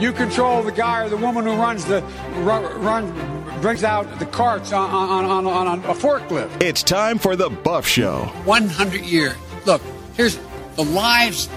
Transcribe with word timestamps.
You 0.00 0.12
control 0.12 0.62
the 0.62 0.72
guy 0.72 1.04
or 1.04 1.08
the 1.08 1.16
woman 1.16 1.44
who 1.44 1.52
runs 1.52 1.84
the 1.84 2.02
run, 2.38 2.62
run 2.82 3.60
brings 3.60 3.84
out 3.84 4.18
the 4.18 4.26
carts 4.26 4.72
on, 4.72 4.90
on, 4.90 5.24
on, 5.24 5.46
on 5.46 5.78
a 5.84 5.94
forklift. 5.94 6.62
It's 6.62 6.82
time 6.82 7.18
for 7.18 7.36
the 7.36 7.48
Buff 7.48 7.86
Show. 7.86 8.24
100 8.44 9.00
years. 9.02 9.34
Look, 9.66 9.80
here's 10.16 10.38
the 10.76 10.84
lives. 10.84 11.48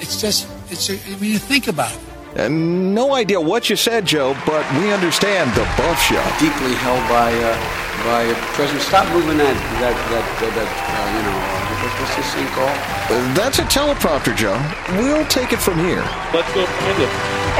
It's 0.00 0.20
just, 0.20 0.48
it's. 0.70 0.90
I 0.90 0.94
mean, 1.20 1.30
you 1.30 1.38
think 1.38 1.68
about 1.68 1.92
it. 1.92 2.00
And 2.36 2.94
no 2.94 3.14
idea 3.14 3.40
what 3.40 3.70
you 3.70 3.76
said, 3.76 4.06
Joe, 4.06 4.36
but 4.44 4.68
we 4.80 4.92
understand 4.92 5.52
the 5.52 5.62
Buff 5.76 6.02
Show. 6.02 6.22
Deeply 6.40 6.74
held 6.74 7.08
by 7.08 7.32
uh, 7.32 7.54
by 8.02 8.34
President. 8.54 8.82
Stop 8.82 9.06
moving 9.14 9.38
that 9.38 9.54
that 9.80 9.94
that 10.10 10.40
that, 10.40 10.54
that 10.54 10.68
uh, 10.90 11.16
you 11.16 11.22
know 11.22 11.63
what's 12.00 12.16
this 12.16 12.34
thing 12.34 12.46
called? 12.48 12.78
Uh, 13.10 13.34
that's 13.34 13.58
a 13.58 13.66
teleprompter, 13.70 14.34
Joe. 14.36 14.58
We'll 14.98 15.26
take 15.26 15.52
it 15.52 15.60
from 15.60 15.78
here. 15.78 16.02
Let's 16.32 16.52
go, 16.54 16.64
Brandon. 16.66 17.10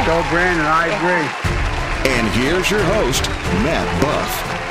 Go, 0.05 0.23
Brandon. 0.29 0.65
I 0.65 0.91
agree. 0.91 1.27
And 2.11 2.27
here's 2.33 2.69
your 2.69 2.83
host, 2.83 3.23
Matt 3.63 3.87
Buff. 4.01 4.64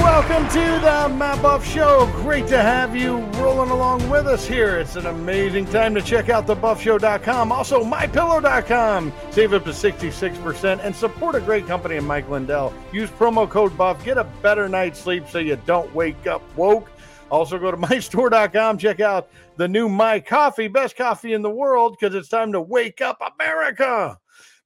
Welcome 0.00 0.48
to 0.48 0.60
the 0.80 1.14
Matt 1.14 1.42
Buff 1.42 1.66
Show. 1.66 2.10
Great 2.22 2.46
to 2.46 2.56
have 2.56 2.96
you 2.96 3.18
rolling 3.36 3.68
along 3.68 4.08
with 4.08 4.26
us 4.26 4.46
here. 4.46 4.78
It's 4.78 4.96
an 4.96 5.04
amazing 5.04 5.66
time 5.66 5.94
to 5.94 6.00
check 6.00 6.30
out 6.30 6.46
thebuffshow.com, 6.46 7.52
also 7.52 7.84
mypillow.com. 7.84 9.12
Save 9.30 9.52
up 9.52 9.64
to 9.64 9.70
66% 9.70 10.80
and 10.82 10.96
support 10.96 11.34
a 11.34 11.40
great 11.40 11.66
company 11.66 11.96
in 11.96 12.06
Mike 12.06 12.30
Lindell. 12.30 12.72
Use 12.92 13.10
promo 13.10 13.48
code 13.48 13.76
BUFF. 13.76 14.02
Get 14.02 14.16
a 14.16 14.24
better 14.24 14.70
night's 14.70 14.98
sleep 14.98 15.28
so 15.28 15.38
you 15.38 15.56
don't 15.66 15.94
wake 15.94 16.26
up 16.26 16.40
woke. 16.56 16.90
Also, 17.30 17.58
go 17.58 17.70
to 17.70 17.76
mystore.com. 17.76 18.78
Check 18.78 19.00
out 19.00 19.28
the 19.58 19.68
new 19.68 19.86
My 19.86 20.18
Coffee, 20.18 20.68
best 20.68 20.96
coffee 20.96 21.34
in 21.34 21.42
the 21.42 21.50
world, 21.50 21.98
because 22.00 22.14
it's 22.14 22.30
time 22.30 22.52
to 22.52 22.60
wake 22.62 23.02
up 23.02 23.20
America. 23.38 24.18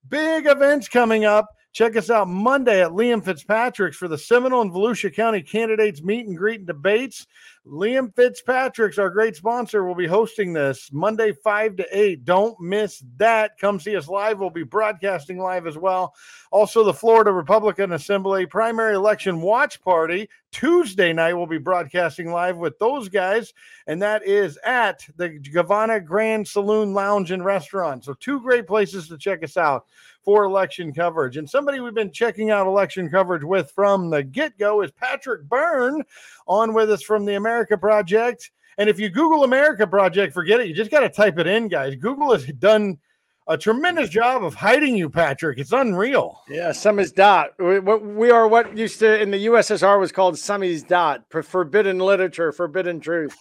Big 0.09 0.47
events 0.47 0.87
coming 0.87 1.25
up. 1.25 1.54
Check 1.75 1.97
us 1.97 2.09
out 2.09 2.29
Monday 2.29 2.83
at 2.83 2.93
Liam 2.93 3.25
Fitzpatrick's 3.25 3.97
for 3.97 4.07
the 4.07 4.17
Seminole 4.17 4.63
and 4.63 4.71
Volusia 4.71 5.13
County 5.13 5.43
candidates 5.43 6.05
meet 6.05 6.25
and 6.25 6.37
greet 6.37 6.61
and 6.61 6.69
debates. 6.69 7.27
Liam 7.67 8.15
Fitzpatrick's, 8.15 8.97
our 8.97 9.11
great 9.11 9.35
sponsor, 9.35 9.85
will 9.85 9.97
be 9.97 10.07
hosting 10.07 10.53
this 10.53 10.91
Monday, 10.93 11.33
5 11.33 11.77
to 11.77 11.87
8. 11.91 12.25
Don't 12.25 12.61
miss 12.61 13.03
that. 13.17 13.59
Come 13.59 13.81
see 13.81 13.97
us 13.97 14.07
live. 14.07 14.39
We'll 14.39 14.51
be 14.51 14.63
broadcasting 14.63 15.39
live 15.39 15.67
as 15.67 15.77
well. 15.77 16.15
Also, 16.53 16.85
the 16.85 16.95
Florida 16.95 17.33
Republican 17.33 17.91
Assembly 17.91 18.47
primary 18.47 18.95
election 18.95 19.41
watch 19.41 19.81
party 19.81 20.29
Tuesday 20.53 21.13
night. 21.13 21.35
We'll 21.35 21.47
be 21.47 21.59
broadcasting 21.59 22.31
live 22.31 22.57
with 22.57 22.79
those 22.79 23.09
guys, 23.09 23.53
and 23.89 24.01
that 24.01 24.25
is 24.25 24.59
at 24.59 25.05
the 25.17 25.31
Gavana 25.31 26.05
Grand 26.05 26.47
Saloon 26.47 26.95
Lounge 26.95 27.33
and 27.33 27.45
Restaurant. 27.45 28.05
So, 28.05 28.15
two 28.15 28.41
great 28.41 28.69
places 28.69 29.09
to 29.09 29.19
check 29.19 29.43
us 29.43 29.57
out 29.57 29.87
for 30.25 30.45
election 30.45 30.93
coverage. 30.93 31.37
And 31.37 31.49
somebody 31.49 31.81
we've 31.81 31.95
been 31.95 32.13
checking 32.13 32.51
out 32.51 32.67
election 32.67 33.11
coverage 33.11 33.45
with 33.45 33.71
from 33.71 34.11
the 34.11 34.23
get 34.23 34.59
go 34.59 34.83
is 34.83 34.91
Patrick 34.91 35.43
Byrne 35.45 36.03
on 36.47 36.73
with 36.73 36.91
us 36.91 37.03
from 37.03 37.25
the 37.25 37.35
America 37.35 37.77
Project. 37.77 38.51
And 38.79 38.89
if 38.89 38.99
you 38.99 39.09
Google 39.09 39.45
America 39.45 39.87
Project, 39.87 40.33
forget 40.33 40.61
it. 40.61 40.67
You 40.67 40.75
just 40.75 40.91
got 40.91 41.01
to 41.01 41.09
type 41.09 41.39
it 41.39 41.47
in, 41.47 41.69
guys. 41.69 41.95
Google 41.97 42.33
has 42.33 42.47
done 42.47 42.99
a 43.47 43.59
tremendous 43.59 44.09
job 44.09 44.43
of 44.43 44.55
hiding 44.55 44.97
you, 44.97 45.11
Patrick. 45.11 45.59
It's 45.59 45.73
unreal. 45.73 46.41
Yeah, 46.49 46.71
samizdat. 46.71 47.51
We, 47.59 47.79
we 47.79 48.31
are 48.31 48.49
what 48.49 48.77
used 48.77 48.99
to 49.01 49.21
in 49.21 49.31
the 49.31 49.47
USSR 49.47 50.01
was 50.01 50.13
called 50.13 50.35
samizdat, 50.35 51.25
forbidden 51.29 51.99
literature, 51.99 52.53
forbidden 52.53 53.01
truth. 53.01 53.37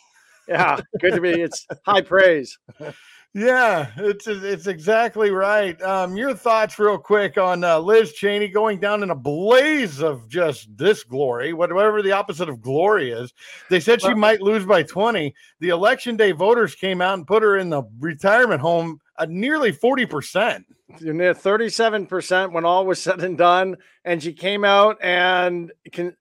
Yeah, 0.47 0.79
good 0.99 1.13
to 1.13 1.21
be. 1.21 1.41
It's 1.41 1.65
high 1.85 2.01
praise. 2.01 2.59
Yeah, 3.35 3.89
it's 3.97 4.27
it's 4.27 4.67
exactly 4.67 5.31
right. 5.31 5.81
Um, 5.81 6.15
your 6.15 6.35
thoughts, 6.35 6.77
real 6.77 6.99
quick, 6.99 7.35
on 7.35 7.63
uh, 7.63 7.79
Liz 7.79 8.13
Cheney 8.13 8.47
going 8.47 8.79
down 8.79 9.01
in 9.01 9.09
a 9.09 9.15
blaze 9.15 10.03
of 10.03 10.29
just 10.29 10.67
this 10.77 11.03
glory, 11.03 11.51
whatever 11.51 12.03
the 12.03 12.11
opposite 12.11 12.47
of 12.47 12.61
glory 12.61 13.11
is. 13.11 13.33
They 13.71 13.79
said 13.79 14.03
she 14.03 14.13
might 14.13 14.43
lose 14.43 14.65
by 14.65 14.83
twenty. 14.83 15.33
The 15.61 15.69
election 15.69 16.15
day 16.15 16.31
voters 16.31 16.75
came 16.75 17.01
out 17.01 17.15
and 17.15 17.25
put 17.25 17.41
her 17.41 17.57
in 17.57 17.71
the 17.71 17.81
retirement 17.99 18.61
home 18.61 19.01
at 19.17 19.31
nearly 19.31 19.71
forty 19.71 20.05
percent. 20.05 20.67
You're 20.99 21.15
near 21.15 21.33
thirty-seven 21.33 22.05
percent 22.05 22.53
when 22.53 22.65
all 22.65 22.85
was 22.85 23.01
said 23.01 23.23
and 23.23 23.35
done, 23.35 23.77
and 24.05 24.21
she 24.21 24.33
came 24.33 24.63
out 24.63 24.99
and 25.01 25.71
can 25.91 26.15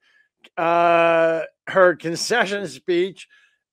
uh, 0.57 1.43
her 1.67 1.95
concession 1.95 2.67
speech 2.69 3.29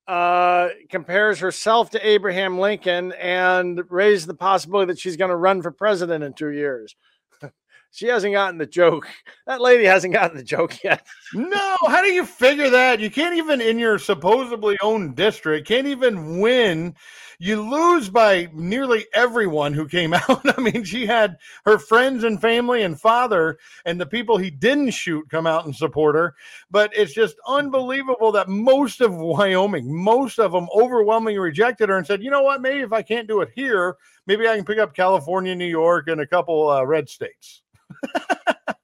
uh, 0.09 0.69
compares 0.89 1.37
herself 1.39 1.91
to 1.91 2.07
Abraham 2.07 2.57
Lincoln 2.57 3.11
and 3.11 3.79
raised 3.89 4.25
the 4.25 4.33
possibility 4.33 4.91
that 4.91 4.99
she's 4.99 5.17
going 5.17 5.29
to 5.29 5.35
run 5.35 5.61
for 5.61 5.69
president 5.69 6.23
in 6.23 6.33
two 6.33 6.49
years. 6.49 6.95
she 7.91 8.07
hasn't 8.07 8.33
gotten 8.33 8.57
the 8.57 8.65
joke. 8.65 9.07
That 9.45 9.61
lady 9.61 9.85
hasn't 9.85 10.15
gotten 10.15 10.35
the 10.35 10.43
joke 10.43 10.83
yet. 10.83 11.05
no, 11.35 11.77
how 11.85 12.01
do 12.01 12.07
you 12.09 12.25
figure 12.25 12.71
that? 12.71 12.99
You 12.99 13.11
can't 13.11 13.35
even 13.35 13.61
in 13.61 13.77
your 13.77 13.99
supposedly 13.99 14.77
own 14.81 15.13
district, 15.13 15.67
can't 15.67 15.85
even 15.85 16.39
win 16.39 16.95
you 17.39 17.61
lose 17.61 18.09
by 18.09 18.49
nearly 18.53 19.05
everyone 19.13 19.73
who 19.73 19.87
came 19.87 20.13
out. 20.29 20.41
I 20.57 20.61
mean, 20.61 20.83
she 20.83 21.05
had 21.05 21.37
her 21.65 21.79
friends 21.79 22.23
and 22.23 22.39
family 22.39 22.83
and 22.83 22.99
father 22.99 23.57
and 23.85 23.99
the 23.99 24.05
people 24.05 24.37
he 24.37 24.51
didn't 24.51 24.91
shoot 24.91 25.29
come 25.29 25.47
out 25.47 25.65
and 25.65 25.75
support 25.75 26.15
her. 26.15 26.35
But 26.69 26.91
it's 26.95 27.13
just 27.13 27.37
unbelievable 27.47 28.33
that 28.33 28.49
most 28.49 28.99
of 29.01 29.15
Wyoming, 29.15 29.93
most 29.93 30.37
of 30.37 30.51
them 30.51 30.67
overwhelmingly 30.75 31.39
rejected 31.39 31.89
her 31.89 31.97
and 31.97 32.05
said, 32.05 32.21
you 32.21 32.29
know 32.29 32.43
what, 32.43 32.61
maybe 32.61 32.81
if 32.81 32.91
I 32.93 33.01
can't 33.01 33.27
do 33.27 33.39
it 33.41 33.49
here, 33.55 33.95
maybe 34.27 34.47
I 34.47 34.57
can 34.57 34.65
pick 34.65 34.77
up 34.77 34.93
California, 34.93 35.55
New 35.55 35.65
York, 35.65 36.09
and 36.09 36.19
a 36.21 36.27
couple 36.27 36.69
uh, 36.69 36.83
red 36.83 37.07
states. 37.07 37.61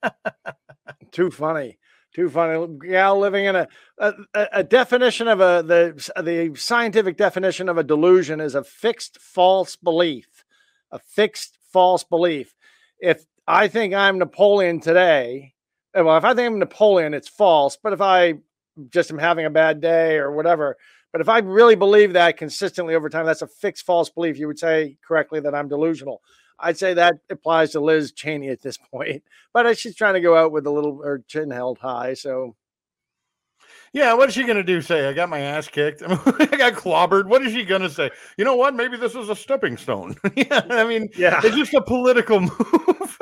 Too 1.11 1.29
funny. 1.29 1.77
Too 2.15 2.29
funny. 2.29 2.65
Gal 2.87 3.19
living 3.19 3.43
in 3.43 3.57
a, 3.57 3.67
a, 3.97 4.13
a 4.53 4.63
definition 4.63 5.27
of 5.27 5.41
a 5.41 5.61
the 5.61 6.21
the 6.23 6.57
scientific 6.57 7.17
definition 7.17 7.67
of 7.67 7.77
a 7.77 7.83
delusion 7.83 8.39
is 8.39 8.55
a 8.55 8.63
fixed 8.63 9.19
false 9.19 9.75
belief. 9.75 10.45
A 10.91 10.99
fixed 10.99 11.57
false 11.73 12.05
belief. 12.05 12.55
If 12.99 13.25
I 13.45 13.67
think 13.67 13.93
I'm 13.93 14.17
Napoleon 14.17 14.79
today, 14.79 15.55
eh, 15.93 15.99
well, 15.99 16.15
if 16.15 16.23
I 16.23 16.33
think 16.33 16.47
I'm 16.47 16.59
Napoleon, 16.59 17.13
it's 17.13 17.27
false. 17.27 17.75
But 17.75 17.91
if 17.91 17.99
I 17.99 18.35
just 18.91 19.11
am 19.11 19.19
having 19.19 19.45
a 19.45 19.49
bad 19.49 19.81
day 19.81 20.15
or 20.15 20.31
whatever, 20.31 20.77
but 21.11 21.19
if 21.19 21.27
I 21.27 21.39
really 21.39 21.75
believe 21.75 22.13
that 22.13 22.37
consistently 22.37 22.95
over 22.95 23.09
time, 23.09 23.25
that's 23.25 23.41
a 23.41 23.47
fixed 23.47 23.85
false 23.85 24.09
belief. 24.09 24.39
You 24.39 24.47
would 24.47 24.59
say 24.59 24.95
correctly 25.05 25.41
that 25.41 25.53
I'm 25.53 25.67
delusional. 25.67 26.21
I'd 26.59 26.77
say 26.77 26.93
that 26.93 27.15
applies 27.29 27.71
to 27.71 27.79
Liz 27.79 28.11
Cheney 28.11 28.49
at 28.49 28.61
this 28.61 28.77
point, 28.91 29.23
but 29.53 29.77
she's 29.77 29.95
trying 29.95 30.15
to 30.15 30.21
go 30.21 30.35
out 30.35 30.51
with 30.51 30.65
a 30.65 30.71
little 30.71 31.01
her 31.03 31.23
chin 31.27 31.51
held 31.51 31.79
high. 31.79 32.13
So, 32.13 32.55
yeah, 33.93 34.13
what 34.13 34.29
is 34.29 34.35
she 34.35 34.43
going 34.43 34.57
to 34.57 34.63
do? 34.63 34.81
Say, 34.81 35.07
I 35.07 35.13
got 35.13 35.29
my 35.29 35.39
ass 35.39 35.67
kicked. 35.67 36.01
I 36.05 36.07
got 36.07 36.73
clobbered. 36.73 37.27
What 37.27 37.41
is 37.43 37.53
she 37.53 37.63
going 37.63 37.81
to 37.81 37.89
say? 37.89 38.11
You 38.37 38.45
know 38.45 38.55
what? 38.55 38.75
Maybe 38.75 38.97
this 38.97 39.13
was 39.13 39.29
a 39.29 39.35
stepping 39.35 39.77
stone. 39.77 40.15
yeah, 40.35 40.61
I 40.69 40.85
mean, 40.85 41.09
yeah, 41.15 41.39
it's 41.43 41.55
just 41.55 41.73
a 41.73 41.81
political 41.81 42.41
move. 42.41 43.17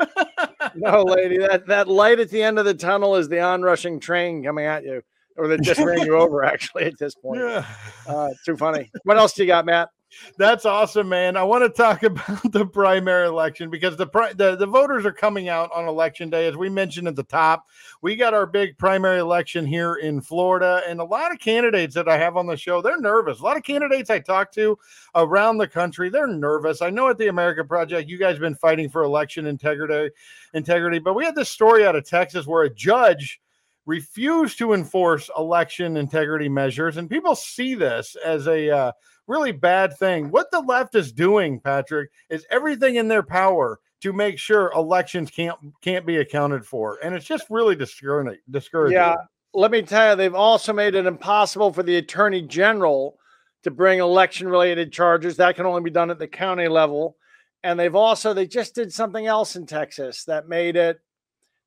no, 0.74 1.02
lady, 1.02 1.38
that 1.38 1.66
that 1.66 1.88
light 1.88 2.20
at 2.20 2.30
the 2.30 2.42
end 2.42 2.58
of 2.58 2.64
the 2.64 2.74
tunnel 2.74 3.16
is 3.16 3.28
the 3.28 3.40
onrushing 3.40 4.00
train 4.00 4.42
coming 4.42 4.66
at 4.66 4.84
you, 4.84 5.02
or 5.36 5.48
that 5.48 5.62
just 5.62 5.80
ran 5.80 6.04
you 6.04 6.16
over. 6.16 6.44
Actually, 6.44 6.84
at 6.84 6.98
this 6.98 7.14
point, 7.14 7.40
yeah, 7.40 7.64
uh, 8.08 8.30
too 8.44 8.56
funny. 8.56 8.90
What 9.04 9.16
else 9.16 9.34
do 9.34 9.42
you 9.42 9.48
got, 9.48 9.66
Matt? 9.66 9.90
That's 10.36 10.64
awesome, 10.64 11.08
man. 11.08 11.36
I 11.36 11.42
want 11.42 11.64
to 11.64 11.68
talk 11.68 12.02
about 12.02 12.52
the 12.52 12.66
primary 12.66 13.26
election 13.26 13.70
because 13.70 13.96
the, 13.96 14.06
the 14.36 14.56
the 14.56 14.66
voters 14.66 15.06
are 15.06 15.12
coming 15.12 15.48
out 15.48 15.70
on 15.74 15.86
election 15.86 16.30
day, 16.30 16.46
as 16.46 16.56
we 16.56 16.68
mentioned 16.68 17.08
at 17.08 17.16
the 17.16 17.22
top. 17.22 17.66
We 18.02 18.16
got 18.16 18.34
our 18.34 18.46
big 18.46 18.76
primary 18.78 19.20
election 19.20 19.66
here 19.66 19.96
in 19.96 20.20
Florida, 20.20 20.82
and 20.88 21.00
a 21.00 21.04
lot 21.04 21.32
of 21.32 21.38
candidates 21.38 21.94
that 21.94 22.08
I 22.08 22.18
have 22.18 22.36
on 22.36 22.46
the 22.46 22.56
show, 22.56 22.82
they're 22.82 23.00
nervous. 23.00 23.40
A 23.40 23.44
lot 23.44 23.56
of 23.56 23.62
candidates 23.62 24.10
I 24.10 24.18
talk 24.18 24.52
to 24.52 24.78
around 25.14 25.58
the 25.58 25.68
country, 25.68 26.08
they're 26.08 26.26
nervous. 26.26 26.82
I 26.82 26.90
know 26.90 27.08
at 27.08 27.18
the 27.18 27.28
America 27.28 27.64
Project, 27.64 28.08
you 28.08 28.18
guys 28.18 28.32
have 28.32 28.40
been 28.40 28.54
fighting 28.54 28.88
for 28.88 29.02
election 29.02 29.46
integrity, 29.46 30.14
integrity, 30.52 30.98
but 30.98 31.14
we 31.14 31.24
had 31.24 31.34
this 31.34 31.50
story 31.50 31.86
out 31.86 31.96
of 31.96 32.04
Texas 32.04 32.46
where 32.46 32.64
a 32.64 32.74
judge 32.74 33.40
refused 33.86 34.58
to 34.58 34.72
enforce 34.72 35.30
election 35.36 35.96
integrity 35.96 36.48
measures, 36.48 36.96
and 36.96 37.10
people 37.10 37.34
see 37.34 37.74
this 37.74 38.16
as 38.24 38.46
a 38.46 38.70
uh, 38.70 38.92
really 39.26 39.52
bad 39.52 39.96
thing. 39.96 40.30
What 40.30 40.50
the 40.50 40.60
left 40.60 40.94
is 40.94 41.12
doing, 41.12 41.60
Patrick, 41.60 42.10
is 42.30 42.46
everything 42.50 42.96
in 42.96 43.08
their 43.08 43.22
power 43.22 43.80
to 44.00 44.12
make 44.12 44.38
sure 44.38 44.72
elections 44.74 45.30
can't 45.30 45.58
can't 45.80 46.06
be 46.06 46.18
accounted 46.18 46.66
for, 46.66 46.98
and 47.02 47.14
it's 47.14 47.26
just 47.26 47.46
really 47.50 47.74
discouraging. 47.74 48.38
Discouraging. 48.50 48.96
Yeah, 48.96 49.16
let 49.54 49.70
me 49.70 49.82
tell 49.82 50.10
you, 50.10 50.16
they've 50.16 50.34
also 50.34 50.72
made 50.72 50.94
it 50.94 51.06
impossible 51.06 51.72
for 51.72 51.82
the 51.82 51.96
attorney 51.96 52.42
general 52.42 53.18
to 53.62 53.70
bring 53.70 53.98
election 53.98 54.48
related 54.48 54.92
charges. 54.92 55.36
That 55.36 55.56
can 55.56 55.66
only 55.66 55.82
be 55.82 55.90
done 55.90 56.10
at 56.10 56.18
the 56.18 56.28
county 56.28 56.68
level. 56.68 57.16
And 57.62 57.80
they've 57.80 57.94
also 57.94 58.34
they 58.34 58.46
just 58.46 58.74
did 58.74 58.92
something 58.92 59.26
else 59.26 59.56
in 59.56 59.64
Texas 59.64 60.24
that 60.24 60.48
made 60.48 60.76
it 60.76 61.00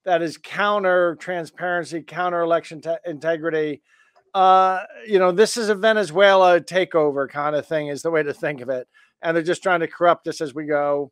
that 0.05 0.21
is 0.21 0.37
counter 0.37 1.15
transparency, 1.15 2.01
counter 2.01 2.41
election 2.41 2.81
te- 2.81 2.95
integrity 3.05 3.81
uh, 4.37 4.85
you 5.07 5.17
know, 5.17 5.31
this 5.31 5.57
is 5.57 5.69
a 5.69 5.73
Venezuela 5.73 6.61
takeover 6.61 7.27
kind 7.27 7.55
of 7.55 7.65
thing, 7.65 7.87
is 7.87 8.03
the 8.03 8.11
way 8.11 8.21
to 8.21 8.35
think 8.35 8.61
of 8.61 8.69
it. 8.69 8.87
And 9.23 9.35
they're 9.35 9.41
just 9.41 9.63
trying 9.63 9.79
to 9.79 9.87
corrupt 9.87 10.27
us 10.27 10.41
as 10.41 10.53
we 10.53 10.65
go. 10.65 11.11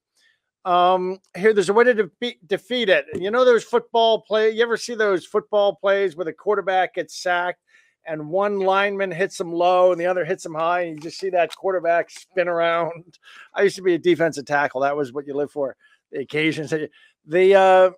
Um, 0.63 1.17
here, 1.35 1.51
there's 1.51 1.69
a 1.69 1.73
way 1.73 1.85
to 1.85 2.11
defeat, 2.45 2.89
it. 2.89 3.05
You 3.15 3.31
know, 3.31 3.43
those 3.43 3.63
football 3.63 4.21
play. 4.21 4.51
You 4.51 4.61
ever 4.61 4.77
see 4.77 4.93
those 4.93 5.25
football 5.25 5.73
plays 5.73 6.15
where 6.15 6.25
the 6.25 6.33
quarterback 6.33 6.93
gets 6.93 7.19
sacked 7.19 7.61
and 8.05 8.29
one 8.29 8.59
lineman 8.59 9.09
hits 9.09 9.39
him 9.39 9.51
low 9.51 9.91
and 9.91 9.99
the 9.99 10.05
other 10.05 10.23
hits 10.23 10.45
him 10.45 10.53
high, 10.53 10.81
and 10.81 10.97
you 10.97 11.01
just 11.01 11.17
see 11.17 11.31
that 11.31 11.55
quarterback 11.55 12.11
spin 12.11 12.47
around. 12.47 13.17
I 13.55 13.63
used 13.63 13.77
to 13.77 13.81
be 13.81 13.95
a 13.95 13.97
defensive 13.97 14.45
tackle. 14.45 14.81
That 14.81 14.95
was 14.95 15.13
what 15.13 15.25
you 15.25 15.33
live 15.33 15.49
for. 15.49 15.75
The 16.11 16.19
occasions. 16.19 16.69
that 16.69 16.91
The 17.25 17.55
uh, 17.55 17.89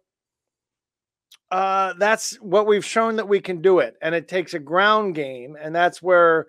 uh, 1.51 1.94
that's 1.97 2.35
what 2.41 2.67
we've 2.67 2.85
shown 2.85 3.15
that 3.15 3.27
we 3.27 3.39
can 3.39 3.61
do 3.61 3.79
it, 3.79 3.95
and 4.01 4.13
it 4.13 4.27
takes 4.27 4.53
a 4.53 4.59
ground 4.59 5.15
game, 5.15 5.57
and 5.59 5.75
that's 5.75 6.01
where 6.01 6.47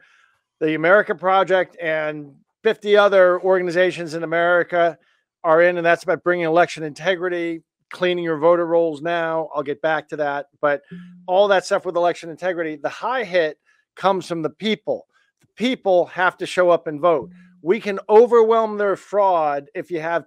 the 0.60 0.74
America 0.74 1.14
Project 1.14 1.76
and 1.80 2.34
50 2.62 2.96
other 2.96 3.40
organizations 3.42 4.14
in 4.14 4.24
America 4.24 4.98
are 5.44 5.62
in, 5.62 5.76
and 5.76 5.86
that's 5.86 6.02
about 6.02 6.24
bringing 6.24 6.46
election 6.46 6.82
integrity, 6.82 7.62
cleaning 7.90 8.24
your 8.24 8.38
voter 8.38 8.66
rolls 8.66 9.00
now. 9.00 9.48
I'll 9.54 9.62
get 9.62 9.80
back 9.80 10.08
to 10.08 10.16
that. 10.16 10.46
But 10.60 10.82
all 11.26 11.48
that 11.48 11.64
stuff 11.64 11.86
with 11.86 11.96
election 11.96 12.30
integrity, 12.30 12.76
the 12.76 12.88
high 12.88 13.24
hit 13.24 13.58
comes 13.94 14.26
from 14.26 14.42
the 14.42 14.50
people. 14.50 15.06
The 15.40 15.46
people 15.56 16.06
have 16.06 16.36
to 16.38 16.46
show 16.46 16.70
up 16.70 16.86
and 16.86 17.00
vote. 17.00 17.30
We 17.62 17.80
can 17.80 17.98
overwhelm 18.08 18.78
their 18.78 18.96
fraud 18.96 19.68
if 19.74 19.90
you 19.90 20.00
have 20.00 20.24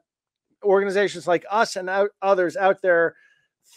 organizations 0.63 1.27
like 1.27 1.45
us 1.49 1.75
and 1.75 1.89
others 2.21 2.55
out 2.55 2.81
there 2.81 3.15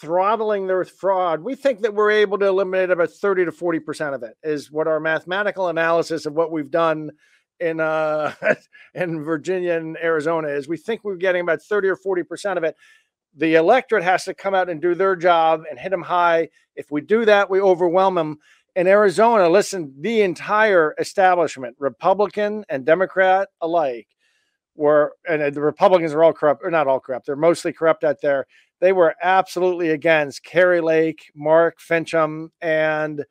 throttling 0.01 0.67
their 0.67 0.85
fraud. 0.85 1.43
We 1.43 1.55
think 1.55 1.81
that 1.83 1.95
we're 1.95 2.11
able 2.11 2.39
to 2.39 2.47
eliminate 2.47 2.91
about 2.91 3.11
30 3.11 3.47
to 3.47 3.53
40% 3.53 4.15
of 4.15 4.23
it, 4.23 4.37
is 4.43 4.71
what 4.71 4.89
our 4.89 5.01
mathematical 5.01 5.69
analysis 5.69 6.27
of 6.27 6.35
what 6.35 6.51
we've 6.53 6.71
done 6.71 7.11
in 7.61 7.79
uh 7.79 8.35
in 8.95 9.23
Virginia 9.23 9.75
and 9.75 9.97
Arizona 9.97 10.49
is 10.49 10.67
we 10.67 10.77
think 10.77 11.05
we're 11.05 11.15
getting 11.15 11.41
about 11.41 11.63
30 11.63 11.87
or 11.87 11.95
40 11.95 12.25
percent 12.25 12.59
of 12.59 12.65
it 12.65 12.75
the 13.37 13.55
electorate 13.55 14.05
has 14.05 14.25
to 14.25 14.35
come 14.35 14.55
out 14.55 14.69
and 14.69 14.81
do 14.81 14.95
their 14.95 15.17
job 15.17 15.65
and 15.69 15.79
hit 15.79 15.91
them 15.91 16.03
high. 16.03 16.49
If 16.77 16.91
we 16.91 17.01
do 17.01 17.25
that, 17.25 17.51
we 17.51 17.61
overwhelm 17.61 18.15
them. 18.15 18.39
In 18.77 18.87
Arizona, 18.87 19.49
listen, 19.49 19.95
the 20.01 20.23
entire 20.23 20.95
establishment, 20.99 21.77
Republican 21.79 22.65
and 22.69 22.85
Democrat 22.85 23.49
alike, 23.61 24.09
were, 24.75 25.15
and 25.29 25.55
the 25.55 25.61
Republicans 25.61 26.13
are 26.13 26.25
all 26.25 26.33
corrupt, 26.33 26.63
or 26.65 26.71
not 26.71 26.89
all 26.89 26.99
corrupt, 26.99 27.27
they're 27.27 27.37
mostly 27.37 27.73
corrupt 27.73 28.03
out 28.03 28.21
there. 28.21 28.47
They 28.85 28.93
were 28.93 29.15
absolutely 29.23 29.93
against 29.93 30.45
Kari 30.45 30.83
Lake, 30.83 31.33
Mark 31.35 31.79
Finchem, 31.81 32.51
and 32.61 33.25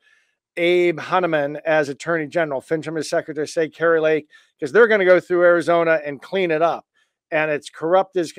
Abe 0.56 0.98
Heinemann 0.98 1.58
as 1.64 1.88
Attorney 1.88 2.26
General. 2.26 2.60
Finchem 2.60 2.98
is 2.98 3.08
Secretary 3.08 3.44
of 3.44 3.50
State, 3.50 3.72
Kari 3.72 4.00
Lake, 4.00 4.26
because 4.58 4.72
they're 4.72 4.88
going 4.88 4.98
to 4.98 5.04
go 5.06 5.20
through 5.20 5.44
Arizona 5.44 6.00
and 6.04 6.20
clean 6.20 6.50
it 6.50 6.60
up. 6.60 6.84
And 7.30 7.52
it's 7.52 7.70
corrupt 7.70 8.16
as 8.16 8.32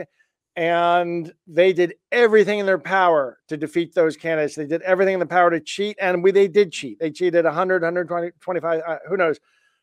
and 0.58 1.32
they 1.48 1.72
did 1.72 1.94
everything 2.12 2.60
in 2.60 2.66
their 2.66 2.78
power 2.78 3.40
to 3.48 3.56
defeat 3.56 3.96
those 3.96 4.18
candidates. 4.18 4.56
They 4.56 4.68
did 4.68 4.82
everything 4.82 5.14
in 5.14 5.22
the 5.22 5.26
power 5.26 5.50
to 5.52 5.62
cheat, 5.62 5.96
and 6.02 6.22
we 6.22 6.32
they 6.32 6.50
did 6.50 6.74
cheat. 6.74 7.00
They 7.00 7.12
cheated 7.12 7.46
100, 7.46 7.82
120, 7.82 8.32
25, 8.42 8.82
uh, 8.86 8.98
who 9.08 9.16
knows, 9.16 9.40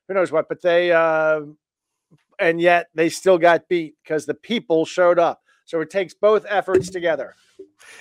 who 0.06 0.12
knows 0.12 0.30
what. 0.30 0.50
But 0.50 0.60
they, 0.60 0.92
uh, 0.92 1.40
and 2.38 2.60
yet 2.60 2.88
they 2.94 3.08
still 3.08 3.38
got 3.38 3.70
beat 3.70 3.94
because 4.04 4.26
the 4.26 4.34
people 4.34 4.84
showed 4.84 5.18
up. 5.18 5.41
So 5.64 5.80
it 5.80 5.90
takes 5.90 6.14
both 6.14 6.44
efforts 6.48 6.90
together. 6.90 7.34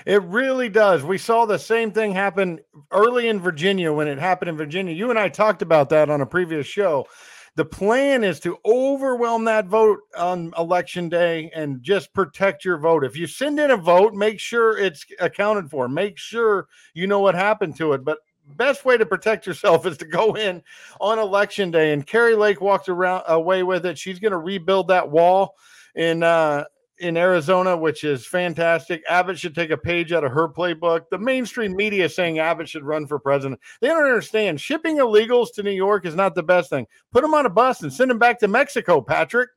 It 0.06 0.22
really 0.24 0.70
does. 0.70 1.04
We 1.04 1.18
saw 1.18 1.46
the 1.46 1.58
same 1.58 1.92
thing 1.92 2.14
happen 2.14 2.60
early 2.92 3.30
in 3.30 3.40
Virginia 3.40 3.92
when 3.92 4.08
it 4.08 4.20
happened 4.20 4.50
in 4.50 4.58
Virginia. 4.58 4.94
You 4.94 5.10
and 5.10 5.20
I 5.20 5.30
talked 5.30 5.62
about 5.62 5.90
that 5.90 6.10
on 6.10 6.22
a 6.22 6.26
previous 6.26 6.68
show 6.68 7.08
the 7.56 7.66
plan 7.66 8.24
is 8.24 8.40
to 8.42 8.58
overwhelm 8.66 9.44
that 9.46 9.68
vote 9.68 10.00
on 10.18 10.54
election 10.58 11.10
day 11.10 11.52
and 11.54 11.84
just 11.84 12.14
protect 12.14 12.64
your 12.64 12.78
vote. 12.78 13.04
If 13.04 13.18
you 13.18 13.28
send 13.28 13.60
in 13.60 13.72
a 13.72 13.78
vote, 13.78 14.14
make 14.14 14.40
sure 14.40 14.78
it's 14.78 15.06
accounted 15.20 15.70
for. 15.70 15.90
Make 15.90 16.18
sure 16.18 16.68
you 16.94 17.08
know 17.08 17.20
what 17.20 17.36
happened 17.36 17.76
to 17.78 17.92
it. 17.94 18.06
But 18.06 18.20
best 18.56 18.86
way 18.86 18.98
to 18.98 19.06
protect 19.06 19.46
yourself 19.46 19.86
is 19.86 19.98
to 19.98 20.06
go 20.06 20.36
in 20.36 20.64
on 21.02 21.20
election 21.20 21.72
day. 21.72 21.92
And 21.92 22.08
Kari 22.08 22.36
Lake 22.36 22.62
walked 22.62 22.88
around 22.88 23.24
away 23.28 23.64
with 23.64 23.86
it. 23.86 23.98
She's 23.98 24.20
going 24.20 24.32
to 24.32 24.38
rebuild 24.38 24.88
that 24.88 25.10
wall 25.10 25.56
in 25.96 26.24
uh, 26.24 26.64
in 27.02 27.18
Arizona, 27.18 27.76
which 27.76 28.04
is 28.04 28.26
fantastic. 28.26 29.04
Abbott 29.10 29.38
should 29.38 29.56
take 29.56 29.72
a 29.72 29.78
page 29.78 30.14
out 30.14 30.24
of 30.24 30.32
her 30.32 30.48
playbook. 30.48 31.10
The 31.10 31.18
mainstream 31.18 31.76
media 31.76 32.08
saying 32.08 32.40
Abbott 32.40 32.70
should 32.70 32.84
run 32.84 33.08
for 33.08 33.20
president. 33.20 33.60
They 33.82 33.88
don't 33.88 34.04
understand. 34.04 34.62
Shipping 34.62 34.98
illegals 34.98 35.52
to 35.56 35.64
New 35.64 35.72
York 35.72 36.06
is 36.06 36.16
not 36.16 36.36
the 36.36 36.44
best 36.44 36.70
thing. 36.70 36.86
Put 37.12 37.24
them 37.24 37.34
on 37.34 37.46
a 37.46 37.50
bus 37.50 37.82
and 37.82 37.92
send 37.92 38.12
them 38.12 38.20
back 38.20 38.40
to 38.40 38.48
Mexico, 38.48 39.02
Patrick. 39.02 39.50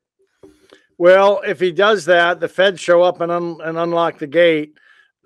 Well, 0.96 1.42
if 1.46 1.60
he 1.60 1.70
does 1.70 2.06
that, 2.06 2.40
the 2.40 2.48
feds 2.48 2.80
show 2.80 3.02
up 3.02 3.20
and, 3.20 3.30
un- 3.30 3.58
and 3.62 3.78
unlock 3.78 4.18
the 4.18 4.26
gate. 4.26 4.74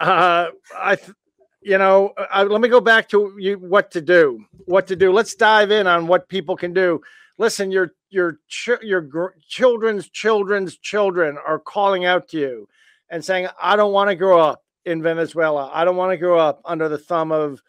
Uh, 0.01 0.49
I, 0.77 0.97
th- 0.97 1.13
you 1.61 1.79
know, 1.79 2.15
uh, 2.17 2.47
let 2.49 2.61
me 2.61 2.69
go 2.69 2.81
back 2.81 3.09
to 3.11 3.35
you. 3.39 3.57
What 3.57 3.91
to 3.93 4.01
do? 4.01 4.45
What 4.65 4.87
to 4.89 4.97
do? 4.97 5.13
Let's 5.13 5.35
dive 5.35 5.71
in 5.71 5.87
on 5.87 6.07
what 6.07 6.29
people 6.29 6.57
can 6.57 6.73
do. 6.73 7.01
Listen, 7.39 7.71
you're 7.71 7.93
your 8.11 8.41
ch- 8.49 8.83
your 8.83 9.01
gr- 9.01 9.37
children's 9.47 10.09
children's 10.11 10.77
children 10.77 11.39
are 11.47 11.59
calling 11.59 12.05
out 12.05 12.29
to 12.29 12.39
you 12.39 12.69
and 13.11 13.25
saying, 13.25 13.49
"I 13.61 13.77
don't 13.77 13.93
want 13.93 14.11
to 14.11 14.17
grow 14.17 14.41
up 14.41 14.65
in 14.85 15.03
Venezuela. 15.03 15.71
I 15.73 15.85
don't 15.85 15.97
want 15.97 16.13
to 16.13 16.17
grow 16.17 16.39
up 16.39 16.61
under 16.65 16.89
the 16.89 16.99
thumb 16.99 17.31
of 17.33 17.63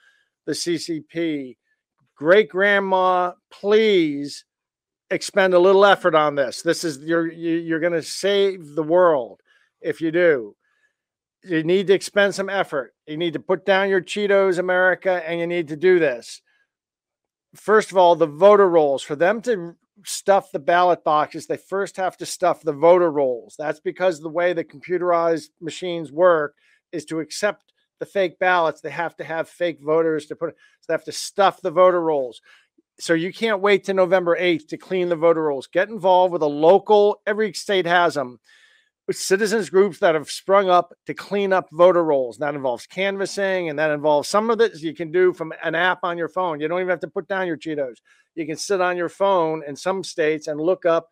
the 0.45 0.55
CCP." 0.55 1.57
Great 2.15 2.49
grandma, 2.49 3.33
please 3.51 4.43
expend 5.11 5.53
a 5.53 5.59
little 5.59 5.85
effort 5.85 6.15
on 6.15 6.35
this. 6.35 6.61
This 6.61 6.83
is 6.83 6.99
you're 6.99 7.31
you're 7.31 7.79
going 7.79 7.93
to 7.93 8.01
save 8.01 8.75
the 8.75 8.83
world 8.83 9.41
if 9.81 10.01
you 10.01 10.11
do. 10.11 10.55
You 11.43 11.63
need 11.63 11.87
to 11.87 11.93
expend 11.93 12.35
some 12.35 12.49
effort. 12.49 12.93
You 13.07 13.17
need 13.17 13.33
to 13.33 13.39
put 13.39 13.65
down 13.65 13.89
your 13.89 14.01
Cheetos, 14.01 14.59
America, 14.59 15.23
and 15.25 15.39
you 15.39 15.47
need 15.47 15.69
to 15.69 15.77
do 15.77 15.99
this. 15.99 16.41
First 17.55 17.91
of 17.91 17.97
all, 17.97 18.15
the 18.15 18.27
voter 18.27 18.69
rolls 18.69 19.01
for 19.01 19.15
them 19.15 19.41
to 19.43 19.75
stuff 20.05 20.51
the 20.51 20.59
ballot 20.59 21.03
boxes, 21.03 21.47
they 21.47 21.57
first 21.57 21.97
have 21.97 22.15
to 22.17 22.25
stuff 22.25 22.61
the 22.61 22.73
voter 22.73 23.11
rolls. 23.11 23.55
That's 23.57 23.79
because 23.79 24.19
the 24.19 24.29
way 24.29 24.53
the 24.53 24.63
computerized 24.63 25.49
machines 25.59 26.11
work 26.11 26.55
is 26.91 27.05
to 27.05 27.19
accept 27.19 27.73
the 27.99 28.05
fake 28.05 28.39
ballots, 28.39 28.81
they 28.81 28.89
have 28.89 29.15
to 29.17 29.23
have 29.23 29.49
fake 29.49 29.79
voters 29.81 30.25
to 30.27 30.35
put, 30.35 30.51
so 30.51 30.85
they 30.87 30.93
have 30.93 31.03
to 31.03 31.11
stuff 31.11 31.61
the 31.61 31.71
voter 31.71 32.01
rolls. 32.01 32.41
So 32.99 33.13
you 33.13 33.33
can't 33.33 33.61
wait 33.61 33.85
to 33.85 33.93
November 33.93 34.37
8th 34.37 34.67
to 34.69 34.77
clean 34.77 35.09
the 35.09 35.15
voter 35.15 35.43
rolls. 35.43 35.67
Get 35.67 35.89
involved 35.89 36.31
with 36.33 36.41
a 36.41 36.47
local, 36.47 37.21
every 37.27 37.53
state 37.53 37.85
has 37.85 38.13
them 38.13 38.39
citizens 39.11 39.69
groups 39.69 39.99
that 39.99 40.15
have 40.15 40.29
sprung 40.29 40.69
up 40.69 40.93
to 41.05 41.13
clean 41.13 41.53
up 41.53 41.69
voter 41.71 42.03
rolls. 42.03 42.37
That 42.37 42.55
involves 42.55 42.85
canvassing 42.85 43.69
and 43.69 43.79
that 43.79 43.91
involves 43.91 44.27
some 44.27 44.49
of 44.49 44.57
this 44.57 44.81
you 44.81 44.93
can 44.93 45.11
do 45.11 45.33
from 45.33 45.53
an 45.63 45.75
app 45.75 45.99
on 46.03 46.17
your 46.17 46.29
phone. 46.29 46.59
You 46.59 46.67
don't 46.67 46.79
even 46.79 46.89
have 46.89 46.99
to 47.01 47.07
put 47.07 47.27
down 47.27 47.47
your 47.47 47.57
Cheetos. 47.57 47.97
You 48.35 48.45
can 48.45 48.57
sit 48.57 48.81
on 48.81 48.97
your 48.97 49.09
phone 49.09 49.63
in 49.67 49.75
some 49.75 50.03
states 50.03 50.47
and 50.47 50.59
look 50.59 50.85
up, 50.85 51.09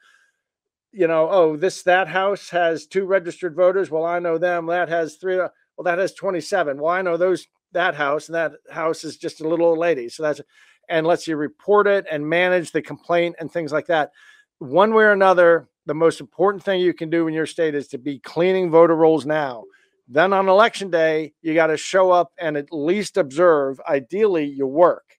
you 0.91 1.07
know, 1.07 1.29
oh, 1.29 1.57
this 1.57 1.83
that 1.83 2.07
house 2.07 2.49
has 2.49 2.87
two 2.87 3.05
registered 3.05 3.55
voters. 3.55 3.89
Well, 3.89 4.05
I 4.05 4.19
know 4.19 4.37
them. 4.37 4.67
That 4.67 4.89
has 4.89 5.15
three. 5.15 5.39
Uh, 5.39 5.49
well, 5.75 5.83
that 5.83 5.99
has 5.99 6.13
27. 6.13 6.79
Well, 6.79 6.93
I 6.93 7.01
know 7.01 7.17
those 7.17 7.47
that 7.73 7.95
house, 7.95 8.27
and 8.27 8.35
that 8.35 8.53
house 8.71 9.03
is 9.03 9.17
just 9.17 9.41
a 9.41 9.47
little 9.47 9.67
old 9.67 9.77
lady. 9.77 10.09
So 10.09 10.23
that's 10.23 10.41
and 10.89 11.05
lets 11.05 11.27
you 11.27 11.35
report 11.35 11.87
it 11.87 12.05
and 12.09 12.27
manage 12.27 12.71
the 12.71 12.81
complaint 12.81 13.35
and 13.39 13.51
things 13.51 13.71
like 13.71 13.87
that. 13.87 14.11
One 14.59 14.93
way 14.93 15.03
or 15.03 15.11
another, 15.11 15.67
the 15.87 15.95
most 15.95 16.19
important 16.19 16.63
thing 16.63 16.81
you 16.81 16.93
can 16.93 17.09
do 17.09 17.27
in 17.27 17.33
your 17.33 17.45
state 17.45 17.73
is 17.73 17.87
to 17.87 17.97
be 17.97 18.19
cleaning 18.19 18.69
voter 18.69 18.95
rolls 18.95 19.25
now. 19.25 19.63
Then 20.07 20.33
on 20.33 20.47
election 20.47 20.91
day, 20.91 21.33
you 21.41 21.53
got 21.53 21.67
to 21.67 21.77
show 21.77 22.11
up 22.11 22.31
and 22.37 22.55
at 22.55 22.71
least 22.71 23.17
observe. 23.17 23.81
Ideally, 23.87 24.45
you 24.45 24.67
work 24.67 25.17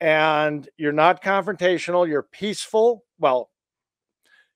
and 0.00 0.68
you're 0.76 0.92
not 0.92 1.22
confrontational, 1.22 2.08
you're 2.08 2.22
peaceful. 2.22 3.04
Well, 3.18 3.50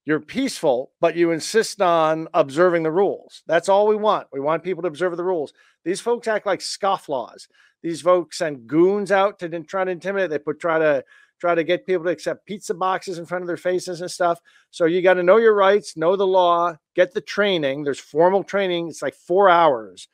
you're 0.05 0.21
peaceful, 0.21 0.93
but 1.01 1.17
you 1.17 1.33
insist 1.33 1.81
on 1.81 2.29
observing 2.35 2.85
the 2.85 2.91
rules. 2.91 3.43
That's 3.47 3.69
all 3.69 3.87
we 3.87 3.97
want. 3.97 4.29
We 4.33 4.41
want 4.41 4.65
people 4.65 4.83
to 4.83 4.89
observe 4.89 5.17
the 5.17 5.25
rules. 5.25 5.53
These 5.85 6.01
folks 6.01 6.27
act 6.29 6.47
like 6.47 6.61
scofflaws. 6.61 7.47
These 7.83 8.03
folks 8.03 8.39
send 8.39 8.67
goons 8.69 9.11
out 9.11 9.41
to 9.41 9.49
try 9.65 9.85
to 9.85 9.91
intimidate. 9.91 10.31
They 10.31 10.39
put 10.39 10.61
try 10.61 10.79
to 10.79 11.05
try 11.43 11.57
to 11.57 11.65
get 11.65 11.85
people 11.85 12.05
to 12.05 12.11
accept 12.11 12.47
pizza 12.47 12.73
boxes 12.73 13.19
in 13.19 13.27
front 13.27 13.43
of 13.43 13.49
their 13.49 13.57
faces 13.57 14.01
and 14.01 14.09
stuff. 14.09 14.39
So 14.71 14.85
you 14.85 15.03
got 15.03 15.15
to 15.15 15.25
know 15.25 15.39
your 15.39 15.55
rights, 15.55 15.97
know 15.97 16.15
the 16.15 16.25
law, 16.25 16.77
get 16.95 17.13
the 17.13 17.21
training. 17.21 17.83
There's 17.83 17.99
formal 17.99 18.45
training. 18.45 18.87
It's 18.87 19.03
like 19.03 19.17
four 19.17 19.49
hours, 19.49 20.07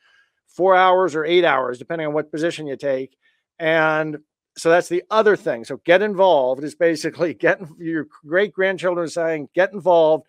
four 0.47 0.75
hours 0.75 1.13
or 1.13 1.23
eight 1.25 1.45
hours, 1.45 1.77
depending 1.77 2.07
on 2.07 2.13
what 2.13 2.31
position 2.31 2.65
you 2.65 2.75
take. 2.75 3.15
And 3.59 4.17
so 4.57 4.71
that's 4.71 4.89
the 4.89 5.03
other 5.11 5.35
thing. 5.35 5.65
So 5.65 5.77
get 5.85 6.01
involved 6.01 6.63
is 6.63 6.73
basically 6.73 7.33
get 7.45 7.61
your 7.77 8.07
great 8.25 8.51
grandchildren 8.51 9.07
saying 9.07 9.49
get 9.53 9.71
involved, 9.71 10.25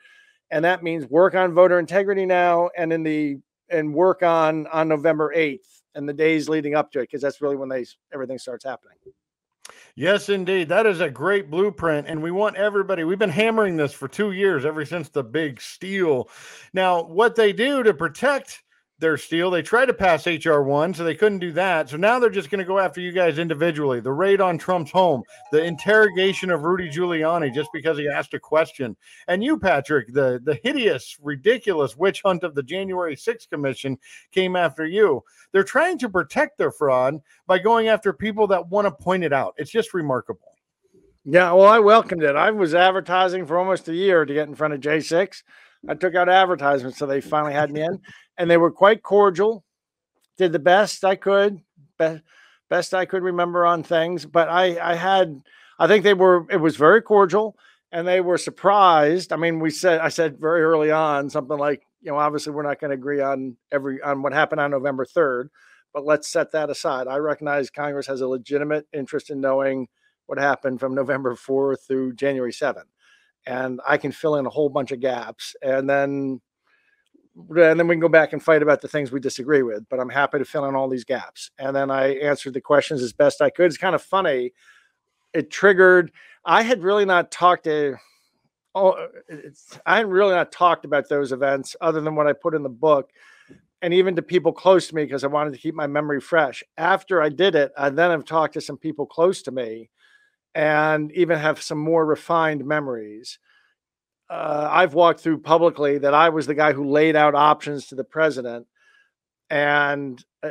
and 0.50 0.66
that 0.66 0.82
means 0.82 1.06
work 1.06 1.34
on 1.34 1.54
voter 1.54 1.78
integrity 1.78 2.26
now 2.26 2.68
and 2.76 2.92
in 2.92 3.04
the 3.04 3.38
and 3.70 3.94
work 3.94 4.22
on 4.22 4.66
on 4.66 4.88
November 4.88 5.32
eighth 5.32 5.80
and 5.94 6.06
the 6.06 6.12
days 6.12 6.46
leading 6.46 6.74
up 6.74 6.92
to 6.92 6.98
it 6.98 7.04
because 7.04 7.22
that's 7.22 7.40
really 7.40 7.56
when 7.56 7.70
they 7.70 7.86
everything 8.12 8.38
starts 8.38 8.66
happening. 8.66 8.98
Yes, 9.94 10.28
indeed. 10.28 10.68
That 10.68 10.86
is 10.86 11.00
a 11.00 11.10
great 11.10 11.50
blueprint. 11.50 12.06
And 12.06 12.22
we 12.22 12.30
want 12.30 12.56
everybody, 12.56 13.04
we've 13.04 13.18
been 13.18 13.28
hammering 13.28 13.76
this 13.76 13.92
for 13.92 14.08
two 14.08 14.32
years, 14.32 14.64
ever 14.64 14.84
since 14.84 15.08
the 15.08 15.22
big 15.22 15.60
steal. 15.60 16.28
Now, 16.72 17.02
what 17.02 17.36
they 17.36 17.52
do 17.52 17.82
to 17.82 17.94
protect 17.94 18.62
their 19.00 19.16
steal. 19.16 19.50
They 19.50 19.62
tried 19.62 19.86
to 19.86 19.94
pass 19.94 20.26
HR 20.26 20.60
one, 20.60 20.94
so 20.94 21.02
they 21.02 21.14
couldn't 21.14 21.38
do 21.38 21.52
that. 21.52 21.88
So 21.88 21.96
now 21.96 22.18
they're 22.18 22.30
just 22.30 22.50
going 22.50 22.60
to 22.60 22.64
go 22.64 22.78
after 22.78 23.00
you 23.00 23.12
guys 23.12 23.38
individually. 23.38 24.00
The 24.00 24.12
raid 24.12 24.40
on 24.40 24.58
Trump's 24.58 24.90
home, 24.90 25.22
the 25.50 25.64
interrogation 25.64 26.50
of 26.50 26.62
Rudy 26.62 26.88
Giuliani 26.88 27.52
just 27.52 27.70
because 27.72 27.98
he 27.98 28.08
asked 28.08 28.34
a 28.34 28.38
question, 28.38 28.96
and 29.26 29.42
you, 29.42 29.58
Patrick, 29.58 30.12
the 30.12 30.40
the 30.44 30.60
hideous, 30.62 31.16
ridiculous 31.22 31.96
witch 31.96 32.22
hunt 32.24 32.44
of 32.44 32.54
the 32.54 32.62
January 32.62 33.16
6th 33.16 33.48
Commission 33.50 33.98
came 34.30 34.54
after 34.54 34.86
you. 34.86 35.24
They're 35.52 35.64
trying 35.64 35.98
to 35.98 36.08
protect 36.08 36.58
their 36.58 36.70
fraud 36.70 37.16
by 37.46 37.58
going 37.58 37.88
after 37.88 38.12
people 38.12 38.46
that 38.48 38.68
want 38.68 38.86
to 38.86 38.90
point 38.92 39.24
it 39.24 39.32
out. 39.32 39.54
It's 39.56 39.70
just 39.70 39.94
remarkable. 39.94 40.50
Yeah, 41.24 41.52
well, 41.52 41.66
I 41.66 41.78
welcomed 41.78 42.22
it. 42.22 42.34
I 42.34 42.50
was 42.50 42.74
advertising 42.74 43.46
for 43.46 43.58
almost 43.58 43.88
a 43.88 43.94
year 43.94 44.24
to 44.24 44.34
get 44.34 44.48
in 44.48 44.54
front 44.54 44.74
of 44.74 44.80
J6. 44.80 45.42
I 45.88 45.94
took 45.94 46.14
out 46.14 46.28
advertisements, 46.28 46.98
so 46.98 47.06
they 47.06 47.20
finally 47.20 47.52
had 47.52 47.70
me 47.70 47.82
in, 47.82 48.00
and 48.40 48.50
they 48.50 48.56
were 48.56 48.70
quite 48.70 49.02
cordial. 49.02 49.64
Did 50.38 50.52
the 50.52 50.58
best 50.58 51.04
I 51.04 51.14
could, 51.14 51.60
best 51.98 52.22
best 52.70 52.94
I 52.94 53.04
could 53.04 53.22
remember 53.22 53.66
on 53.66 53.82
things. 53.82 54.24
But 54.24 54.48
I 54.48 54.78
I 54.92 54.94
had 54.94 55.42
I 55.78 55.86
think 55.86 56.04
they 56.04 56.14
were 56.14 56.46
it 56.50 56.56
was 56.56 56.76
very 56.76 57.02
cordial, 57.02 57.56
and 57.92 58.08
they 58.08 58.22
were 58.22 58.38
surprised. 58.38 59.32
I 59.32 59.36
mean, 59.36 59.60
we 59.60 59.70
said 59.70 60.00
I 60.00 60.08
said 60.08 60.40
very 60.40 60.62
early 60.62 60.90
on 60.90 61.28
something 61.28 61.58
like 61.58 61.82
you 62.00 62.10
know 62.10 62.18
obviously 62.18 62.52
we're 62.54 62.62
not 62.62 62.80
going 62.80 62.90
to 62.90 62.96
agree 62.96 63.20
on 63.20 63.58
every 63.70 64.00
on 64.00 64.22
what 64.22 64.32
happened 64.32 64.62
on 64.62 64.70
November 64.70 65.04
third, 65.04 65.50
but 65.92 66.06
let's 66.06 66.26
set 66.26 66.52
that 66.52 66.70
aside. 66.70 67.08
I 67.08 67.18
recognize 67.18 67.68
Congress 67.68 68.06
has 68.06 68.22
a 68.22 68.28
legitimate 68.28 68.86
interest 68.94 69.28
in 69.28 69.42
knowing 69.42 69.86
what 70.26 70.38
happened 70.38 70.80
from 70.80 70.94
November 70.94 71.34
4th 71.34 71.86
through 71.86 72.14
January 72.14 72.52
7th 72.52 72.84
and 73.46 73.80
I 73.86 73.96
can 73.96 74.12
fill 74.12 74.36
in 74.36 74.46
a 74.46 74.50
whole 74.50 74.68
bunch 74.68 74.92
of 74.92 75.00
gaps, 75.00 75.56
and 75.62 75.88
then 75.88 76.40
and 77.48 77.78
then 77.78 77.88
we 77.88 77.94
can 77.94 78.00
go 78.00 78.08
back 78.08 78.32
and 78.32 78.42
fight 78.42 78.62
about 78.62 78.80
the 78.80 78.88
things 78.88 79.10
we 79.10 79.20
disagree 79.20 79.62
with. 79.62 79.88
But 79.88 80.00
I'm 80.00 80.08
happy 80.08 80.38
to 80.38 80.44
fill 80.44 80.66
in 80.66 80.74
all 80.74 80.88
these 80.88 81.04
gaps, 81.04 81.50
and 81.58 81.74
then 81.74 81.90
I 81.90 82.16
answered 82.18 82.54
the 82.54 82.60
questions 82.60 83.02
as 83.02 83.12
best 83.12 83.42
I 83.42 83.50
could. 83.50 83.66
It's 83.66 83.76
kind 83.76 83.94
of 83.94 84.02
funny. 84.02 84.52
It 85.32 85.50
triggered. 85.50 86.12
I 86.44 86.62
had 86.62 86.82
really 86.82 87.04
not 87.04 87.30
talked 87.30 87.64
to. 87.64 87.96
Oh, 88.74 88.90
uh, 88.90 89.08
I 89.84 89.98
had 89.98 90.06
really 90.06 90.34
not 90.34 90.52
talked 90.52 90.84
about 90.84 91.08
those 91.08 91.32
events 91.32 91.74
other 91.80 92.00
than 92.00 92.14
what 92.14 92.26
I 92.28 92.32
put 92.32 92.54
in 92.54 92.62
the 92.62 92.68
book, 92.68 93.10
and 93.82 93.92
even 93.92 94.14
to 94.16 94.22
people 94.22 94.52
close 94.52 94.88
to 94.88 94.94
me 94.94 95.04
because 95.04 95.24
I 95.24 95.28
wanted 95.28 95.52
to 95.52 95.58
keep 95.58 95.74
my 95.74 95.86
memory 95.86 96.20
fresh. 96.20 96.62
After 96.76 97.22
I 97.22 97.30
did 97.30 97.54
it, 97.54 97.72
I 97.76 97.90
then 97.90 98.10
have 98.10 98.24
talked 98.24 98.54
to 98.54 98.60
some 98.60 98.78
people 98.78 99.06
close 99.06 99.42
to 99.42 99.50
me 99.50 99.90
and 100.54 101.12
even 101.12 101.38
have 101.38 101.62
some 101.62 101.78
more 101.78 102.04
refined 102.04 102.64
memories. 102.64 103.38
Uh, 104.30 104.68
I've 104.70 104.94
walked 104.94 105.20
through 105.20 105.38
publicly 105.38 105.98
that 105.98 106.14
I 106.14 106.28
was 106.28 106.46
the 106.46 106.54
guy 106.54 106.72
who 106.72 106.88
laid 106.88 107.16
out 107.16 107.34
options 107.34 107.86
to 107.88 107.96
the 107.96 108.04
president. 108.04 108.66
And 109.50 110.24
uh, 110.44 110.50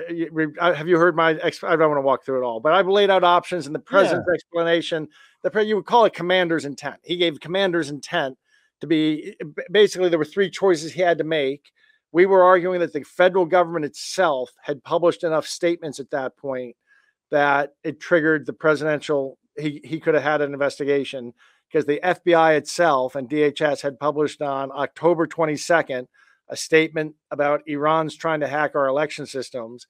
have 0.73 0.89
you 0.89 0.97
heard 0.97 1.15
my? 1.15 1.35
Exp- 1.35 1.63
I 1.63 1.77
don't 1.77 1.87
want 1.87 1.99
to 1.99 2.05
walk 2.05 2.25
through 2.25 2.43
it 2.43 2.45
all, 2.45 2.59
but 2.59 2.73
I've 2.73 2.89
laid 2.89 3.09
out 3.09 3.23
options 3.23 3.65
and 3.65 3.73
the 3.73 3.79
president's 3.79 4.27
yeah. 4.27 4.35
explanation. 4.35 5.07
The 5.43 5.49
pre- 5.49 5.63
you 5.63 5.77
would 5.77 5.85
call 5.85 6.03
it 6.03 6.13
commander's 6.13 6.65
intent. 6.65 6.97
He 7.03 7.15
gave 7.15 7.39
commander's 7.39 7.89
intent 7.89 8.37
to 8.81 8.87
be 8.87 9.37
basically 9.71 10.09
there 10.09 10.19
were 10.19 10.25
three 10.25 10.49
choices 10.49 10.91
he 10.91 11.01
had 11.01 11.17
to 11.17 11.23
make. 11.23 11.71
We 12.11 12.25
were 12.25 12.43
arguing 12.43 12.81
that 12.81 12.91
the 12.91 13.03
federal 13.03 13.45
government 13.45 13.85
itself 13.85 14.51
had 14.61 14.83
published 14.83 15.23
enough 15.23 15.47
statements 15.47 16.01
at 16.01 16.09
that 16.09 16.35
point 16.35 16.75
that 17.31 17.75
it 17.85 18.01
triggered 18.01 18.45
the 18.45 18.53
presidential 18.53 19.37
he 19.57 19.79
he 19.85 20.01
could 20.01 20.15
have 20.15 20.23
had 20.23 20.41
an 20.41 20.51
investigation 20.51 21.33
because 21.69 21.85
the 21.85 21.99
FBI 22.03 22.57
itself 22.57 23.15
and 23.15 23.29
DHS 23.29 23.81
had 23.81 23.99
published 23.99 24.41
on 24.41 24.71
October 24.71 25.27
22nd 25.27 26.07
a 26.49 26.57
statement 26.57 27.15
about 27.29 27.61
Iran's 27.67 28.15
trying 28.15 28.39
to 28.39 28.47
hack 28.47 28.71
our 28.75 28.87
election 28.87 29.25
systems. 29.25 29.85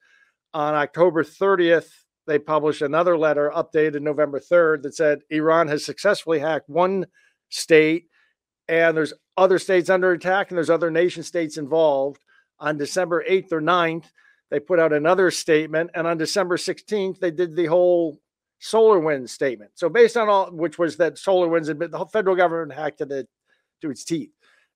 On 0.52 0.74
October 0.74 1.24
30th, 1.24 1.88
they 2.26 2.38
published 2.38 2.82
another 2.82 3.16
letter 3.16 3.50
updated 3.54 4.02
November 4.02 4.38
3rd 4.38 4.82
that 4.82 4.94
said 4.94 5.20
Iran 5.30 5.68
has 5.68 5.84
successfully 5.84 6.38
hacked 6.38 6.68
one 6.68 7.06
state 7.48 8.04
and 8.68 8.96
there's 8.96 9.12
other 9.36 9.58
states 9.58 9.90
under 9.90 10.12
attack 10.12 10.50
and 10.50 10.56
there's 10.56 10.70
other 10.70 10.92
nation 10.92 11.24
states 11.24 11.56
involved. 11.56 12.22
On 12.60 12.76
December 12.76 13.24
8th 13.28 13.52
or 13.52 13.60
9th, 13.60 14.04
they 14.50 14.60
put 14.60 14.78
out 14.78 14.92
another 14.92 15.32
statement. 15.32 15.90
And 15.94 16.06
on 16.06 16.18
December 16.18 16.56
16th, 16.56 17.18
they 17.18 17.32
did 17.32 17.56
the 17.56 17.66
whole 17.66 18.20
SolarWinds 18.60 19.30
statement. 19.30 19.72
So 19.74 19.88
based 19.88 20.16
on 20.16 20.28
all, 20.28 20.50
which 20.50 20.78
was 20.78 20.96
that 20.98 21.14
SolarWinds 21.14 21.68
had 21.68 21.78
been 21.78 21.90
the 21.90 22.04
federal 22.06 22.36
government 22.36 22.78
hacked 22.78 22.98
the 22.98 23.26
to 23.80 23.90
its 23.90 24.04
teeth. 24.04 24.30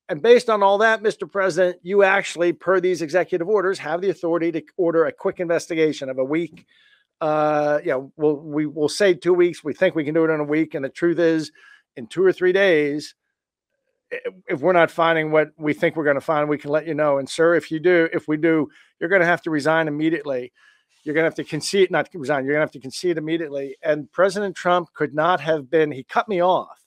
And 0.08 0.20
based 0.20 0.50
on 0.50 0.62
all 0.62 0.78
that, 0.78 1.02
Mr. 1.02 1.30
President, 1.30 1.78
you 1.82 2.02
actually, 2.02 2.52
per 2.52 2.80
these 2.80 3.00
executive 3.02 3.48
orders, 3.48 3.78
have 3.78 4.00
the 4.00 4.10
authority 4.10 4.52
to 4.52 4.62
order 4.76 5.06
a 5.06 5.12
quick 5.12 5.40
investigation 5.40 6.10
of 6.10 6.18
a 6.18 6.24
week. 6.24 6.66
Uh, 7.20 7.80
know, 7.84 8.12
we'll, 8.16 8.36
we 8.36 8.66
will 8.66 8.88
say 8.88 9.14
two 9.14 9.32
weeks. 9.32 9.64
We 9.64 9.72
think 9.72 9.94
we 9.94 10.04
can 10.04 10.14
do 10.14 10.24
it 10.24 10.30
in 10.30 10.40
a 10.40 10.44
week. 10.44 10.74
And 10.74 10.84
the 10.84 10.90
truth 10.90 11.18
is, 11.18 11.52
in 11.96 12.06
two 12.06 12.24
or 12.24 12.32
three 12.32 12.52
days, 12.52 13.14
if 14.46 14.60
we're 14.60 14.72
not 14.72 14.90
finding 14.90 15.30
what 15.30 15.50
we 15.56 15.72
think 15.72 15.96
we're 15.96 16.04
going 16.04 16.16
to 16.16 16.20
find, 16.20 16.48
we 16.48 16.58
can 16.58 16.70
let 16.70 16.86
you 16.86 16.94
know. 16.94 17.18
And 17.18 17.28
sir, 17.28 17.54
if 17.54 17.70
you 17.70 17.80
do, 17.80 18.08
if 18.12 18.28
we 18.28 18.36
do, 18.36 18.68
you're 19.00 19.08
going 19.08 19.22
to 19.22 19.26
have 19.26 19.42
to 19.42 19.50
resign 19.50 19.88
immediately. 19.88 20.52
You're 21.04 21.14
going 21.14 21.24
to 21.24 21.28
have 21.28 21.34
to 21.34 21.44
concede, 21.44 21.90
not 21.90 22.08
resign. 22.14 22.44
You're 22.44 22.54
going 22.54 22.62
to 22.62 22.66
have 22.66 22.72
to 22.72 22.80
concede 22.80 23.18
immediately. 23.18 23.76
And 23.82 24.10
President 24.10 24.56
Trump 24.56 24.92
could 24.94 25.14
not 25.14 25.40
have 25.40 25.70
been. 25.70 25.92
He 25.92 26.02
cut 26.02 26.28
me 26.28 26.42
off 26.42 26.84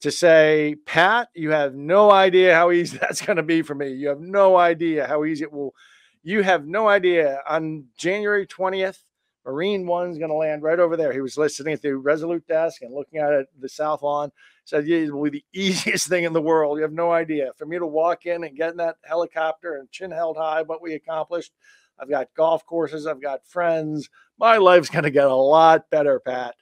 to 0.00 0.10
say, 0.10 0.76
Pat, 0.86 1.28
you 1.34 1.50
have 1.50 1.74
no 1.74 2.10
idea 2.10 2.54
how 2.54 2.70
easy 2.70 2.98
that's 3.00 3.22
going 3.22 3.38
to 3.38 3.42
be 3.42 3.62
for 3.62 3.74
me. 3.74 3.92
You 3.92 4.08
have 4.08 4.20
no 4.20 4.56
idea 4.56 5.06
how 5.06 5.24
easy 5.24 5.44
it 5.44 5.52
will. 5.52 5.74
You 6.22 6.42
have 6.42 6.66
no 6.66 6.88
idea. 6.88 7.40
On 7.48 7.86
January 7.96 8.46
20th, 8.46 8.98
Marine 9.46 9.86
One's 9.86 10.18
going 10.18 10.30
to 10.30 10.36
land 10.36 10.62
right 10.62 10.78
over 10.78 10.94
there. 10.94 11.10
He 11.10 11.22
was 11.22 11.38
listening 11.38 11.72
at 11.72 11.80
the 11.80 11.96
Resolute 11.96 12.46
desk 12.46 12.82
and 12.82 12.94
looking 12.94 13.18
out 13.18 13.32
at 13.32 13.46
the 13.58 13.68
South 13.68 14.02
Lawn. 14.02 14.30
Said, 14.66 14.86
yeah, 14.86 14.98
it 14.98 15.14
will 15.14 15.30
be 15.30 15.30
the 15.30 15.44
easiest 15.58 16.06
thing 16.06 16.24
in 16.24 16.34
the 16.34 16.42
world. 16.42 16.76
You 16.76 16.82
have 16.82 16.92
no 16.92 17.12
idea. 17.12 17.52
For 17.56 17.64
me 17.64 17.78
to 17.78 17.86
walk 17.86 18.26
in 18.26 18.44
and 18.44 18.56
get 18.56 18.72
in 18.72 18.76
that 18.76 18.96
helicopter 19.04 19.76
and 19.76 19.90
chin 19.90 20.10
held 20.10 20.36
high, 20.36 20.60
what 20.62 20.82
we 20.82 20.92
accomplished, 20.92 21.52
I've 22.00 22.10
got 22.10 22.28
golf 22.36 22.64
courses, 22.64 23.06
I've 23.06 23.22
got 23.22 23.46
friends. 23.46 24.08
My 24.38 24.56
life's 24.56 24.90
going 24.90 25.04
to 25.04 25.10
get 25.10 25.26
a 25.26 25.34
lot 25.34 25.90
better, 25.90 26.20
Pat. 26.20 26.54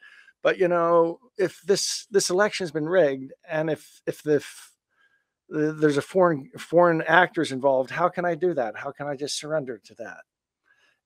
But 0.43 0.59
you 0.59 0.69
know, 0.69 1.19
if 1.39 1.61
this 1.63 2.07
this 2.11 2.31
election's 2.31 2.71
been 2.71 2.89
rigged, 2.89 3.33
and 3.49 3.69
if 3.69 4.01
if 4.07 4.23
the 4.23 4.45
there's 5.49 5.97
a 5.97 6.03
foreign 6.03 6.51
foreign 6.59 7.03
actors 7.03 7.53
involved, 7.53 7.91
how 7.91 8.09
can 8.09 8.25
I 8.25 8.35
do 8.35 8.55
that? 8.55 8.77
How 8.77 8.91
can 8.93 9.07
I 9.07 9.17
just 9.17 9.39
surrender 9.39 9.81
to 9.85 9.95
that? 9.97 10.21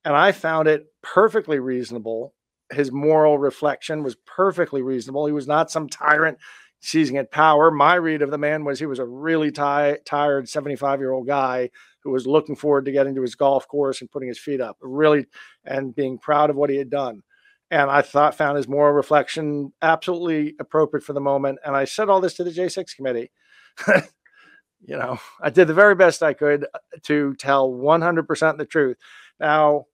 And 0.04 0.14
I 0.14 0.32
found 0.32 0.68
it 0.68 0.86
perfectly 1.02 1.58
reasonable. 1.58 2.34
His 2.72 2.92
moral 2.92 3.38
reflection 3.38 4.02
was 4.02 4.16
perfectly 4.26 4.82
reasonable. 4.82 5.26
He 5.26 5.32
was 5.32 5.48
not 5.48 5.70
some 5.70 5.88
tyrant 5.88 6.38
seizing 6.80 7.16
at 7.18 7.30
power. 7.30 7.70
My 7.70 7.94
read 7.94 8.22
of 8.22 8.30
the 8.30 8.38
man 8.38 8.64
was 8.64 8.78
he 8.78 8.86
was 8.86 8.98
a 8.98 9.04
really 9.04 9.50
tired 9.50 10.48
75 10.48 11.00
year 11.00 11.12
old 11.12 11.26
guy 11.26 11.70
who 12.02 12.10
was 12.10 12.26
looking 12.26 12.56
forward 12.56 12.84
to 12.84 12.92
getting 12.92 13.14
to 13.14 13.22
his 13.22 13.34
golf 13.34 13.68
course 13.68 14.00
and 14.00 14.10
putting 14.10 14.28
his 14.28 14.38
feet 14.38 14.60
up, 14.60 14.76
really, 14.80 15.26
and 15.64 15.94
being 15.94 16.18
proud 16.18 16.50
of 16.50 16.56
what 16.56 16.70
he 16.70 16.76
had 16.76 16.90
done. 16.90 17.22
And 17.70 17.90
I 17.90 18.02
thought 18.02 18.34
found 18.34 18.56
his 18.56 18.66
moral 18.66 18.92
reflection 18.92 19.72
absolutely 19.80 20.56
appropriate 20.58 21.04
for 21.04 21.12
the 21.12 21.20
moment. 21.20 21.60
And 21.64 21.76
I 21.76 21.84
said 21.84 22.08
all 22.08 22.20
this 22.20 22.34
to 22.34 22.44
the 22.44 22.50
J6 22.50 22.96
committee. 22.96 23.30
you 23.86 24.96
know, 24.96 25.18
I 25.40 25.50
did 25.50 25.68
the 25.68 25.74
very 25.74 25.94
best 25.94 26.22
I 26.22 26.32
could 26.32 26.66
uh, 26.74 26.78
to 27.04 27.34
tell 27.34 27.70
100% 27.70 28.58
the 28.58 28.64
truth. 28.64 28.96
Now, 29.38 29.86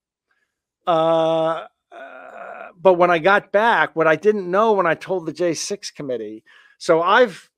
uh, 0.87 1.65
uh, 1.93 2.69
but 2.81 2.95
when 2.95 3.11
I 3.11 3.19
got 3.19 3.53
back, 3.53 3.95
what 3.95 4.07
I 4.07 4.17
didn't 4.17 4.51
know 4.51 4.73
when 4.73 4.87
I 4.87 4.95
told 4.95 5.27
the 5.27 5.33
J6 5.33 5.95
committee, 5.95 6.45
so 6.79 7.03
I've 7.03 7.51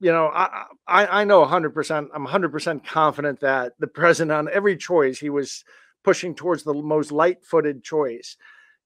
you 0.00 0.12
know, 0.12 0.28
I, 0.28 0.64
I, 0.86 1.06
I 1.20 1.24
know 1.24 1.44
100%, 1.44 2.08
I'm 2.14 2.26
100% 2.26 2.84
confident 2.84 3.40
that 3.40 3.72
the 3.78 3.86
president 3.86 4.32
on 4.32 4.48
every 4.52 4.76
choice, 4.76 5.18
he 5.18 5.30
was 5.30 5.64
pushing 6.04 6.34
towards 6.34 6.62
the 6.62 6.74
most 6.74 7.10
light 7.10 7.44
footed 7.44 7.82
choice. 7.82 8.36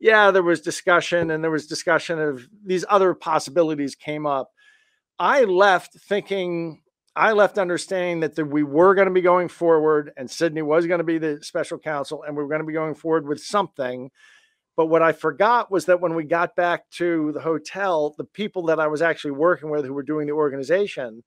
Yeah, 0.00 0.31
there 0.31 0.42
was 0.42 0.61
discussion 0.61 1.31
and 1.31 1.45
there 1.45 1.50
was 1.50 1.66
discussion 1.66 2.19
of 2.19 2.49
these 2.64 2.85
other 2.88 3.14
possibilities 3.14 3.95
came 3.95 4.26
up. 4.26 4.50
I 5.19 5.45
left 5.45 5.95
thinking, 5.95 6.83
I 7.14 7.33
left 7.33 7.59
understanding 7.59 8.21
that 8.21 8.35
the, 8.35 8.45
we 8.45 8.62
were 8.62 8.95
going 8.95 9.07
to 9.07 9.14
be 9.14 9.21
going 9.21 9.49
forward 9.49 10.12
and 10.16 10.31
Sydney 10.31 10.62
was 10.62 10.87
going 10.87 10.99
to 10.99 11.04
be 11.04 11.19
the 11.19 11.38
special 11.42 11.78
counsel 11.78 12.25
and 12.25 12.37
we 12.37 12.42
were 12.42 12.49
going 12.49 12.62
to 12.62 12.66
be 12.66 12.73
going 12.73 12.95
forward 12.95 13.28
with 13.28 13.40
something 13.40 14.11
but 14.76 14.87
what 14.87 15.02
I 15.02 15.12
forgot 15.12 15.71
was 15.71 15.87
that 15.87 16.00
when 16.00 16.14
we 16.14 16.25
got 16.25 16.57
back 16.57 16.88
to 16.93 17.33
the 17.33 17.41
hotel, 17.41 18.14
the 18.17 18.25
people 18.25 18.64
that 18.67 18.81
I 18.81 18.87
was 18.87 19.02
actually 19.02 19.33
working 19.33 19.71
with 19.71 19.85
who 19.85 19.93
were 19.93 20.02
doing 20.02 20.26
the 20.26 20.33
organization, 20.33 21.23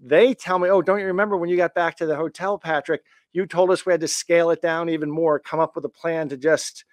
they 0.00 0.34
tell 0.34 0.58
me, 0.58 0.68
Oh, 0.68 0.82
don't 0.82 1.00
you 1.00 1.06
remember 1.06 1.36
when 1.36 1.48
you 1.48 1.56
got 1.56 1.74
back 1.74 1.96
to 1.98 2.06
the 2.06 2.16
hotel, 2.16 2.58
Patrick? 2.58 3.02
You 3.32 3.46
told 3.46 3.70
us 3.70 3.86
we 3.86 3.92
had 3.92 4.00
to 4.00 4.08
scale 4.08 4.50
it 4.50 4.62
down 4.62 4.88
even 4.88 5.10
more, 5.10 5.38
come 5.38 5.60
up 5.60 5.76
with 5.76 5.84
a 5.84 5.90
plan 5.90 6.28
to 6.30 6.36
just 6.36 6.84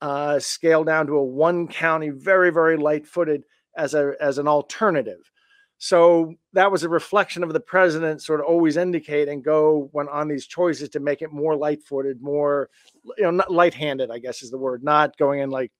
uh, 0.00 0.38
scaled 0.38 0.86
down 0.86 1.06
to 1.06 1.16
a 1.16 1.24
one 1.24 1.68
county, 1.68 2.10
very, 2.10 2.50
very 2.50 2.76
light 2.76 3.06
footed 3.06 3.44
as 3.76 3.94
a 3.94 4.14
as 4.20 4.38
an 4.38 4.48
alternative. 4.48 5.30
So 5.78 6.34
that 6.54 6.72
was 6.72 6.84
a 6.84 6.88
reflection 6.88 7.42
of 7.42 7.52
the 7.52 7.60
president 7.60 8.22
sort 8.22 8.40
of 8.40 8.46
always 8.46 8.76
indicating 8.76 9.42
go 9.42 9.88
when 9.92 10.08
on 10.08 10.26
these 10.26 10.46
choices 10.46 10.88
to 10.90 11.00
make 11.00 11.20
it 11.20 11.32
more 11.32 11.54
light 11.54 11.82
footed, 11.82 12.22
more 12.22 12.70
you 13.18 13.24
know, 13.24 13.30
not 13.30 13.52
light 13.52 13.74
handed, 13.74 14.10
I 14.10 14.18
guess 14.18 14.42
is 14.42 14.50
the 14.50 14.58
word, 14.58 14.82
not 14.82 15.16
going 15.18 15.40
in 15.40 15.50
like 15.50 15.70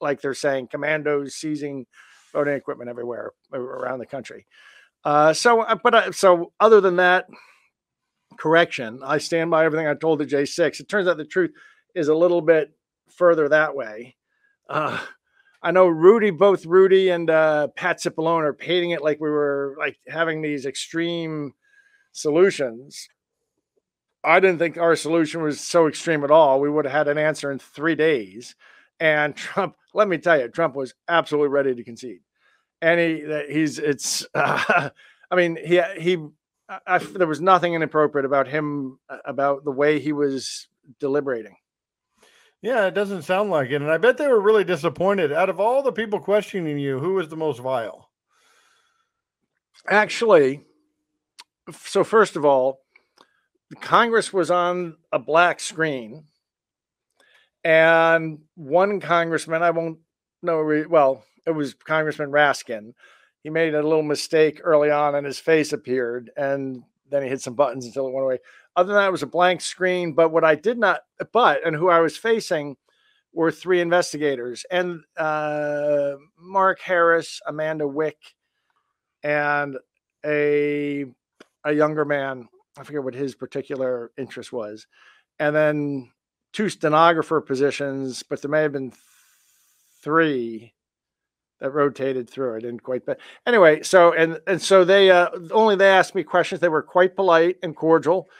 like 0.00 0.20
they're 0.20 0.34
saying 0.34 0.68
commandos 0.68 1.34
seizing 1.34 1.86
voting 2.32 2.54
equipment 2.54 2.88
everywhere 2.88 3.32
around 3.52 3.98
the 3.98 4.06
country. 4.06 4.46
Uh, 5.04 5.32
so, 5.32 5.62
uh, 5.62 5.76
but 5.82 5.94
uh, 5.94 6.12
so 6.12 6.52
other 6.60 6.80
than 6.80 6.96
that, 6.96 7.26
correction, 8.36 9.00
I 9.04 9.18
stand 9.18 9.50
by 9.50 9.64
everything 9.64 9.86
I 9.86 9.94
told 9.94 10.20
the 10.20 10.26
J6. 10.26 10.80
It 10.80 10.88
turns 10.88 11.08
out 11.08 11.16
the 11.16 11.24
truth 11.24 11.52
is 11.94 12.08
a 12.08 12.14
little 12.14 12.40
bit 12.40 12.70
further 13.10 13.48
that 13.48 13.74
way. 13.74 14.16
Uh, 14.68 14.98
I 15.62 15.72
know 15.72 15.88
Rudy, 15.88 16.30
both 16.30 16.64
Rudy 16.64 17.10
and 17.10 17.28
uh, 17.28 17.68
Pat 17.68 18.00
Cipollone 18.00 18.42
are 18.42 18.54
painting 18.54 18.90
it 18.90 19.02
like 19.02 19.20
we 19.20 19.28
were 19.28 19.76
like 19.78 19.98
having 20.08 20.40
these 20.40 20.64
extreme 20.64 21.52
solutions. 22.12 23.08
I 24.24 24.40
didn't 24.40 24.58
think 24.58 24.78
our 24.78 24.96
solution 24.96 25.42
was 25.42 25.60
so 25.60 25.86
extreme 25.86 26.24
at 26.24 26.30
all. 26.30 26.60
We 26.60 26.70
would 26.70 26.86
have 26.86 26.92
had 26.92 27.08
an 27.08 27.18
answer 27.18 27.50
in 27.50 27.58
three 27.58 27.94
days. 27.94 28.54
And 28.98 29.36
Trump, 29.36 29.76
let 29.92 30.08
me 30.08 30.18
tell 30.18 30.38
you, 30.40 30.48
Trump 30.48 30.74
was 30.74 30.94
absolutely 31.08 31.48
ready 31.48 31.74
to 31.74 31.84
concede. 31.84 32.20
And 32.82 32.98
he, 32.98 33.42
he's, 33.52 33.78
it's, 33.78 34.26
uh, 34.34 34.90
I 35.30 35.36
mean, 35.36 35.58
he, 35.62 35.82
he, 35.98 36.26
I, 36.86 36.98
there 36.98 37.26
was 37.26 37.40
nothing 37.40 37.74
inappropriate 37.74 38.24
about 38.24 38.48
him, 38.48 38.98
uh, 39.08 39.18
about 39.26 39.64
the 39.64 39.70
way 39.70 40.00
he 40.00 40.12
was 40.12 40.68
deliberating. 40.98 41.56
Yeah, 42.62 42.86
it 42.86 42.94
doesn't 42.94 43.22
sound 43.22 43.50
like 43.50 43.70
it. 43.70 43.80
And 43.80 43.90
I 43.90 43.96
bet 43.96 44.18
they 44.18 44.28
were 44.28 44.40
really 44.40 44.64
disappointed. 44.64 45.32
Out 45.32 45.48
of 45.48 45.58
all 45.60 45.82
the 45.82 45.92
people 45.92 46.20
questioning 46.20 46.78
you, 46.78 46.98
who 46.98 47.14
was 47.14 47.28
the 47.28 47.36
most 47.36 47.60
vile? 47.60 48.10
Actually, 49.88 50.62
so 51.72 52.04
first 52.04 52.36
of 52.36 52.44
all, 52.44 52.80
Congress 53.80 54.32
was 54.32 54.50
on 54.50 54.96
a 55.12 55.18
black 55.18 55.60
screen, 55.60 56.24
and 57.64 58.40
one 58.56 59.00
congressman, 59.00 59.62
I 59.62 59.70
won't 59.70 59.98
know, 60.42 60.84
well, 60.88 61.24
it 61.46 61.52
was 61.52 61.74
Congressman 61.74 62.30
Raskin. 62.30 62.92
He 63.42 63.50
made 63.50 63.74
a 63.74 63.82
little 63.82 64.02
mistake 64.02 64.60
early 64.62 64.90
on, 64.90 65.14
and 65.14 65.24
his 65.24 65.38
face 65.38 65.72
appeared, 65.72 66.30
and 66.36 66.82
then 67.10 67.22
he 67.22 67.28
hit 67.28 67.40
some 67.40 67.54
buttons 67.54 67.86
until 67.86 68.06
it 68.06 68.12
went 68.12 68.24
away. 68.24 68.38
Other 68.80 68.94
than 68.94 68.96
that, 68.96 69.08
it 69.08 69.12
was 69.12 69.22
a 69.22 69.26
blank 69.26 69.60
screen. 69.60 70.14
But 70.14 70.30
what 70.30 70.42
I 70.42 70.54
did 70.54 70.78
not, 70.78 71.02
but 71.34 71.66
and 71.66 71.76
who 71.76 71.90
I 71.90 72.00
was 72.00 72.16
facing 72.16 72.76
were 73.34 73.52
three 73.52 73.82
investigators 73.82 74.64
and 74.70 75.02
uh, 75.18 76.12
Mark 76.38 76.80
Harris, 76.80 77.42
Amanda 77.46 77.86
Wick, 77.86 78.16
and 79.22 79.76
a 80.24 81.04
a 81.64 81.72
younger 81.74 82.06
man. 82.06 82.48
I 82.78 82.82
forget 82.84 83.04
what 83.04 83.12
his 83.12 83.34
particular 83.34 84.12
interest 84.16 84.50
was, 84.50 84.86
and 85.38 85.54
then 85.54 86.10
two 86.54 86.70
stenographer 86.70 87.42
positions, 87.42 88.22
but 88.22 88.40
there 88.40 88.50
may 88.50 88.62
have 88.62 88.72
been 88.72 88.94
three 90.02 90.72
that 91.60 91.72
rotated 91.72 92.30
through. 92.30 92.56
I 92.56 92.60
didn't 92.60 92.82
quite, 92.82 93.04
but 93.04 93.20
anyway. 93.46 93.82
So 93.82 94.14
and 94.14 94.40
and 94.46 94.62
so 94.62 94.86
they 94.86 95.10
uh, 95.10 95.28
only 95.50 95.76
they 95.76 95.90
asked 95.90 96.14
me 96.14 96.22
questions. 96.22 96.62
They 96.62 96.70
were 96.70 96.82
quite 96.82 97.14
polite 97.14 97.58
and 97.62 97.76
cordial. 97.76 98.30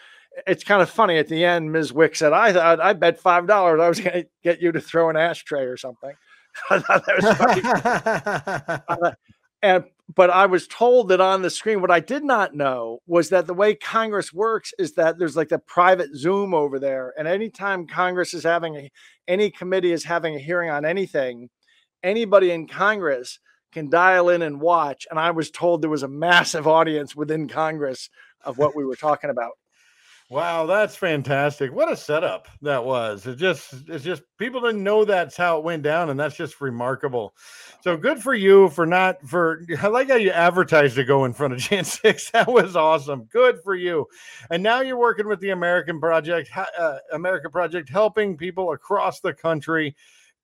It's 0.47 0.65
kind 0.65 0.81
of 0.81 0.89
funny 0.89 1.19
at 1.19 1.29
the 1.29 1.45
end. 1.45 1.73
Ms. 1.73 1.93
Wick 1.93 2.15
said, 2.17 2.33
"I 2.33 2.53
thought 2.53 2.81
I 2.81 2.93
bet 2.93 3.19
five 3.19 3.47
dollars 3.47 3.81
I 3.81 3.89
was 3.89 4.01
going 4.01 4.23
to 4.23 4.29
get 4.43 4.61
you 4.61 4.73
to 4.73 4.81
throw 4.81 5.11
an 5.11 5.17
ashtray 5.17 5.65
or 5.65 5.77
something." 5.77 6.13
I 6.71 6.79
thought 6.81 7.07
that 7.07 7.17
was 7.17 7.37
funny. 7.37 8.83
Uh, 8.89 9.13
and 9.63 9.85
but 10.15 10.31
I 10.31 10.47
was 10.47 10.67
told 10.67 11.09
that 11.09 11.21
on 11.21 11.43
the 11.43 11.51
screen, 11.51 11.81
what 11.81 11.91
I 11.91 12.01
did 12.01 12.25
not 12.25 12.55
know 12.55 12.99
was 13.07 13.29
that 13.29 13.47
the 13.47 13.55
way 13.55 13.75
Congress 13.75 14.33
works 14.33 14.73
is 14.79 14.95
that 14.95 15.19
there's 15.19 15.37
like 15.37 15.51
the 15.51 15.59
private 15.59 16.15
Zoom 16.17 16.55
over 16.55 16.79
there, 16.79 17.13
and 17.19 17.29
anytime 17.29 17.87
Congress 17.87 18.35
is 18.35 18.43
having 18.43 18.77
a, 18.77 18.91
any 19.29 19.51
committee 19.51 19.93
is 19.93 20.05
having 20.05 20.35
a 20.35 20.41
hearing 20.41 20.71
on 20.71 20.85
anything, 20.85 21.49
anybody 22.03 22.51
in 22.51 22.67
Congress 22.67 23.39
can 23.73 23.89
dial 23.89 24.31
in 24.31 24.43
and 24.43 24.61
watch. 24.61 25.07
And 25.11 25.19
I 25.19 25.31
was 25.31 25.51
told 25.51 25.83
there 25.83 25.91
was 25.91 26.03
a 26.03 26.09
massive 26.09 26.67
audience 26.67 27.15
within 27.15 27.49
Congress 27.49 28.11
of 28.45 28.59
what 28.59 28.75
we 28.75 28.85
were 28.85 28.97
talking 28.97 29.31
about. 29.31 29.53
Wow, 30.31 30.67
that's 30.67 30.95
fantastic. 30.95 31.73
What 31.73 31.91
a 31.91 31.97
setup 31.97 32.47
that 32.63 32.85
was. 32.85 33.27
It 33.27 33.35
just 33.35 33.75
it's 33.89 34.05
just 34.05 34.23
people 34.39 34.61
didn't 34.61 34.85
know 34.85 35.05
that's 35.05 35.37
how 35.37 35.59
it 35.59 35.65
went 35.65 35.83
down, 35.83 36.09
and 36.09 36.21
that's 36.21 36.37
just 36.37 36.61
remarkable. 36.61 37.35
So 37.81 37.97
good 37.97 38.23
for 38.23 38.33
you 38.33 38.69
for 38.69 38.87
not 38.87 39.21
for 39.27 39.65
I 39.83 39.89
like 39.89 40.09
how 40.09 40.15
you 40.15 40.31
advertised 40.31 40.95
to 40.95 41.05
go 41.05 41.25
in 41.25 41.33
front 41.33 41.55
of 41.55 41.59
Jan 41.69 41.85
6. 41.85 42.31
That 42.31 42.47
was 42.47 42.77
awesome. 42.77 43.25
Good 43.25 43.59
for 43.65 43.75
you. 43.75 44.07
And 44.51 44.63
now 44.63 44.83
you're 44.83 44.97
working 44.97 45.27
with 45.27 45.41
the 45.41 45.51
American 45.51 45.99
Project, 45.99 46.49
uh, 46.57 46.99
America 47.13 47.51
Project, 47.51 47.89
helping 47.89 48.37
people 48.37 48.71
across 48.71 49.19
the 49.19 49.35
country 49.35 49.97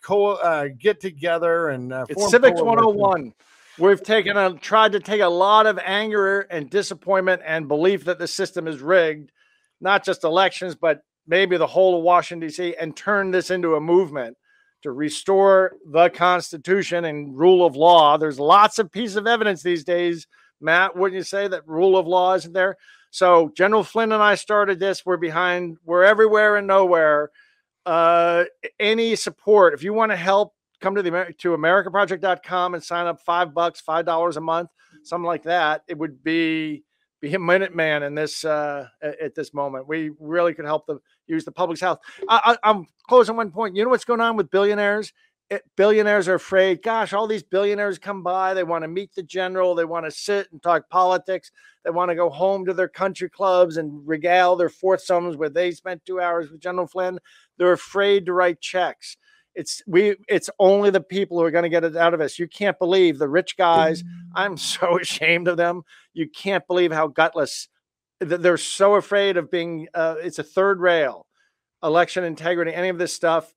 co- 0.02 0.34
uh, 0.34 0.68
get 0.76 0.98
together 0.98 1.68
and 1.68 1.92
uh, 1.92 2.06
it's 2.08 2.28
Civics 2.28 2.60
101. 2.60 3.32
We've 3.78 4.02
taken 4.02 4.36
a 4.36 4.54
tried 4.54 4.92
to 4.92 5.00
take 5.00 5.20
a 5.20 5.28
lot 5.28 5.66
of 5.66 5.78
anger 5.78 6.40
and 6.40 6.70
disappointment 6.70 7.42
and 7.44 7.68
belief 7.68 8.06
that 8.06 8.18
the 8.18 8.26
system 8.26 8.66
is 8.66 8.80
rigged, 8.80 9.32
not 9.80 10.04
just 10.04 10.24
elections, 10.24 10.74
but 10.74 11.00
maybe 11.26 11.56
the 11.56 11.66
whole 11.66 11.98
of 11.98 12.02
Washington 12.04 12.48
D.C. 12.48 12.74
and 12.80 12.96
turn 12.96 13.30
this 13.30 13.50
into 13.50 13.74
a 13.74 13.80
movement 13.80 14.36
to 14.82 14.92
restore 14.92 15.76
the 15.90 16.08
Constitution 16.10 17.06
and 17.06 17.36
rule 17.36 17.66
of 17.66 17.76
law. 17.76 18.16
There's 18.16 18.38
lots 18.38 18.78
of 18.78 18.92
pieces 18.92 19.16
of 19.16 19.26
evidence 19.26 19.62
these 19.62 19.84
days, 19.84 20.26
Matt. 20.60 20.96
Wouldn't 20.96 21.16
you 21.16 21.24
say 21.24 21.48
that 21.48 21.66
rule 21.66 21.96
of 21.96 22.06
law 22.06 22.34
isn't 22.34 22.52
there? 22.52 22.76
So 23.10 23.50
General 23.56 23.82
Flynn 23.82 24.12
and 24.12 24.22
I 24.22 24.34
started 24.34 24.78
this. 24.78 25.04
We're 25.06 25.16
behind. 25.16 25.78
We're 25.84 26.04
everywhere 26.04 26.56
and 26.56 26.66
nowhere 26.66 27.30
uh, 27.86 28.44
any 28.80 29.16
support. 29.16 29.72
If 29.72 29.82
you 29.82 29.94
want 29.94 30.12
to 30.12 30.16
help, 30.16 30.52
come 30.80 30.96
to 30.96 31.02
the 31.02 31.34
to 31.38 31.56
americaproject.com 31.56 32.74
and 32.74 32.82
sign 32.82 33.06
up 33.06 33.20
five 33.20 33.54
bucks, 33.54 33.80
five 33.80 34.04
dollars 34.04 34.36
a 34.36 34.40
month, 34.40 34.70
something 35.04 35.24
like 35.24 35.44
that. 35.44 35.82
It 35.88 35.96
would 35.96 36.22
be 36.22 36.84
be 37.20 37.34
a 37.34 37.38
minute 37.38 37.74
man 37.74 38.02
in 38.02 38.14
this 38.14 38.44
uh, 38.44 38.88
at 39.02 39.34
this 39.34 39.54
moment. 39.54 39.88
We 39.88 40.10
really 40.20 40.54
could 40.54 40.64
help 40.64 40.86
them 40.86 41.00
use 41.26 41.44
the 41.44 41.52
public's 41.52 41.80
health. 41.80 42.00
I, 42.28 42.56
I'm 42.62 42.86
closing 43.08 43.36
one 43.36 43.50
point. 43.50 43.76
You 43.76 43.84
know 43.84 43.90
what's 43.90 44.04
going 44.04 44.20
on 44.20 44.36
with 44.36 44.50
billionaires? 44.50 45.12
It, 45.48 45.62
billionaires 45.76 46.26
are 46.26 46.34
afraid. 46.34 46.82
Gosh, 46.82 47.12
all 47.12 47.26
these 47.28 47.42
billionaires 47.42 47.98
come 47.98 48.22
by. 48.22 48.52
They 48.52 48.64
want 48.64 48.82
to 48.82 48.88
meet 48.88 49.14
the 49.14 49.22
general. 49.22 49.74
They 49.74 49.84
want 49.84 50.04
to 50.04 50.10
sit 50.10 50.48
and 50.50 50.60
talk 50.60 50.88
politics. 50.90 51.52
They 51.84 51.90
want 51.90 52.10
to 52.10 52.16
go 52.16 52.28
home 52.28 52.66
to 52.66 52.74
their 52.74 52.88
country 52.88 53.30
clubs 53.30 53.76
and 53.76 54.06
regale 54.06 54.56
their 54.56 54.68
foursomes 54.68 55.36
where 55.36 55.48
they 55.48 55.70
spent 55.70 56.04
two 56.04 56.20
hours 56.20 56.50
with 56.50 56.60
General 56.60 56.88
Flynn. 56.88 57.20
They're 57.58 57.72
afraid 57.72 58.26
to 58.26 58.32
write 58.32 58.60
checks. 58.60 59.16
It's 59.56 59.82
we. 59.86 60.16
It's 60.28 60.50
only 60.58 60.90
the 60.90 61.00
people 61.00 61.38
who 61.38 61.44
are 61.44 61.50
going 61.50 61.62
to 61.62 61.70
get 61.70 61.82
it 61.82 61.96
out 61.96 62.12
of 62.12 62.20
us. 62.20 62.38
You 62.38 62.46
can't 62.46 62.78
believe 62.78 63.18
the 63.18 63.28
rich 63.28 63.56
guys. 63.56 64.04
I'm 64.34 64.56
so 64.56 64.98
ashamed 65.00 65.48
of 65.48 65.56
them. 65.56 65.82
You 66.12 66.28
can't 66.28 66.66
believe 66.66 66.92
how 66.92 67.08
gutless. 67.08 67.68
They're 68.20 68.58
so 68.58 68.94
afraid 68.94 69.36
of 69.36 69.50
being. 69.50 69.88
Uh, 69.94 70.16
it's 70.22 70.38
a 70.38 70.42
third 70.42 70.80
rail, 70.80 71.26
election 71.82 72.22
integrity, 72.22 72.72
any 72.72 72.90
of 72.90 72.98
this 72.98 73.14
stuff. 73.14 73.52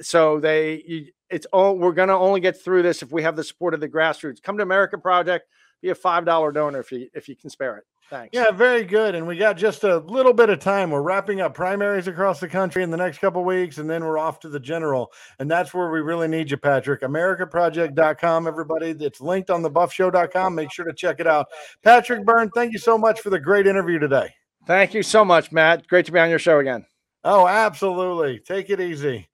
So 0.00 0.38
they, 0.38 0.82
you, 0.86 1.06
it's 1.28 1.46
all. 1.46 1.76
We're 1.76 1.92
going 1.92 2.08
to 2.08 2.14
only 2.14 2.40
get 2.40 2.62
through 2.62 2.82
this 2.82 3.02
if 3.02 3.10
we 3.10 3.22
have 3.24 3.34
the 3.34 3.44
support 3.44 3.74
of 3.74 3.80
the 3.80 3.88
grassroots. 3.88 4.40
Come 4.40 4.56
to 4.58 4.62
America 4.62 4.98
Project. 4.98 5.46
Be 5.82 5.90
a 5.90 5.94
five 5.96 6.24
dollar 6.24 6.52
donor 6.52 6.78
if 6.78 6.92
you 6.92 7.08
if 7.12 7.28
you 7.28 7.34
can 7.34 7.50
spare 7.50 7.76
it. 7.76 7.84
Thanks. 8.10 8.30
Yeah, 8.34 8.50
very 8.50 8.82
good. 8.82 9.14
And 9.14 9.24
we 9.24 9.36
got 9.36 9.56
just 9.56 9.84
a 9.84 9.98
little 9.98 10.32
bit 10.32 10.50
of 10.50 10.58
time. 10.58 10.90
We're 10.90 11.00
wrapping 11.00 11.40
up 11.40 11.54
primaries 11.54 12.08
across 12.08 12.40
the 12.40 12.48
country 12.48 12.82
in 12.82 12.90
the 12.90 12.96
next 12.96 13.18
couple 13.18 13.44
weeks, 13.44 13.78
and 13.78 13.88
then 13.88 14.04
we're 14.04 14.18
off 14.18 14.40
to 14.40 14.48
the 14.48 14.58
general. 14.58 15.12
And 15.38 15.48
that's 15.48 15.72
where 15.72 15.90
we 15.92 16.00
really 16.00 16.26
need 16.26 16.50
you, 16.50 16.56
Patrick. 16.56 17.02
AmericaProject.com, 17.02 18.48
everybody. 18.48 18.90
It's 18.98 19.20
linked 19.20 19.48
on 19.48 19.62
the 19.62 19.70
buffshow.com. 19.70 20.54
Make 20.56 20.72
sure 20.72 20.84
to 20.84 20.92
check 20.92 21.20
it 21.20 21.28
out. 21.28 21.46
Patrick 21.84 22.24
Byrne, 22.24 22.50
thank 22.50 22.72
you 22.72 22.80
so 22.80 22.98
much 22.98 23.20
for 23.20 23.30
the 23.30 23.38
great 23.38 23.68
interview 23.68 24.00
today. 24.00 24.34
Thank 24.66 24.92
you 24.92 25.04
so 25.04 25.24
much, 25.24 25.52
Matt. 25.52 25.86
Great 25.86 26.06
to 26.06 26.12
be 26.12 26.18
on 26.18 26.30
your 26.30 26.40
show 26.40 26.58
again. 26.58 26.84
Oh, 27.22 27.46
absolutely. 27.46 28.40
Take 28.40 28.70
it 28.70 28.80
easy. 28.80 29.28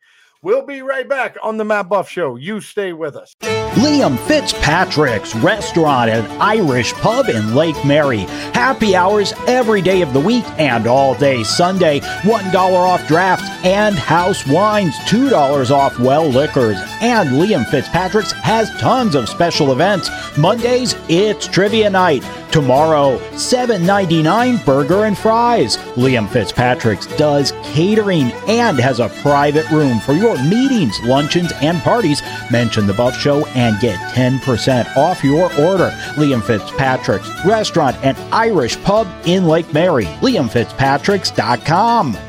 We'll 0.46 0.64
be 0.64 0.80
right 0.80 1.08
back 1.08 1.36
on 1.42 1.56
the 1.56 1.64
Matt 1.64 1.88
Buff 1.88 2.08
Show. 2.08 2.36
You 2.36 2.60
stay 2.60 2.92
with 2.92 3.16
us. 3.16 3.34
Liam 3.42 4.16
Fitzpatrick's 4.28 5.34
Restaurant 5.34 6.08
and 6.08 6.24
Irish 6.40 6.92
Pub 6.92 7.28
in 7.28 7.56
Lake 7.56 7.84
Mary. 7.84 8.20
Happy 8.54 8.94
hours 8.94 9.32
every 9.48 9.82
day 9.82 10.02
of 10.02 10.12
the 10.12 10.20
week 10.20 10.44
and 10.56 10.86
all 10.86 11.16
day 11.16 11.42
Sunday. 11.42 11.98
$1 11.98 12.54
off 12.54 13.08
drafts 13.08 13.48
and 13.64 13.96
house 13.96 14.46
wines. 14.46 14.94
$2 15.08 15.72
off 15.72 15.98
well 15.98 16.28
liquors. 16.28 16.78
And 17.00 17.30
Liam 17.30 17.68
Fitzpatrick's 17.68 18.30
has 18.30 18.70
tons 18.78 19.16
of 19.16 19.28
special 19.28 19.72
events. 19.72 20.08
Mondays, 20.38 20.94
it's 21.08 21.48
trivia 21.48 21.90
night. 21.90 22.22
Tomorrow, 22.52 23.18
$7.99 23.32 24.64
burger 24.64 25.06
and 25.06 25.18
fries. 25.18 25.76
Liam 25.96 26.28
Fitzpatrick's 26.28 27.06
does 27.16 27.52
catering 27.64 28.30
and 28.48 28.78
has 28.78 29.00
a 29.00 29.08
private 29.22 29.68
room 29.70 29.98
for 30.00 30.12
your 30.12 30.36
meetings, 30.44 30.98
luncheons, 31.04 31.52
and 31.62 31.80
parties. 31.82 32.22
Mention 32.50 32.86
the 32.86 32.92
Buff 32.94 33.18
Show 33.18 33.46
and 33.48 33.78
get 33.80 33.98
10% 34.14 34.96
off 34.96 35.24
your 35.24 35.44
order. 35.60 35.90
Liam 36.14 36.42
Fitzpatrick's 36.42 37.28
Restaurant 37.44 37.96
and 38.02 38.16
Irish 38.32 38.80
Pub 38.82 39.06
in 39.24 39.46
Lake 39.46 39.72
Mary. 39.72 40.06
LiamFitzpatrick's.com. 40.20 42.25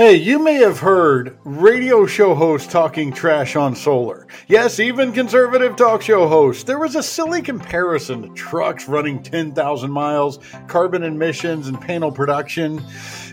Hey, 0.00 0.16
you 0.16 0.38
may 0.38 0.54
have 0.54 0.78
heard 0.78 1.36
radio 1.44 2.06
show 2.06 2.34
hosts 2.34 2.72
talking 2.72 3.12
trash 3.12 3.54
on 3.54 3.76
solar. 3.76 4.26
Yes, 4.48 4.80
even 4.80 5.12
conservative 5.12 5.76
talk 5.76 6.00
show 6.00 6.26
hosts. 6.26 6.62
There 6.62 6.78
was 6.78 6.96
a 6.96 7.02
silly 7.02 7.42
comparison 7.42 8.22
to 8.22 8.28
trucks 8.30 8.88
running 8.88 9.22
10,000 9.22 9.90
miles, 9.90 10.38
carbon 10.68 11.02
emissions, 11.02 11.68
and 11.68 11.78
panel 11.78 12.10
production. 12.10 12.82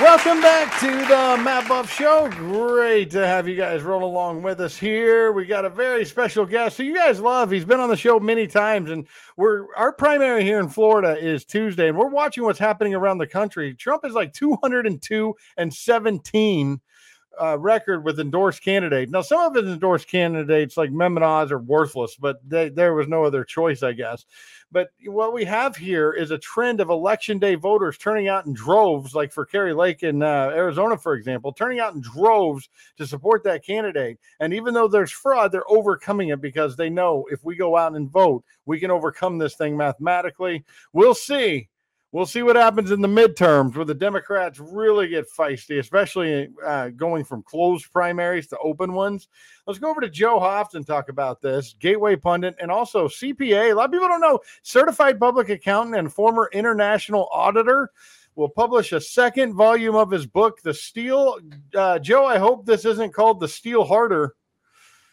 Welcome 0.00 0.40
back 0.40 0.78
to 0.78 0.86
the 0.86 1.42
Matt 1.42 1.66
Buff 1.66 1.92
Show. 1.92 2.30
Great 2.30 3.10
to 3.10 3.26
have 3.26 3.48
you 3.48 3.56
guys 3.56 3.82
roll 3.82 4.04
along 4.04 4.42
with 4.42 4.60
us 4.60 4.76
here. 4.76 5.32
We 5.32 5.44
got 5.44 5.64
a 5.64 5.70
very 5.70 6.04
special 6.04 6.46
guest 6.46 6.76
who 6.76 6.84
you 6.84 6.94
guys 6.94 7.18
love. 7.18 7.50
He's 7.50 7.64
been 7.64 7.80
on 7.80 7.88
the 7.88 7.96
show 7.96 8.20
many 8.20 8.46
times, 8.46 8.92
and 8.92 9.08
we're 9.36 9.66
our 9.74 9.92
primary 9.92 10.44
here 10.44 10.60
in 10.60 10.68
Florida 10.68 11.18
is 11.18 11.44
Tuesday, 11.44 11.88
and 11.88 11.98
we're 11.98 12.06
watching 12.06 12.44
what's 12.44 12.60
happening 12.60 12.94
around 12.94 13.18
the 13.18 13.26
country. 13.26 13.74
Trump 13.74 14.04
is 14.04 14.12
like 14.12 14.32
202 14.32 15.34
and 15.56 15.74
17 15.74 16.80
uh, 17.40 17.58
record 17.58 18.04
with 18.04 18.20
endorsed 18.20 18.62
candidates. 18.62 19.10
Now, 19.10 19.22
some 19.22 19.40
of 19.40 19.54
his 19.54 19.72
endorsed 19.72 20.08
candidates, 20.08 20.76
like 20.76 20.90
Mehmet 20.90 21.22
Oz, 21.22 21.52
are 21.52 21.58
worthless, 21.58 22.16
but 22.16 22.38
they, 22.48 22.68
there 22.68 22.94
was 22.94 23.08
no 23.08 23.24
other 23.24 23.44
choice, 23.44 23.82
I 23.82 23.92
guess. 23.92 24.24
But 24.70 24.90
what 25.06 25.32
we 25.32 25.44
have 25.46 25.76
here 25.76 26.12
is 26.12 26.30
a 26.30 26.38
trend 26.38 26.80
of 26.80 26.90
election 26.90 27.38
day 27.38 27.54
voters 27.54 27.96
turning 27.96 28.28
out 28.28 28.44
in 28.44 28.52
droves, 28.52 29.14
like 29.14 29.32
for 29.32 29.46
Kari 29.46 29.72
Lake 29.72 30.02
in 30.02 30.22
uh, 30.22 30.50
Arizona, 30.54 30.98
for 30.98 31.14
example, 31.14 31.52
turning 31.52 31.80
out 31.80 31.94
in 31.94 32.02
droves 32.02 32.68
to 32.98 33.06
support 33.06 33.42
that 33.44 33.64
candidate. 33.64 34.18
And 34.40 34.52
even 34.52 34.74
though 34.74 34.88
there's 34.88 35.10
fraud, 35.10 35.52
they're 35.52 35.70
overcoming 35.70 36.28
it 36.28 36.42
because 36.42 36.76
they 36.76 36.90
know 36.90 37.26
if 37.30 37.42
we 37.44 37.56
go 37.56 37.76
out 37.76 37.96
and 37.96 38.10
vote, 38.10 38.44
we 38.66 38.78
can 38.78 38.90
overcome 38.90 39.38
this 39.38 39.54
thing 39.54 39.76
mathematically. 39.76 40.64
We'll 40.92 41.14
see. 41.14 41.68
We'll 42.10 42.24
see 42.24 42.42
what 42.42 42.56
happens 42.56 42.90
in 42.90 43.02
the 43.02 43.08
midterms 43.08 43.76
where 43.76 43.84
the 43.84 43.94
Democrats 43.94 44.58
really 44.58 45.08
get 45.08 45.30
feisty, 45.30 45.78
especially 45.78 46.48
uh, 46.64 46.88
going 46.88 47.22
from 47.22 47.42
closed 47.42 47.92
primaries 47.92 48.46
to 48.48 48.58
open 48.58 48.94
ones. 48.94 49.28
Let's 49.66 49.78
go 49.78 49.90
over 49.90 50.00
to 50.00 50.08
Joe 50.08 50.40
Hoft 50.40 50.72
and 50.74 50.86
talk 50.86 51.10
about 51.10 51.42
this. 51.42 51.74
Gateway 51.78 52.16
pundit 52.16 52.56
and 52.60 52.70
also 52.70 53.08
CPA. 53.08 53.72
A 53.72 53.74
lot 53.74 53.86
of 53.86 53.92
people 53.92 54.08
don't 54.08 54.22
know 54.22 54.40
certified 54.62 55.20
public 55.20 55.50
accountant 55.50 55.96
and 55.96 56.10
former 56.10 56.48
international 56.54 57.28
auditor 57.30 57.90
will 58.36 58.48
publish 58.48 58.92
a 58.92 59.00
second 59.00 59.52
volume 59.52 59.94
of 59.94 60.10
his 60.10 60.24
book, 60.24 60.62
The 60.62 60.72
Steal. 60.72 61.38
Uh, 61.74 61.98
Joe, 61.98 62.24
I 62.24 62.38
hope 62.38 62.64
this 62.64 62.86
isn't 62.86 63.12
called 63.12 63.38
The 63.40 63.48
Steal 63.48 63.84
Harder. 63.84 64.34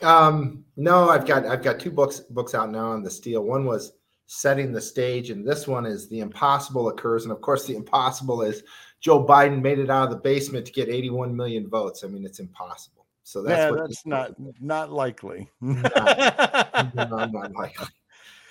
Um, 0.01 0.63
no, 0.77 1.09
I've 1.09 1.25
got 1.25 1.45
I've 1.45 1.63
got 1.63 1.79
two 1.79 1.91
books 1.91 2.21
books 2.21 2.55
out 2.55 2.71
now 2.71 2.91
on 2.91 3.03
the 3.03 3.09
steal. 3.09 3.43
One 3.43 3.65
was 3.65 3.93
setting 4.27 4.71
the 4.71 4.81
stage, 4.81 5.29
and 5.29 5.45
this 5.45 5.67
one 5.67 5.85
is 5.85 6.07
the 6.07 6.19
impossible 6.19 6.89
occurs. 6.89 7.23
And 7.23 7.31
of 7.31 7.41
course, 7.41 7.65
the 7.65 7.75
impossible 7.75 8.41
is 8.41 8.63
Joe 9.01 9.25
Biden 9.25 9.62
made 9.62 9.79
it 9.79 9.89
out 9.89 10.05
of 10.05 10.09
the 10.12 10.17
basement 10.17 10.65
to 10.65 10.71
get 10.71 10.89
81 10.89 11.35
million 11.35 11.69
votes. 11.69 12.03
I 12.03 12.07
mean, 12.07 12.25
it's 12.25 12.39
impossible. 12.39 13.05
So 13.23 13.43
that's 13.43 13.71
yeah, 13.71 13.79
that's 13.79 14.05
not 14.05 14.33
not 14.62 14.91
likely. 14.91 15.49
not, 15.62 16.95
not 16.95 17.51
likely. 17.53 17.88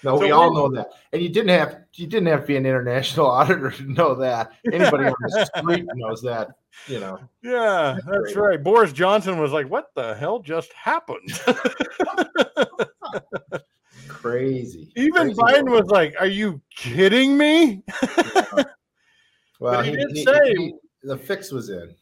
No, 0.05 0.17
so 0.17 0.21
we 0.21 0.31
all 0.31 0.55
know 0.55 0.71
that, 0.77 0.89
and 1.13 1.21
you 1.21 1.29
didn't 1.29 1.51
have 1.51 1.81
you 1.95 2.07
didn't 2.07 2.29
have 2.29 2.43
to 2.43 2.47
be 2.47 2.57
an 2.57 2.67
international 2.67 3.27
auditor 3.31 3.71
to 3.71 3.93
know 3.93 4.15
that. 4.15 4.53
Anybody 4.73 5.07
on 5.07 5.15
the 5.21 5.51
street 5.57 5.87
knows 5.95 6.23
that. 6.23 6.49
You 6.87 7.01
know. 7.01 7.19
Yeah, 7.43 7.99
that's 8.07 8.37
right. 8.37 8.63
Boris 8.63 8.93
Johnson 8.93 9.39
was 9.39 9.53
like, 9.53 9.69
"What 9.69 9.91
the 9.97 10.15
hell 10.15 10.39
just 10.39 10.73
happened?" 10.73 11.29
Crazy. 14.09 14.93
Even 14.97 15.35
Crazy 15.35 15.41
Biden 15.41 15.71
was 15.71 15.87
like, 15.87 16.15
"Are 16.21 16.27
you 16.27 16.61
kidding 16.75 17.37
me?" 17.37 17.83
yeah. 18.03 18.65
Well, 19.61 19.83
he, 19.83 19.91
he 19.91 19.97
did 19.97 20.11
he, 20.13 20.25
say 20.25 20.55
he, 20.55 20.75
the 21.03 21.17
fix 21.17 21.51
was 21.51 21.71
in. 21.71 21.95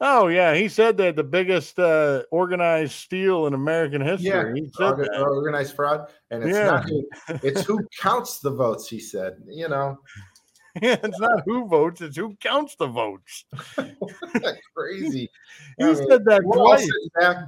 Oh 0.00 0.28
yeah, 0.28 0.54
he 0.54 0.68
said 0.68 0.98
that 0.98 1.16
the 1.16 1.24
biggest 1.24 1.78
uh, 1.78 2.24
organized 2.30 2.92
steal 2.92 3.46
in 3.46 3.54
American 3.54 4.02
history. 4.02 4.28
Yeah, 4.28 4.52
he 4.54 4.70
said 4.76 4.84
Organ- 4.84 5.08
organized 5.14 5.74
fraud, 5.74 6.08
and 6.30 6.42
it's 6.42 6.54
yeah. 6.56 6.64
not 6.64 6.84
who, 6.84 7.08
it's 7.42 7.64
who 7.64 7.80
counts 7.98 8.40
the 8.40 8.50
votes. 8.50 8.88
He 8.88 9.00
said, 9.00 9.36
you 9.48 9.68
know, 9.68 9.98
yeah, 10.82 10.96
it's 11.02 11.18
not 11.18 11.42
who 11.46 11.66
votes; 11.66 12.02
it's 12.02 12.16
who 12.16 12.36
counts 12.40 12.76
the 12.76 12.86
votes. 12.86 13.46
Crazy. 14.76 15.30
he 15.78 15.84
I 15.84 15.86
mean, 15.86 15.96
said 16.08 16.24
that 16.26 16.42
twice. 16.42 16.90
Back 17.18 17.38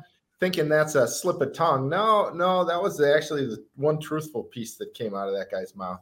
thinking 0.41 0.69
that's 0.69 0.95
a 0.95 1.07
slip 1.07 1.41
of 1.41 1.53
tongue. 1.53 1.89
No, 1.89 2.31
no, 2.31 2.65
that 2.65 2.81
was 2.81 3.01
actually 3.01 3.47
the 3.47 3.65
one 3.77 4.01
truthful 4.01 4.45
piece 4.45 4.77
that 4.77 4.95
came 4.95 5.15
out 5.15 5.29
of 5.29 5.35
that 5.35 5.51
guy's 5.51 5.75
mouth. 5.75 6.01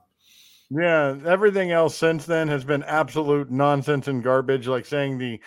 Yeah, 0.71 1.17
everything 1.25 1.71
else 1.71 1.97
since 1.97 2.27
then 2.27 2.49
has 2.49 2.65
been 2.65 2.83
absolute 2.83 3.51
nonsense 3.51 4.09
and 4.09 4.23
garbage, 4.23 4.67
like 4.67 4.85
saying 4.85 5.19
the 5.19 5.41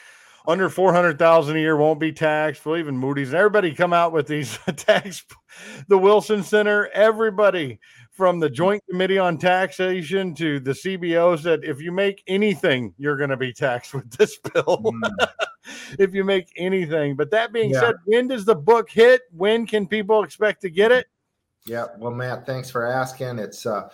under 0.50 0.68
400,000 0.68 1.56
a 1.56 1.60
year 1.60 1.78
won't 1.78 2.00
be 2.00 2.12
taxed. 2.12 2.66
Well, 2.66 2.78
even 2.78 2.98
Moody's 2.98 3.30
and 3.30 3.38
everybody 3.38 3.74
come 3.74 3.94
out 3.94 4.12
with 4.12 4.26
these 4.26 4.58
tax, 4.76 5.24
the 5.88 5.98
Wilson 5.98 6.42
Center, 6.42 6.88
everybody 6.88 7.80
from 8.12 8.40
the 8.40 8.50
Joint 8.50 8.84
Committee 8.90 9.20
on 9.20 9.38
Taxation 9.38 10.34
to 10.36 10.60
the 10.60 10.72
CBO 10.72 11.40
said 11.40 11.64
if 11.64 11.80
you 11.80 11.92
make 11.92 12.24
anything, 12.28 12.96
you're 12.98 13.16
going 13.16 13.30
to 13.30 13.38
be 13.38 13.54
taxed 13.54 13.94
with 13.94 14.10
this 14.18 14.40
bill. 14.40 14.82
Mm. 14.84 15.30
if 16.00 16.16
you 16.16 16.24
make 16.24 16.52
anything. 16.58 17.16
But 17.16 17.30
that 17.30 17.54
being 17.54 17.70
yeah. 17.70 17.82
said, 17.82 17.96
when 18.06 18.28
does 18.28 18.44
the 18.44 18.56
book 18.56 18.90
hit? 18.90 19.22
When 19.32 19.68
can 19.68 19.88
people 19.88 20.24
expect 20.24 20.62
to 20.62 20.72
get 20.72 20.92
it? 20.92 21.06
Yeah. 21.66 21.86
Well, 22.00 22.12
Matt, 22.12 22.48
thanks 22.48 22.72
for 22.72 22.86
asking. 22.86 23.38
It's, 23.38 23.68
uh, 23.68 23.90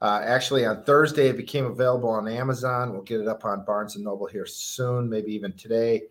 uh, 0.00 0.22
actually, 0.24 0.64
on 0.64 0.82
Thursday, 0.84 1.28
it 1.28 1.36
became 1.36 1.66
available 1.66 2.08
on 2.08 2.26
Amazon. 2.26 2.92
We'll 2.92 3.02
get 3.02 3.20
it 3.20 3.28
up 3.28 3.44
on 3.44 3.64
Barnes 3.64 3.96
and 3.96 4.04
Noble 4.04 4.26
here 4.26 4.46
soon, 4.46 5.08
maybe 5.08 5.32
even 5.34 5.52
today. 5.52 6.02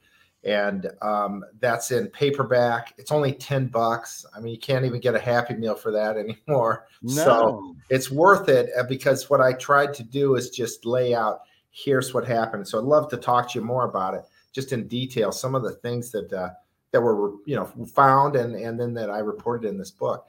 And 0.44 0.90
um, 1.02 1.44
that's 1.60 1.92
in 1.92 2.08
paperback. 2.08 2.94
It's 2.98 3.12
only 3.12 3.34
10 3.34 3.68
bucks. 3.68 4.26
I 4.36 4.40
mean, 4.40 4.54
you 4.54 4.60
can't 4.60 4.86
even 4.86 5.02
get 5.02 5.16
a 5.16 5.20
Happy 5.20 5.56
Meal 5.56 5.76
for 5.76 5.92
that 5.92 6.18
anymore. 6.48 6.88
No. 7.02 7.24
So 7.24 7.76
it's 7.90 8.12
worth 8.12 8.48
it 8.48 8.70
uh, 8.78 8.84
because 8.84 9.30
what 9.30 9.42
I 9.42 9.54
tried 9.54 9.94
to 9.96 10.04
do 10.04 10.36
is 10.36 10.50
just 10.50 10.86
lay 10.86 11.14
out 11.14 11.42
here's 11.72 12.14
what 12.14 12.26
happened. 12.26 12.68
So 12.68 12.78
I'd 12.78 12.86
love 12.86 13.10
to 13.10 13.18
talk 13.18 13.52
to 13.52 13.60
you 13.60 13.66
more 13.66 13.86
about 13.86 14.14
it, 14.14 14.24
just 14.54 14.72
in 14.72 14.88
detail, 14.88 15.32
some 15.32 15.56
of 15.56 15.64
the 15.64 15.72
things 15.72 16.12
that 16.12 16.32
uh, 16.32 16.50
that 16.92 17.02
were 17.02 17.34
you 17.46 17.56
know 17.56 17.66
found 17.94 18.36
and 18.36 18.56
and 18.56 18.80
then 18.80 18.94
that 18.96 19.10
I 19.10 19.20
reported 19.20 19.68
in 19.68 19.78
this 19.78 19.92
book. 19.92 20.28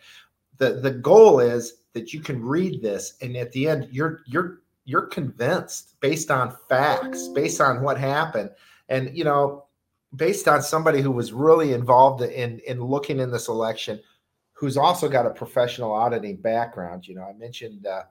The 0.61 0.75
the 0.75 0.93
goal 0.93 1.41
is 1.41 1.79
that 1.95 2.13
you 2.13 2.21
can 2.21 2.41
read 2.41 2.81
this 2.81 3.15
and 3.21 3.37
at 3.37 3.51
the 3.51 3.69
end 3.69 3.89
you're 3.91 4.21
you're 4.27 4.61
you're 4.85 5.07
convinced 5.07 6.01
based 6.01 6.31
on 6.31 6.57
facts, 6.69 7.29
based 7.29 7.61
on 7.61 7.83
what 7.83 7.99
happened, 7.99 8.51
and 8.89 9.17
you 9.17 9.25
know, 9.25 9.67
based 10.17 10.49
on 10.49 10.63
somebody 10.63 11.01
who 11.01 11.11
was 11.11 11.33
really 11.33 11.73
involved 11.73 12.23
in 12.23 12.61
in 12.67 12.83
looking 12.83 13.21
in 13.21 13.31
this 13.31 13.49
election, 13.49 14.01
who's 14.53 14.77
also 14.77 15.09
got 15.09 15.27
a 15.27 15.31
professional 15.31 15.93
auditing 15.93 16.37
background. 16.37 17.07
You 17.07 17.15
know, 17.15 17.25
I 17.25 17.33
mentioned 17.35 17.87
uh, 17.87 18.03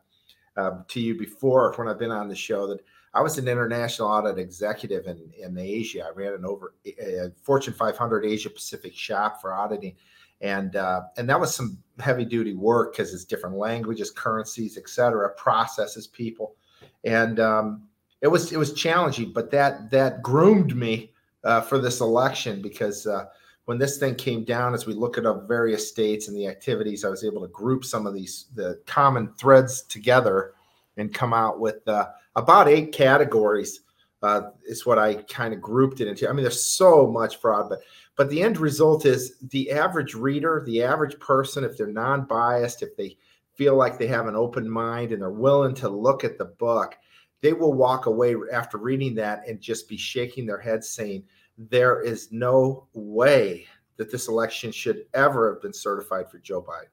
uh, 0.58 0.84
to 0.88 1.00
you 1.00 1.18
before 1.18 1.74
when 1.76 1.88
I've 1.88 2.00
been 2.00 2.12
on 2.12 2.28
the 2.28 2.36
show 2.36 2.66
that 2.68 2.80
I 3.14 3.22
was 3.22 3.38
an 3.38 3.48
international 3.48 4.08
audit 4.08 4.38
executive 4.38 5.08
in, 5.08 5.32
in 5.38 5.58
Asia. 5.58 6.06
I 6.06 6.18
ran 6.18 6.34
an 6.34 6.46
over 6.46 6.76
a 6.86 7.32
Fortune 7.44 7.74
500 7.74 8.26
Asia 8.26 8.50
Pacific 8.50 8.96
shop 8.96 9.42
for 9.42 9.54
auditing, 9.54 9.96
and 10.42 10.76
uh, 10.76 11.02
and 11.18 11.28
that 11.30 11.40
was 11.40 11.54
some 11.54 11.78
heavy 12.00 12.26
duty 12.26 12.54
work 12.54 12.94
because 12.94 13.14
it's 13.14 13.26
different 13.26 13.56
languages, 13.56 14.12
currencies, 14.12 14.78
etc., 14.78 15.30
processes, 15.36 16.08
people, 16.08 16.56
and 17.04 17.40
um, 17.40 17.84
it 18.22 18.28
was 18.28 18.52
it 18.52 18.58
was 18.58 18.74
challenging. 18.74 19.32
But 19.34 19.52
that 19.52 19.90
that 19.92 20.22
groomed 20.22 20.76
me 20.76 21.14
uh, 21.44 21.62
for 21.62 21.80
this 21.80 22.02
election 22.02 22.62
because 22.62 23.08
uh, 23.08 23.26
when 23.66 23.78
this 23.78 23.98
thing 23.98 24.16
came 24.16 24.44
down, 24.44 24.74
as 24.74 24.86
we 24.86 24.94
look 24.94 25.18
at 25.18 25.24
the 25.24 25.34
various 25.34 25.88
states 25.88 26.28
and 26.28 26.36
the 26.36 26.48
activities, 26.48 27.06
I 27.06 27.10
was 27.10 27.24
able 27.24 27.42
to 27.42 27.48
group 27.50 27.86
some 27.86 28.08
of 28.08 28.14
these 28.14 28.48
the 28.56 28.82
common 28.86 29.34
threads 29.34 29.84
together 29.84 30.54
and 30.98 31.14
come 31.14 31.34
out 31.34 31.60
with 31.60 31.88
uh, 31.88 32.08
about 32.36 32.68
eight 32.68 32.92
categories. 32.92 33.82
Uh, 34.22 34.50
is 34.66 34.86
what 34.86 35.00
I 35.00 35.14
kind 35.14 35.54
of 35.54 35.62
grouped 35.62 36.02
it 36.02 36.08
into. 36.10 36.28
I 36.28 36.34
mean, 36.34 36.44
there's 36.44 36.62
so 36.62 37.08
much 37.08 37.38
fraud, 37.38 37.70
but 37.70 37.80
but 38.20 38.30
the 38.30 38.44
end 38.44 38.58
result 38.58 39.06
is 39.06 39.38
the 39.50 39.72
average 39.72 40.14
reader, 40.14 40.62
the 40.66 40.84
average 40.84 41.18
person, 41.22 41.64
if 41.64 41.78
they're 41.78 41.88
non-biased, 41.88 42.84
if 42.84 42.94
they 42.98 43.16
feel 43.54 43.78
like 43.78 43.98
they 43.98 44.08
have 44.08 44.28
an 44.28 44.36
open 44.36 44.70
mind 44.70 45.14
and 45.14 45.22
they're 45.22 45.30
willing 45.30 45.74
to 45.76 45.88
look 45.88 46.26
at 46.26 46.38
the 46.38 46.44
book, 46.44 46.98
they 47.40 47.54
will 47.54 47.72
walk 47.72 48.08
away 48.08 48.36
after 48.52 48.78
reading 48.78 49.16
that 49.16 49.48
and 49.48 49.62
just 49.62 49.88
be 49.88 49.96
shaking 49.96 50.46
their 50.46 50.60
heads 50.60 50.90
saying, 50.90 51.24
there 51.58 52.02
is 52.02 52.30
no 52.30 52.90
way 52.92 53.66
that 53.96 54.12
this 54.12 54.28
election 54.28 54.70
should 54.70 55.06
ever 55.14 55.54
have 55.54 55.62
been 55.62 55.72
certified 55.72 56.30
for 56.30 56.40
Joe 56.40 56.62
Biden. 56.62 56.92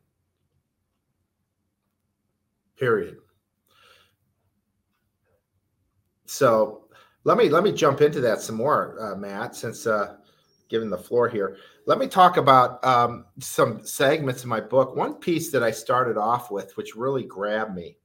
Period. 2.79 3.17
So 6.27 6.85
let 7.25 7.37
me 7.37 7.49
let 7.49 7.65
me 7.65 7.73
jump 7.73 8.01
into 8.01 8.21
that 8.21 8.41
some 8.41 8.55
more, 8.55 8.97
uh, 9.01 9.17
Matt. 9.17 9.57
Since 9.57 9.89
uh, 9.89 10.19
given 10.68 10.90
the 10.90 10.98
floor 10.98 11.29
here, 11.29 11.57
let 11.87 11.98
me 11.98 12.07
talk 12.07 12.37
about 12.37 12.85
um, 12.85 13.26
some 13.38 13.85
segments 13.85 14.42
in 14.42 14.48
my 14.48 14.61
book. 14.61 14.96
One 14.96 15.14
piece 15.14 15.50
that 15.52 15.62
I 15.62 15.70
started 15.70 16.16
off 16.16 16.50
with, 16.50 16.76
which 16.76 16.96
really 16.96 17.24
grabbed 17.24 17.74
me, 17.74 17.96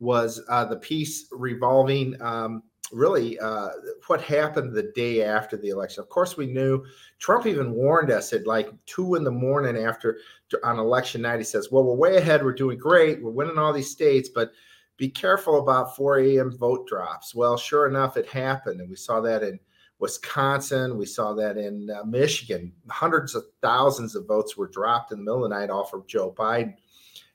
was 0.00 0.42
uh, 0.48 0.64
the 0.64 0.76
piece 0.76 1.28
revolving 1.32 2.20
um, 2.22 2.62
really 2.92 3.38
uh, 3.40 3.68
what 4.06 4.22
happened 4.22 4.74
the 4.74 4.90
day 4.94 5.22
after 5.22 5.56
the 5.56 5.68
election. 5.68 6.00
Of 6.00 6.08
course, 6.08 6.36
we 6.36 6.46
knew 6.46 6.84
Trump 7.18 7.46
even 7.46 7.72
warned 7.72 8.10
us 8.10 8.32
at 8.32 8.46
like 8.46 8.70
two 8.86 9.14
in 9.16 9.24
the 9.24 9.30
morning 9.30 9.76
after 9.76 10.18
on 10.64 10.78
election 10.78 11.22
night. 11.22 11.38
He 11.38 11.44
says, 11.44 11.70
"Well, 11.70 11.84
we're 11.84 11.94
way 11.94 12.16
ahead. 12.16 12.42
We're 12.42 12.52
doing 12.52 12.78
great. 12.78 13.22
We're 13.22 13.30
winning 13.30 13.58
all 13.58 13.72
these 13.72 13.90
states, 13.90 14.28
but." 14.28 14.52
be 14.98 15.08
careful 15.08 15.60
about 15.60 15.96
4 15.96 16.18
a.m. 16.18 16.58
vote 16.58 16.86
drops. 16.86 17.34
Well, 17.34 17.56
sure 17.56 17.86
enough, 17.86 18.16
it 18.16 18.26
happened. 18.26 18.80
And 18.80 18.90
we 18.90 18.96
saw 18.96 19.20
that 19.20 19.42
in 19.42 19.58
Wisconsin. 19.98 20.96
We 20.96 21.06
saw 21.06 21.34
that 21.34 21.56
in 21.56 21.90
uh, 21.90 22.04
Michigan. 22.04 22.72
Hundreds 22.88 23.34
of 23.34 23.44
thousands 23.62 24.14
of 24.14 24.26
votes 24.26 24.56
were 24.56 24.68
dropped 24.68 25.12
in 25.12 25.18
the 25.18 25.24
middle 25.24 25.44
of 25.44 25.50
the 25.50 25.56
night 25.56 25.70
off 25.70 25.92
of 25.92 26.06
Joe 26.06 26.34
Biden. 26.36 26.74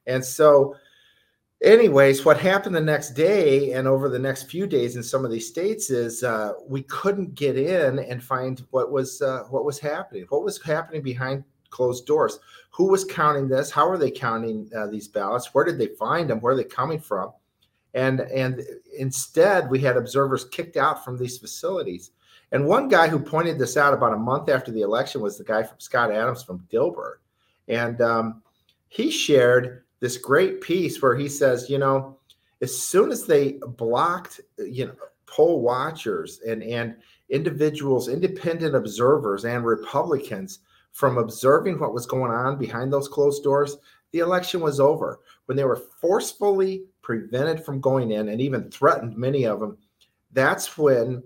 And 0.08 0.24
so, 0.24 0.76
anyways, 1.64 2.26
what 2.26 2.40
happened 2.40 2.76
the 2.76 2.82
next 2.82 3.12
day 3.12 3.74
and 3.74 3.88
over 3.88 4.10
the 4.10 4.20
next 4.20 4.44
few 4.44 4.68
days 4.68 4.96
in 4.96 5.04
some 5.04 5.26
of 5.26 5.32
these 5.32 5.48
states 5.48 5.90
is 5.90 6.24
uh, 6.24 6.54
we 6.68 6.84
couldn't 6.84 7.36
get 7.36 7.58
in 7.58 8.00
and 8.00 8.24
find 8.24 8.66
what 8.72 8.92
was 8.92 9.22
uh, 9.22 9.44
what 9.50 9.66
was 9.66 9.80
happening. 9.80 10.26
What 10.30 10.44
was 10.44 10.62
happening 10.62 11.02
behind 11.02 11.44
closed 11.70 12.06
doors? 12.06 12.40
Who 12.72 12.88
was 12.90 13.04
counting 13.04 13.48
this? 13.48 13.72
How 13.72 13.90
are 13.90 13.98
they 13.98 14.12
counting 14.12 14.70
uh, 14.76 14.88
these 14.88 15.08
ballots? 15.08 15.54
Where 15.54 15.66
did 15.66 15.78
they 15.78 15.88
find 15.88 16.30
them? 16.30 16.40
Where 16.40 16.54
are 16.54 16.58
they 16.58 16.64
coming 16.64 17.00
from? 17.00 17.34
and 17.94 18.22
and 18.22 18.62
instead 18.98 19.70
we 19.70 19.80
had 19.80 19.98
observers 19.98 20.46
kicked 20.46 20.78
out 20.78 21.04
from 21.04 21.18
these 21.18 21.38
facilities 21.38 22.12
and 22.54 22.66
one 22.66 22.88
guy 22.88 23.10
who 23.10 23.20
pointed 23.20 23.60
this 23.60 23.76
out 23.76 23.94
about 23.94 24.14
a 24.14 24.18
month 24.18 24.48
after 24.48 24.72
the 24.72 24.82
election 24.82 25.20
was 25.22 25.38
the 25.38 25.44
guy 25.44 25.62
from 25.62 25.80
scott 25.80 26.12
adams 26.12 26.44
from 26.44 26.66
dilbert 26.72 27.18
and 27.68 28.02
um, 28.02 28.42
he 28.88 29.12
shared 29.12 29.84
this 30.00 30.18
great 30.18 30.62
piece 30.62 31.02
where 31.02 31.16
he 31.16 31.28
says 31.28 31.70
you 31.70 31.78
know 31.78 32.18
as 32.62 32.76
soon 32.78 33.12
as 33.12 33.26
they 33.26 33.60
blocked 33.78 34.40
you 34.58 34.86
know 34.86 34.96
poll 35.26 35.62
watchers 35.62 36.40
and 36.48 36.64
and 36.64 36.96
individuals 37.30 38.08
independent 38.08 38.76
observers 38.76 39.46
and 39.46 39.66
republicans 39.66 40.60
from 40.94 41.18
observing 41.18 41.80
what 41.80 41.94
was 41.94 42.06
going 42.06 42.32
on 42.32 42.58
behind 42.58 42.94
those 42.94 43.08
closed 43.08 43.44
doors 43.44 43.78
the 44.14 44.20
election 44.20 44.62
was 44.62 44.80
over. 44.80 45.20
When 45.48 45.58
they 45.58 45.66
were 45.66 45.84
forcefully 46.00 46.86
prevented 47.02 47.66
from 47.66 47.82
going 47.82 48.12
in 48.12 48.30
and 48.30 48.40
even 48.40 48.72
threatened 48.72 49.18
many 49.18 49.46
of 49.46 49.60
them, 49.60 49.78
that's 50.32 50.78
when 50.78 51.22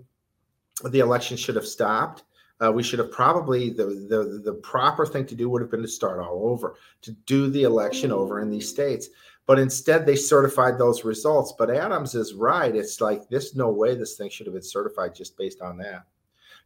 the 0.84 1.00
election 1.00 1.36
should 1.36 1.56
have 1.56 1.66
stopped. 1.66 2.24
Uh, 2.60 2.72
we 2.72 2.82
should 2.82 2.98
have 2.98 3.12
probably 3.12 3.70
the, 3.70 3.84
the 4.08 4.42
the 4.44 4.54
proper 4.54 5.06
thing 5.06 5.24
to 5.26 5.36
do 5.36 5.48
would 5.48 5.62
have 5.62 5.70
been 5.70 5.82
to 5.82 5.88
start 5.88 6.18
all 6.18 6.48
over, 6.48 6.74
to 7.02 7.12
do 7.26 7.48
the 7.50 7.62
election 7.62 8.10
over 8.10 8.40
in 8.40 8.50
these 8.50 8.68
states. 8.68 9.08
But 9.46 9.58
instead, 9.58 10.04
they 10.04 10.16
certified 10.16 10.76
those 10.76 11.04
results. 11.04 11.54
But 11.56 11.70
Adams 11.70 12.14
is 12.14 12.34
right. 12.34 12.74
It's 12.74 13.00
like 13.00 13.28
there's 13.28 13.54
no 13.54 13.70
way 13.70 13.94
this 13.94 14.16
thing 14.16 14.28
should 14.28 14.46
have 14.46 14.54
been 14.54 14.62
certified 14.62 15.14
just 15.14 15.38
based 15.38 15.62
on 15.62 15.78
that. 15.78 16.04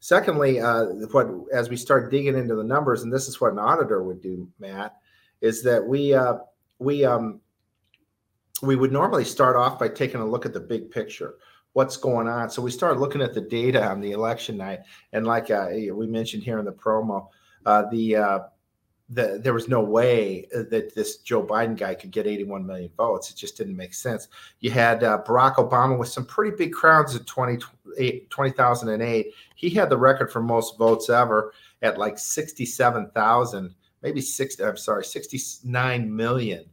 Secondly, 0.01 0.61
uh, 0.61 0.87
what 1.13 1.29
as 1.53 1.69
we 1.69 1.77
start 1.77 2.11
digging 2.11 2.37
into 2.37 2.57
the 2.57 2.65
numbers, 2.65 3.03
and 3.03 3.13
this 3.13 3.29
is 3.29 3.41
what 3.41 3.53
an 3.53 3.59
auditor 3.59 4.03
would 4.03 4.21
do, 4.21 4.49
Matt, 4.59 4.97
is 5.43 5.63
that 5.63 5.87
we 5.87 6.15
uh, 6.15 6.39
we 6.79 7.05
um, 7.05 7.41
we 8.63 8.77
would 8.77 8.93
normally 8.93 9.25
start 9.25 9.57
off 9.57 9.79
by 9.79 9.89
taking 9.89 10.21
a 10.21 10.27
look 10.27 10.47
at 10.47 10.55
the 10.55 10.61
big 10.61 10.91
picture 10.91 11.35
what's 11.73 11.97
going 11.97 12.29
on. 12.29 12.51
So 12.51 12.63
we 12.63 12.71
started 12.71 13.01
looking 13.01 13.23
at 13.23 13.35
the 13.35 13.41
data 13.41 13.85
on 13.85 14.01
the 14.01 14.13
election 14.13 14.57
night. 14.57 14.81
And 15.13 15.27
like 15.27 15.51
uh, 15.51 15.69
we 15.95 16.07
mentioned 16.07 16.43
here 16.43 16.59
in 16.59 16.65
the 16.65 16.73
promo 16.73 17.29
uh, 17.65 17.85
the, 17.91 18.17
uh, 18.17 18.39
the 19.11 19.41
there 19.43 19.53
was 19.55 19.69
no 19.69 19.81
way 19.81 20.47
that 20.53 20.95
this 20.95 21.19
joe 21.19 21.45
biden 21.45 21.77
guy 21.77 21.95
could 21.95 22.11
get 22.11 22.27
81 22.27 22.67
million 22.67 22.91
votes. 22.97 23.31
It 23.31 23.37
just 23.37 23.57
didn't 23.57 23.77
make 23.77 23.95
sense. 23.95 24.29
You 24.61 24.71
had 24.71 25.05
uh, 25.05 25.23
barack 25.27 25.57
obama 25.57 25.99
with 25.99 26.09
some 26.09 26.25
pretty 26.25 26.57
big 26.57 26.73
crowds 26.73 27.15
in 27.15 27.25
20, 27.25 27.59
2008 27.99 29.35
he 29.55 29.71
had 29.71 29.91
the 29.91 29.97
record 29.97 30.33
for 30.33 30.43
most 30.43 30.79
votes 30.79 31.11
ever 31.11 31.53
at 31.83 31.99
like 31.99 32.19
67000 32.19 33.75
maybe 34.03 34.21
60 34.21 34.65
i'm 34.65 34.77
sorry 34.77 35.05
69 35.05 36.17
million. 36.17 36.65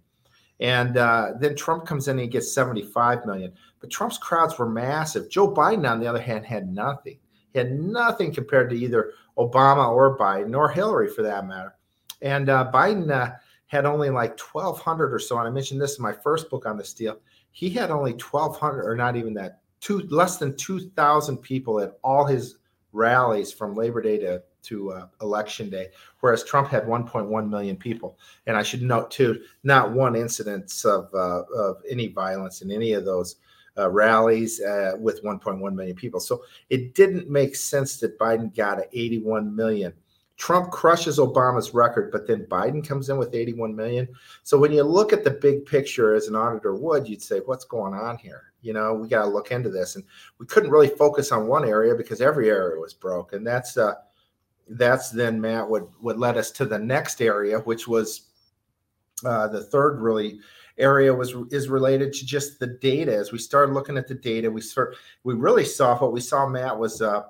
And 0.59 0.97
uh, 0.97 1.31
then 1.39 1.55
Trump 1.55 1.85
comes 1.85 2.07
in 2.07 2.11
and 2.13 2.21
he 2.21 2.27
gets 2.27 2.51
75 2.51 3.25
million. 3.25 3.53
But 3.79 3.89
Trump's 3.89 4.17
crowds 4.17 4.57
were 4.57 4.69
massive. 4.69 5.29
Joe 5.29 5.53
Biden, 5.53 5.89
on 5.89 5.99
the 5.99 6.07
other 6.07 6.21
hand, 6.21 6.45
had 6.45 6.73
nothing. 6.73 7.19
He 7.53 7.59
had 7.59 7.71
nothing 7.71 8.33
compared 8.33 8.69
to 8.69 8.77
either 8.77 9.13
Obama 9.37 9.89
or 9.89 10.17
Biden 10.17 10.55
or 10.55 10.69
Hillary 10.69 11.09
for 11.09 11.21
that 11.23 11.47
matter. 11.47 11.75
And 12.21 12.49
uh, 12.49 12.69
Biden 12.73 13.09
uh, 13.09 13.35
had 13.67 13.85
only 13.85 14.09
like 14.09 14.39
1,200 14.39 15.13
or 15.13 15.19
so. 15.19 15.37
And 15.37 15.47
I 15.47 15.51
mentioned 15.51 15.81
this 15.81 15.97
in 15.97 16.03
my 16.03 16.13
first 16.13 16.49
book 16.49 16.65
on 16.65 16.77
this 16.77 16.93
deal. 16.93 17.19
He 17.51 17.69
had 17.69 17.91
only 17.91 18.11
1,200 18.11 18.85
or 18.85 18.95
not 18.95 19.15
even 19.15 19.33
that, 19.35 19.61
two 19.79 19.99
less 20.09 20.37
than 20.37 20.55
2,000 20.55 21.37
people 21.37 21.79
at 21.79 21.97
all 22.03 22.25
his 22.25 22.57
rallies 22.91 23.53
from 23.53 23.75
Labor 23.75 24.01
Day 24.01 24.17
to 24.19 24.43
to 24.61 24.91
uh, 24.91 25.07
election 25.21 25.69
day, 25.69 25.87
whereas 26.19 26.43
Trump 26.43 26.67
had 26.67 26.83
1.1 26.83 27.49
million 27.49 27.77
people. 27.77 28.17
And 28.45 28.57
I 28.57 28.63
should 28.63 28.81
note 28.81 29.11
too, 29.11 29.41
not 29.63 29.93
one 29.93 30.15
incidence 30.15 30.85
of, 30.85 31.09
uh, 31.13 31.43
of 31.55 31.77
any 31.89 32.07
violence 32.07 32.61
in 32.61 32.71
any 32.71 32.93
of 32.93 33.05
those 33.05 33.37
uh, 33.79 33.89
rallies 33.89 34.61
uh, 34.61 34.93
with 34.99 35.23
1.1 35.23 35.73
million 35.73 35.95
people. 35.95 36.19
So 36.19 36.43
it 36.69 36.93
didn't 36.93 37.29
make 37.29 37.55
sense 37.55 37.97
that 37.97 38.19
Biden 38.19 38.55
got 38.55 38.79
81 38.91 39.55
million. 39.55 39.93
Trump 40.37 40.71
crushes 40.71 41.19
Obama's 41.19 41.73
record, 41.73 42.11
but 42.11 42.25
then 42.25 42.45
Biden 42.45 42.85
comes 42.85 43.09
in 43.09 43.17
with 43.17 43.35
81 43.35 43.75
million. 43.75 44.07
So 44.43 44.57
when 44.57 44.71
you 44.71 44.83
look 44.83 45.11
at 45.11 45.23
the 45.23 45.31
big 45.31 45.65
picture 45.65 46.15
as 46.15 46.27
an 46.27 46.35
auditor 46.35 46.75
would, 46.75 47.09
you'd 47.09 47.21
say, 47.21 47.39
what's 47.39 47.65
going 47.65 47.93
on 47.93 48.17
here? 48.17 48.53
You 48.61 48.73
know, 48.73 48.93
we 48.93 49.07
got 49.09 49.23
to 49.23 49.29
look 49.29 49.51
into 49.51 49.69
this. 49.69 49.95
And 49.95 50.03
we 50.37 50.45
couldn't 50.45 50.71
really 50.71 50.87
focus 50.87 51.31
on 51.31 51.47
one 51.47 51.65
area 51.67 51.93
because 51.93 52.21
every 52.21 52.49
area 52.49 52.79
was 52.79 52.93
broke. 52.93 53.33
And 53.33 53.45
that's, 53.45 53.77
uh, 53.77 53.95
that's 54.69 55.09
then 55.09 55.41
Matt 55.41 55.67
would 55.67 55.87
would 55.99 56.17
led 56.17 56.37
us 56.37 56.51
to 56.51 56.65
the 56.65 56.79
next 56.79 57.21
area, 57.21 57.59
which 57.59 57.87
was 57.87 58.27
uh, 59.25 59.47
the 59.47 59.63
third 59.63 59.99
really 59.99 60.39
area 60.79 61.13
was 61.13 61.35
is 61.51 61.69
related 61.69 62.13
to 62.13 62.25
just 62.25 62.59
the 62.59 62.67
data. 62.67 63.15
As 63.15 63.31
we 63.31 63.37
started 63.37 63.73
looking 63.73 63.97
at 63.97 64.07
the 64.07 64.15
data, 64.15 64.49
we 64.49 64.61
start 64.61 64.95
we 65.23 65.33
really 65.33 65.65
saw 65.65 65.97
what 65.97 66.13
we 66.13 66.21
saw. 66.21 66.47
Matt 66.47 66.77
was 66.77 67.01
uh, 67.01 67.23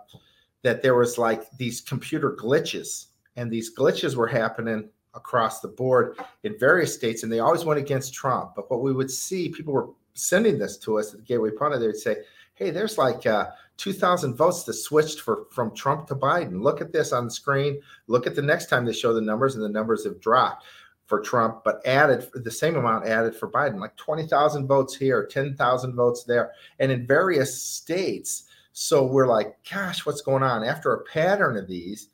that 0.64 0.82
there 0.82 0.96
was 0.96 1.18
like 1.18 1.50
these 1.58 1.82
computer 1.82 2.36
glitches, 2.40 3.08
and 3.36 3.52
these 3.52 3.76
glitches 3.76 4.16
were 4.16 4.28
happening 4.28 4.90
across 5.16 5.60
the 5.60 5.68
board 5.68 6.18
in 6.44 6.58
various 6.58 6.94
states, 6.94 7.24
and 7.24 7.32
they 7.32 7.40
always 7.40 7.66
went 7.66 7.80
against 7.80 8.14
Trump. 8.14 8.54
But 8.56 8.70
what 8.70 8.82
we 8.82 8.94
would 8.94 9.12
see, 9.12 9.50
people 9.50 9.74
were 9.74 9.90
sending 10.14 10.60
this 10.60 10.78
to 10.78 11.00
us 11.00 11.14
at 11.14 11.20
the 11.20 11.26
Gateway 11.26 11.52
Pundit, 11.52 11.80
they'd 11.80 11.96
say, 11.96 12.18
"Hey, 12.54 12.70
there's 12.70 12.98
like 12.98 13.26
uh, 13.26 13.50
2,000 13.78 14.36
votes 14.36 14.64
that 14.66 14.74
switched 14.74 15.22
for 15.22 15.46
from 15.52 15.74
Trump 15.74 16.06
to 16.08 16.16
Biden. 16.16 16.62
Look 16.62 16.82
at 16.82 16.92
this 16.92 17.14
on 17.14 17.26
the 17.26 17.32
screen. 17.32 17.82
Look 18.08 18.28
at 18.28 18.36
the 18.36 18.42
next 18.42 18.68
time 18.68 18.86
they 18.86 18.94
show 18.94 19.14
the 19.14 19.22
numbers, 19.22 19.56
and 19.56 19.64
the 19.64 19.70
numbers 19.70 20.04
have 20.04 20.20
dropped 20.20 20.66
for 21.10 21.20
Trump, 21.20 21.64
but 21.66 21.86
added 21.86 22.30
the 22.34 22.52
same 22.52 22.78
amount 22.78 23.08
added 23.08 23.36
for 23.36 23.50
Biden, 23.50 23.80
like 23.80 23.98
20,000 23.98 24.68
votes 24.68 24.96
here, 24.96 25.26
10,000 25.26 25.96
votes 25.96 26.24
there, 26.24 26.54
and 26.80 26.92
in 26.92 27.06
various 27.06 27.62
states." 27.62 28.46
So 28.72 29.06
we're 29.06 29.28
like, 29.28 29.58
"Gosh, 29.70 30.06
what's 30.06 30.22
going 30.22 30.44
on?" 30.44 30.64
After 30.64 30.94
a 30.94 31.04
pattern 31.04 31.58
of 31.58 31.68
these 31.68 32.10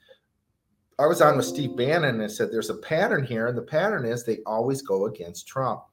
I 0.97 1.07
was 1.07 1.21
on 1.21 1.35
with 1.35 1.45
Steve 1.45 1.75
Bannon 1.75 2.21
and 2.21 2.31
said 2.31 2.51
there's 2.51 2.69
a 2.69 2.75
pattern 2.75 3.25
here, 3.25 3.47
and 3.47 3.57
the 3.57 3.61
pattern 3.61 4.05
is 4.05 4.23
they 4.23 4.39
always 4.45 4.81
go 4.81 5.07
against 5.07 5.47
Trump. 5.47 5.83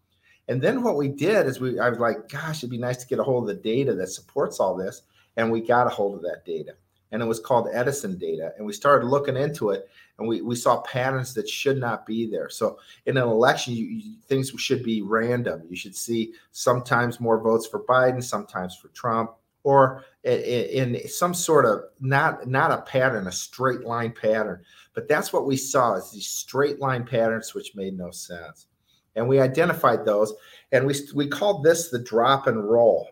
And 0.49 0.62
then 0.62 0.83
what 0.83 0.97
we 0.97 1.09
did 1.09 1.47
is 1.47 1.61
we 1.61 1.79
I 1.79 1.88
was 1.88 1.99
like, 1.99 2.29
gosh, 2.29 2.59
it'd 2.59 2.71
be 2.71 2.79
nice 2.79 2.99
to 2.99 3.07
get 3.07 3.19
a 3.19 3.25
hold 3.25 3.49
of 3.49 3.57
the 3.57 3.62
data 3.62 3.95
that 3.95 4.09
supports 4.09 4.61
all 4.61 4.77
this. 4.77 5.03
And 5.37 5.51
we 5.51 5.61
got 5.61 5.87
a 5.87 5.91
hold 5.91 6.15
of 6.15 6.23
that 6.23 6.45
data. 6.45 6.75
And 7.12 7.22
it 7.22 7.27
was 7.27 7.38
called 7.38 7.68
Edison 7.72 8.18
data. 8.18 8.53
And 8.57 8.66
we 8.66 8.72
started 8.72 9.07
looking 9.07 9.37
into 9.37 9.70
it 9.70 9.88
and 10.18 10.29
we, 10.29 10.40
we 10.40 10.57
saw 10.57 10.81
patterns 10.83 11.35
that 11.35 11.48
should 11.48 11.79
not 11.79 12.07
be 12.07 12.31
there. 12.31 12.48
So 12.48 12.79
in 13.07 13.16
an 13.16 13.25
election, 13.25 13.75
you, 13.75 13.87
you, 13.87 14.14
things 14.29 14.51
should 14.57 14.83
be 14.83 15.03
random. 15.03 15.62
You 15.68 15.77
should 15.77 15.96
see 15.96 16.33
sometimes 16.53 17.20
more 17.20 17.40
votes 17.40 17.66
for 17.66 17.85
Biden, 17.85 18.22
sometimes 18.22 18.77
for 18.77 18.88
Trump, 18.88 19.33
or 19.64 20.05
in, 20.25 20.94
in 20.94 21.09
some 21.09 21.35
sort 21.35 21.66
of 21.66 21.81
not 22.01 22.46
not 22.46 22.70
a 22.70 22.83
pattern, 22.83 23.27
a 23.27 23.33
straight 23.33 23.83
line 23.83 24.12
pattern. 24.12 24.62
But 24.94 25.09
that's 25.09 25.33
what 25.33 25.46
we 25.46 25.57
saw 25.57 25.94
is 25.94 26.11
these 26.11 26.27
straight 26.27 26.81
line 26.81 27.05
patterns, 27.05 27.55
which 27.55 27.75
made 27.75 27.96
no 27.96 28.11
sense. 28.11 28.66
And 29.14 29.29
we 29.29 29.40
identified 29.40 30.05
those, 30.05 30.33
and 30.72 30.87
we 30.87 30.94
we 31.14 31.29
called 31.29 31.64
this 31.64 31.88
the 31.88 32.03
drop 32.03 32.46
and 32.46 32.68
roll. 32.68 33.09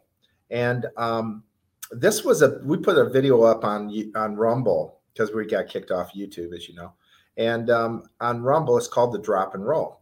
And 0.50 0.86
um, 0.96 1.44
this 1.90 2.24
was 2.24 2.42
a 2.42 2.60
we 2.64 2.76
put 2.76 2.98
a 2.98 3.08
video 3.08 3.42
up 3.42 3.64
on 3.64 3.92
on 4.14 4.36
Rumble 4.36 5.00
because 5.12 5.34
we 5.34 5.46
got 5.46 5.68
kicked 5.68 5.90
off 5.90 6.14
YouTube, 6.14 6.54
as 6.54 6.68
you 6.68 6.74
know. 6.74 6.92
And 7.36 7.70
um, 7.70 8.04
on 8.20 8.42
Rumble, 8.42 8.76
it's 8.76 8.88
called 8.88 9.12
the 9.12 9.18
drop 9.18 9.54
and 9.54 9.66
roll. 9.66 10.00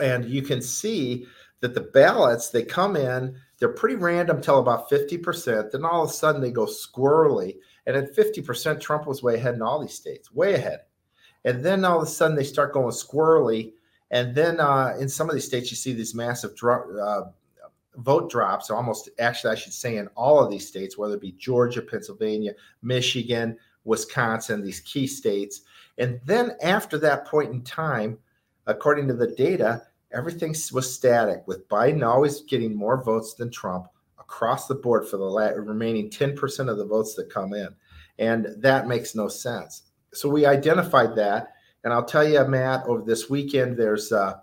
And 0.00 0.24
you 0.24 0.42
can 0.42 0.60
see 0.60 1.26
that 1.60 1.74
the 1.74 1.80
ballots 1.80 2.50
they 2.50 2.62
come 2.62 2.96
in, 2.96 3.36
they're 3.58 3.68
pretty 3.68 3.96
random 3.96 4.40
till 4.40 4.58
about 4.58 4.90
50%. 4.90 5.70
Then 5.70 5.84
all 5.84 6.04
of 6.04 6.10
a 6.10 6.12
sudden 6.12 6.40
they 6.40 6.50
go 6.50 6.66
squirrely. 6.66 7.56
And 7.86 7.96
at 7.96 8.14
50%, 8.14 8.80
Trump 8.80 9.06
was 9.06 9.22
way 9.22 9.36
ahead 9.36 9.54
in 9.54 9.62
all 9.62 9.80
these 9.80 9.94
states, 9.94 10.32
way 10.32 10.54
ahead. 10.54 10.80
And 11.44 11.64
then 11.64 11.84
all 11.84 11.98
of 11.98 12.02
a 12.02 12.10
sudden 12.10 12.36
they 12.36 12.44
start 12.44 12.72
going 12.72 12.92
squirrely. 12.92 13.72
And 14.10 14.34
then 14.34 14.60
uh, 14.60 14.96
in 14.98 15.08
some 15.08 15.28
of 15.28 15.34
these 15.34 15.46
states, 15.46 15.70
you 15.70 15.76
see 15.76 15.92
these 15.92 16.14
massive 16.14 16.56
dro- 16.56 16.98
uh, 16.98 17.30
vote 17.96 18.30
drops. 18.30 18.70
Almost, 18.70 19.10
actually, 19.18 19.52
I 19.52 19.56
should 19.56 19.72
say, 19.72 19.96
in 19.96 20.08
all 20.08 20.42
of 20.42 20.50
these 20.50 20.66
states, 20.66 20.96
whether 20.96 21.14
it 21.14 21.20
be 21.20 21.32
Georgia, 21.32 21.82
Pennsylvania, 21.82 22.54
Michigan, 22.82 23.56
Wisconsin, 23.84 24.62
these 24.62 24.80
key 24.80 25.06
states. 25.06 25.62
And 25.98 26.20
then 26.24 26.52
after 26.62 26.98
that 26.98 27.26
point 27.26 27.52
in 27.52 27.62
time, 27.62 28.18
according 28.66 29.08
to 29.08 29.14
the 29.14 29.28
data, 29.28 29.82
everything 30.12 30.54
was 30.72 30.92
static, 30.92 31.42
with 31.46 31.68
Biden 31.68 32.06
always 32.06 32.42
getting 32.42 32.74
more 32.74 33.02
votes 33.02 33.34
than 33.34 33.50
Trump 33.50 33.86
across 34.18 34.66
the 34.66 34.74
board 34.74 35.08
for 35.08 35.16
the 35.16 35.62
remaining 35.62 36.10
10% 36.10 36.70
of 36.70 36.78
the 36.78 36.86
votes 36.86 37.14
that 37.14 37.30
come 37.30 37.52
in. 37.52 37.68
And 38.18 38.48
that 38.58 38.86
makes 38.86 39.14
no 39.14 39.28
sense 39.28 39.90
so 40.12 40.28
we 40.28 40.46
identified 40.46 41.14
that, 41.16 41.54
and 41.84 41.92
I'll 41.92 42.04
tell 42.04 42.26
you, 42.26 42.44
Matt, 42.44 42.84
over 42.86 43.02
this 43.02 43.30
weekend, 43.30 43.76
there's 43.76 44.12
uh, 44.12 44.34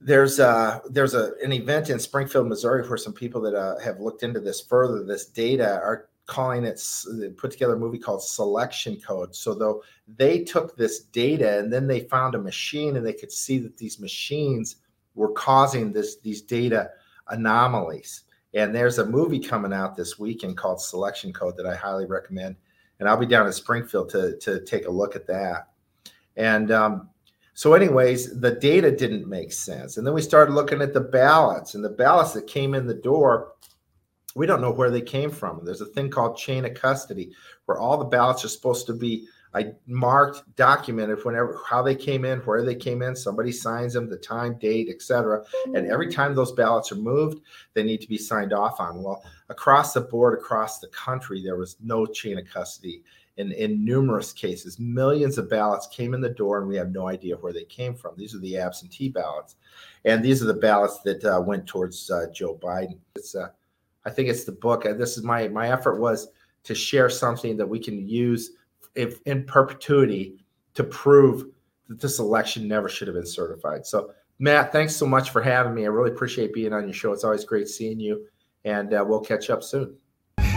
there's 0.00 0.38
a, 0.38 0.82
there's 0.90 1.14
a 1.14 1.32
an 1.42 1.52
event 1.52 1.90
in 1.90 1.98
Springfield, 1.98 2.48
Missouri, 2.48 2.86
where 2.86 2.98
some 2.98 3.12
people 3.12 3.40
that 3.42 3.54
uh, 3.54 3.78
have 3.78 4.00
looked 4.00 4.22
into 4.22 4.40
this 4.40 4.60
further, 4.60 5.02
this 5.04 5.26
data, 5.26 5.80
are 5.82 6.08
calling 6.26 6.64
it 6.64 6.82
put 7.36 7.52
together 7.52 7.74
a 7.74 7.78
movie 7.78 7.98
called 7.98 8.22
Selection 8.22 9.00
Code. 9.00 9.34
So 9.34 9.54
though 9.54 9.82
they 10.08 10.42
took 10.42 10.76
this 10.76 11.00
data 11.00 11.58
and 11.60 11.72
then 11.72 11.86
they 11.86 12.00
found 12.00 12.34
a 12.34 12.38
machine 12.38 12.96
and 12.96 13.06
they 13.06 13.12
could 13.12 13.30
see 13.30 13.58
that 13.58 13.78
these 13.78 14.00
machines 14.00 14.76
were 15.14 15.30
causing 15.30 15.92
this 15.92 16.16
these 16.18 16.42
data 16.42 16.90
anomalies. 17.28 18.24
And 18.54 18.74
there's 18.74 18.98
a 18.98 19.06
movie 19.06 19.38
coming 19.38 19.72
out 19.72 19.96
this 19.96 20.18
weekend 20.18 20.56
called 20.56 20.80
Selection 20.80 21.32
Code 21.32 21.56
that 21.56 21.66
I 21.66 21.76
highly 21.76 22.06
recommend 22.06 22.56
and 22.98 23.08
I'll 23.08 23.16
be 23.16 23.26
down 23.26 23.46
in 23.46 23.52
Springfield 23.52 24.08
to 24.10 24.36
to 24.38 24.64
take 24.64 24.86
a 24.86 24.90
look 24.90 25.16
at 25.16 25.26
that. 25.28 25.68
And 26.36 26.70
um, 26.70 27.08
so, 27.56 27.72
anyways, 27.72 28.38
the 28.38 28.52
data 28.52 28.90
didn't 28.94 29.26
make 29.26 29.52
sense, 29.52 29.96
and 29.96 30.06
then 30.06 30.14
we 30.14 30.22
started 30.22 30.52
looking 30.52 30.82
at 30.82 30.92
the 30.92 31.00
ballots, 31.00 31.74
and 31.74 31.82
the 31.82 31.88
ballots 31.88 32.32
that 32.34 32.46
came 32.46 32.74
in 32.74 32.86
the 32.86 32.94
door. 32.94 33.52
We 34.34 34.46
don't 34.46 34.60
know 34.60 34.70
where 34.70 34.90
they 34.90 35.00
came 35.00 35.30
from. 35.30 35.64
There's 35.64 35.80
a 35.80 35.86
thing 35.86 36.10
called 36.10 36.36
chain 36.36 36.66
of 36.66 36.74
custody, 36.74 37.32
where 37.64 37.78
all 37.78 37.96
the 37.96 38.04
ballots 38.04 38.44
are 38.44 38.48
supposed 38.48 38.86
to 38.86 38.92
be 38.92 39.26
I 39.56 39.72
marked, 39.86 40.42
documented 40.56 41.24
whenever 41.24 41.58
how 41.66 41.80
they 41.80 41.94
came 41.94 42.26
in, 42.26 42.40
where 42.40 42.62
they 42.62 42.74
came 42.74 43.00
in. 43.00 43.16
Somebody 43.16 43.52
signs 43.52 43.94
them, 43.94 44.10
the 44.10 44.18
time, 44.18 44.58
date, 44.58 44.90
etc. 44.90 45.42
And 45.74 45.90
every 45.90 46.12
time 46.12 46.34
those 46.34 46.52
ballots 46.52 46.92
are 46.92 46.96
moved, 46.96 47.40
they 47.72 47.82
need 47.82 48.02
to 48.02 48.08
be 48.08 48.18
signed 48.18 48.52
off 48.52 48.80
on. 48.80 49.02
Well, 49.02 49.24
across 49.48 49.94
the 49.94 50.02
board, 50.02 50.38
across 50.38 50.78
the 50.78 50.88
country, 50.88 51.42
there 51.42 51.56
was 51.56 51.76
no 51.82 52.04
chain 52.04 52.38
of 52.38 52.44
custody. 52.44 53.02
In, 53.36 53.52
in 53.52 53.84
numerous 53.84 54.32
cases, 54.32 54.78
millions 54.78 55.36
of 55.36 55.50
ballots 55.50 55.86
came 55.88 56.14
in 56.14 56.22
the 56.22 56.30
door, 56.30 56.58
and 56.58 56.66
we 56.66 56.76
have 56.76 56.90
no 56.90 57.08
idea 57.08 57.36
where 57.36 57.52
they 57.52 57.64
came 57.64 57.94
from. 57.94 58.14
These 58.16 58.34
are 58.34 58.38
the 58.38 58.56
absentee 58.56 59.10
ballots, 59.10 59.56
and 60.06 60.24
these 60.24 60.42
are 60.42 60.46
the 60.46 60.54
ballots 60.54 61.00
that 61.00 61.22
uh, 61.22 61.42
went 61.42 61.66
towards 61.66 62.10
uh, 62.10 62.26
Joe 62.32 62.58
Biden. 62.62 62.98
It's, 63.14 63.34
uh, 63.34 63.48
I 64.06 64.10
think 64.10 64.30
it's 64.30 64.44
the 64.44 64.52
book. 64.52 64.84
This 64.84 65.18
is 65.18 65.22
my 65.22 65.48
my 65.48 65.70
effort 65.70 66.00
was 66.00 66.28
to 66.64 66.74
share 66.74 67.10
something 67.10 67.58
that 67.58 67.68
we 67.68 67.78
can 67.78 68.08
use 68.08 68.52
if 68.94 69.20
in 69.26 69.44
perpetuity 69.44 70.38
to 70.74 70.84
prove 70.84 71.44
that 71.88 72.00
this 72.00 72.18
election 72.18 72.66
never 72.66 72.88
should 72.88 73.06
have 73.06 73.14
been 73.14 73.26
certified. 73.26 73.86
So, 73.86 74.12
Matt, 74.38 74.72
thanks 74.72 74.96
so 74.96 75.06
much 75.06 75.30
for 75.30 75.42
having 75.42 75.74
me. 75.74 75.84
I 75.84 75.88
really 75.88 76.10
appreciate 76.10 76.52
being 76.52 76.72
on 76.72 76.84
your 76.84 76.92
show. 76.92 77.12
It's 77.12 77.24
always 77.24 77.44
great 77.44 77.68
seeing 77.68 78.00
you, 78.00 78.26
and 78.64 78.94
uh, 78.94 79.04
we'll 79.06 79.20
catch 79.20 79.50
up 79.50 79.62
soon. 79.62 79.96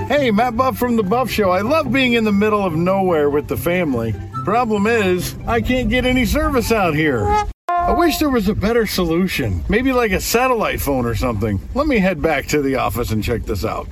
Hey, 0.09 0.31
Matt 0.31 0.57
Buff 0.57 0.75
from 0.79 0.95
The 0.95 1.03
Buff 1.03 1.29
Show. 1.29 1.51
I 1.51 1.61
love 1.61 1.93
being 1.93 2.13
in 2.13 2.23
the 2.23 2.31
middle 2.31 2.65
of 2.65 2.75
nowhere 2.75 3.29
with 3.29 3.47
the 3.47 3.55
family. 3.55 4.15
Problem 4.43 4.87
is, 4.87 5.35
I 5.45 5.61
can't 5.61 5.87
get 5.87 6.03
any 6.03 6.25
service 6.25 6.71
out 6.71 6.95
here. 6.95 7.27
I 7.67 7.91
wish 7.91 8.17
there 8.17 8.31
was 8.31 8.47
a 8.47 8.55
better 8.55 8.87
solution. 8.87 9.63
Maybe 9.69 9.93
like 9.93 10.11
a 10.11 10.19
satellite 10.19 10.81
phone 10.81 11.05
or 11.05 11.13
something. 11.13 11.61
Let 11.75 11.85
me 11.85 11.99
head 11.99 12.23
back 12.23 12.47
to 12.47 12.63
the 12.63 12.73
office 12.73 13.11
and 13.11 13.23
check 13.23 13.43
this 13.43 13.63
out. 13.63 13.87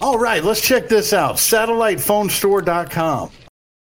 All 0.00 0.18
right, 0.18 0.42
let's 0.42 0.60
check 0.60 0.88
this 0.88 1.12
out 1.12 1.36
satellitephonestore.com. 1.36 3.30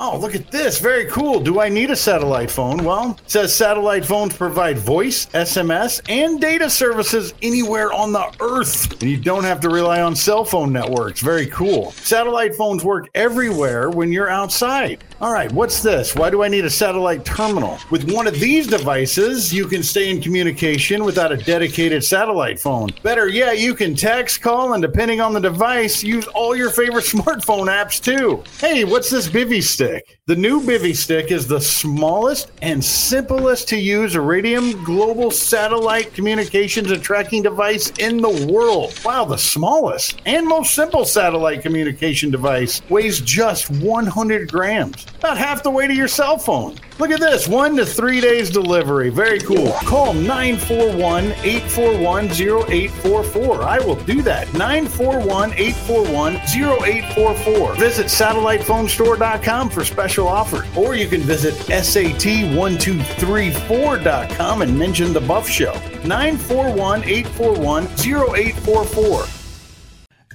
Oh, 0.01 0.17
look 0.17 0.33
at 0.33 0.49
this. 0.49 0.79
Very 0.79 1.07
cool. 1.07 1.41
Do 1.41 1.59
I 1.59 1.67
need 1.67 1.91
a 1.91 1.95
satellite 1.95 2.49
phone? 2.49 2.85
Well, 2.85 3.17
it 3.19 3.29
says 3.29 3.53
satellite 3.53 4.05
phones 4.05 4.33
provide 4.33 4.77
voice, 4.77 5.25
SMS, 5.33 6.01
and 6.07 6.39
data 6.39 6.69
services 6.69 7.33
anywhere 7.41 7.91
on 7.91 8.13
the 8.13 8.31
earth. 8.39 8.89
And 9.01 9.11
you 9.11 9.17
don't 9.17 9.43
have 9.43 9.59
to 9.59 9.69
rely 9.69 10.01
on 10.01 10.15
cell 10.15 10.45
phone 10.45 10.71
networks. 10.71 11.19
Very 11.19 11.47
cool. 11.47 11.91
Satellite 11.91 12.55
phones 12.55 12.85
work 12.85 13.09
everywhere 13.13 13.89
when 13.89 14.09
you're 14.13 14.29
outside. 14.29 15.03
All 15.19 15.33
right, 15.33 15.51
what's 15.51 15.83
this? 15.83 16.15
Why 16.15 16.29
do 16.29 16.43
I 16.43 16.47
need 16.47 16.63
a 16.63 16.69
satellite 16.69 17.25
terminal? 17.25 17.77
With 17.91 18.09
one 18.09 18.25
of 18.25 18.39
these 18.39 18.67
devices, 18.67 19.53
you 19.53 19.67
can 19.67 19.83
stay 19.83 20.09
in 20.09 20.21
communication 20.21 21.03
without 21.03 21.33
a 21.33 21.37
dedicated 21.37 22.05
satellite 22.05 22.57
phone. 22.57 22.87
Better 23.03 23.27
yet, 23.27 23.59
you 23.59 23.75
can 23.75 23.95
text, 23.95 24.41
call, 24.41 24.71
and 24.71 24.81
depending 24.81 25.19
on 25.19 25.33
the 25.33 25.41
device, 25.41 26.01
use 26.05 26.25
all 26.27 26.55
your 26.55 26.69
favorite 26.69 27.03
smartphone 27.03 27.67
apps 27.67 28.01
too. 28.01 28.41
Hey, 28.65 28.85
what's 28.85 29.09
this 29.09 29.27
Bivy 29.27 29.61
stick? 29.61 29.88
Stick. 29.89 30.19
The 30.27 30.35
new 30.35 30.61
Bivy 30.61 30.95
stick 30.95 31.31
is 31.31 31.47
the 31.47 31.59
smallest 31.59 32.51
and 32.61 32.83
simplest 32.83 33.67
to 33.69 33.77
use 33.77 34.15
Iridium 34.15 34.83
global 34.83 35.31
satellite 35.31 36.13
communications 36.13 36.91
and 36.91 37.01
tracking 37.01 37.41
device 37.41 37.91
in 37.97 38.17
the 38.17 38.51
world. 38.51 38.93
Wow, 39.03 39.25
the 39.25 39.37
smallest 39.37 40.21
and 40.25 40.47
most 40.47 40.75
simple 40.75 41.05
satellite 41.05 41.63
communication 41.63 42.29
device 42.29 42.81
weighs 42.89 43.19
just 43.19 43.69
100 43.69 44.51
grams, 44.51 45.07
about 45.17 45.37
half 45.37 45.63
the 45.63 45.71
weight 45.71 45.89
of 45.89 45.97
your 45.97 46.07
cell 46.07 46.37
phone. 46.37 46.75
Look 46.99 47.11
at 47.11 47.21
this 47.21 47.47
one 47.47 47.77
to 47.77 47.85
three 47.85 48.19
days 48.19 48.49
delivery. 48.49 49.09
Very 49.09 49.39
cool. 49.39 49.71
Call 49.85 50.13
941 50.13 51.31
841 51.43 52.25
0844. 52.25 53.61
I 53.63 53.79
will 53.79 53.95
do 53.95 54.21
that. 54.23 54.51
941 54.53 55.53
841 55.53 56.35
0844. 56.35 57.75
Visit 57.75 58.07
satellitephonestore.com 58.07 59.69
for 59.69 59.78
special 59.83 60.27
offers, 60.27 60.65
or 60.75 60.95
you 60.95 61.07
can 61.07 61.21
visit 61.21 61.53
SAT1234.com 61.69 64.61
and 64.61 64.77
mention 64.77 65.13
the 65.13 65.21
Buff 65.21 65.47
Show. 65.47 65.73
941 66.05 67.03
841 67.03 67.85
0844. 67.85 69.38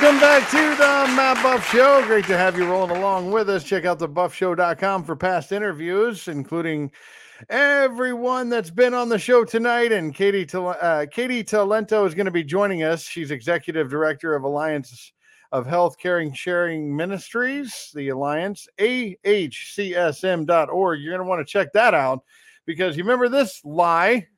Welcome 0.00 0.20
back 0.20 0.48
to 0.50 0.76
the 0.76 1.12
Matt 1.16 1.42
Buff 1.42 1.68
Show. 1.72 2.06
Great 2.06 2.24
to 2.26 2.36
have 2.36 2.56
you 2.56 2.70
rolling 2.70 2.96
along 2.96 3.32
with 3.32 3.50
us. 3.50 3.64
Check 3.64 3.84
out 3.84 3.98
the 3.98 4.08
buffshow.com 4.08 5.02
for 5.02 5.16
past 5.16 5.50
interviews, 5.50 6.28
including 6.28 6.92
everyone 7.48 8.48
that's 8.48 8.70
been 8.70 8.94
on 8.94 9.08
the 9.08 9.18
show 9.18 9.44
tonight. 9.44 9.90
And 9.90 10.14
Katy, 10.14 10.46
uh, 10.54 11.06
Katy 11.10 11.42
Talento 11.42 12.06
is 12.06 12.14
going 12.14 12.26
to 12.26 12.30
be 12.30 12.44
joining 12.44 12.84
us. 12.84 13.02
She's 13.02 13.32
executive 13.32 13.90
director 13.90 14.36
of 14.36 14.44
Alliance 14.44 15.12
of 15.50 15.66
Health 15.66 15.98
Care 15.98 16.32
Sharing 16.32 16.94
Ministries, 16.94 17.90
the 17.92 18.10
Alliance, 18.10 18.68
ahcsm.org. 18.78 20.46
You're 21.00 21.12
going 21.12 21.24
to 21.24 21.28
want 21.28 21.40
to 21.40 21.52
check 21.52 21.72
that 21.72 21.94
out 21.94 22.22
because 22.66 22.96
you 22.96 23.02
remember 23.02 23.28
this 23.28 23.60
lie. 23.64 24.28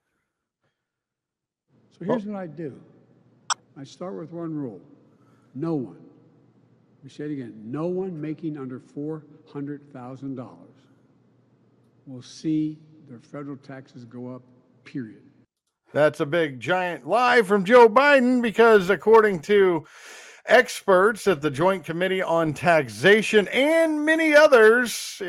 So 1.98 2.06
here's 2.06 2.24
what 2.24 2.36
I 2.36 2.46
do 2.46 2.80
I 3.76 3.84
start 3.84 4.18
with 4.18 4.32
one 4.32 4.54
rule 4.54 4.80
no 5.55 5.74
one, 5.74 6.01
let 6.98 7.05
me 7.05 7.11
say 7.11 7.24
it 7.24 7.32
again, 7.32 7.55
no 7.64 7.86
one 7.86 8.20
making 8.20 8.57
under 8.59 8.78
$400,000 8.78 10.48
will 12.07 12.22
see 12.22 12.78
their 13.09 13.18
federal 13.20 13.57
taxes 13.57 14.05
go 14.05 14.34
up, 14.34 14.42
period. 14.84 15.22
That's 15.92 16.20
a 16.20 16.26
big 16.26 16.61
giant 16.61 17.07
lie 17.07 17.42
from 17.42 17.64
Joe 17.64 17.88
Biden 17.88 18.40
because, 18.42 18.90
according 18.90 19.40
to 19.42 19.86
experts 20.46 21.26
at 21.26 21.40
the 21.40 21.51
Joint 21.51 21.84
Committee 21.84 22.22
on 22.22 22.55
Taxation 22.55 23.48
and 23.48 24.05
many 24.05 24.34
others, 24.34 25.20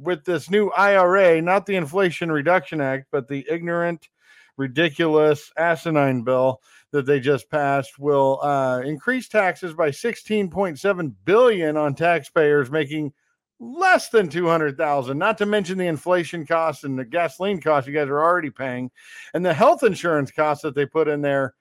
with 0.00 0.24
this 0.24 0.50
new 0.50 0.70
IRA, 0.70 1.40
not 1.42 1.66
the 1.66 1.76
Inflation 1.76 2.30
Reduction 2.32 2.80
Act, 2.80 3.06
but 3.10 3.28
the 3.28 3.46
ignorant, 3.48 4.08
ridiculous, 4.56 5.52
asinine 5.56 6.22
bill 6.22 6.60
that 6.90 7.06
they 7.06 7.20
just 7.20 7.50
passed 7.50 7.98
will 7.98 8.40
uh, 8.42 8.80
increase 8.80 9.28
taxes 9.28 9.74
by 9.74 9.90
16.7 9.90 11.14
billion 11.24 11.76
on 11.76 11.94
taxpayers 11.94 12.70
making 12.70 13.12
less 13.60 14.08
than 14.08 14.28
200,000 14.28 15.18
not 15.18 15.36
to 15.36 15.46
mention 15.46 15.76
the 15.76 15.86
inflation 15.86 16.46
costs 16.46 16.84
and 16.84 16.98
the 16.98 17.04
gasoline 17.04 17.60
costs 17.60 17.88
you 17.88 17.94
guys 17.94 18.08
are 18.08 18.22
already 18.22 18.50
paying 18.50 18.90
and 19.34 19.44
the 19.44 19.52
health 19.52 19.82
insurance 19.82 20.30
costs 20.30 20.62
that 20.62 20.74
they 20.74 20.86
put 20.86 21.08
in 21.08 21.20
there. 21.20 21.54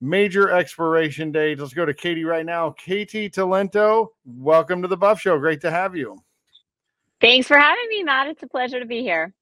Major 0.00 0.50
expiration 0.50 1.32
date 1.32 1.58
let's 1.58 1.72
go 1.72 1.84
to 1.84 1.94
Katy 1.94 2.24
right 2.24 2.46
now. 2.46 2.70
Katy 2.78 3.30
Talento 3.30 4.08
welcome 4.24 4.82
to 4.82 4.88
the 4.88 4.96
Buff 4.96 5.20
show. 5.20 5.38
Great 5.38 5.60
to 5.62 5.70
have 5.70 5.96
you. 5.96 6.16
Thanks 7.20 7.48
for 7.48 7.58
having 7.58 7.88
me 7.88 8.04
Matt. 8.04 8.28
It's 8.28 8.42
a 8.42 8.46
pleasure 8.46 8.78
to 8.78 8.86
be 8.86 9.02
here 9.02 9.32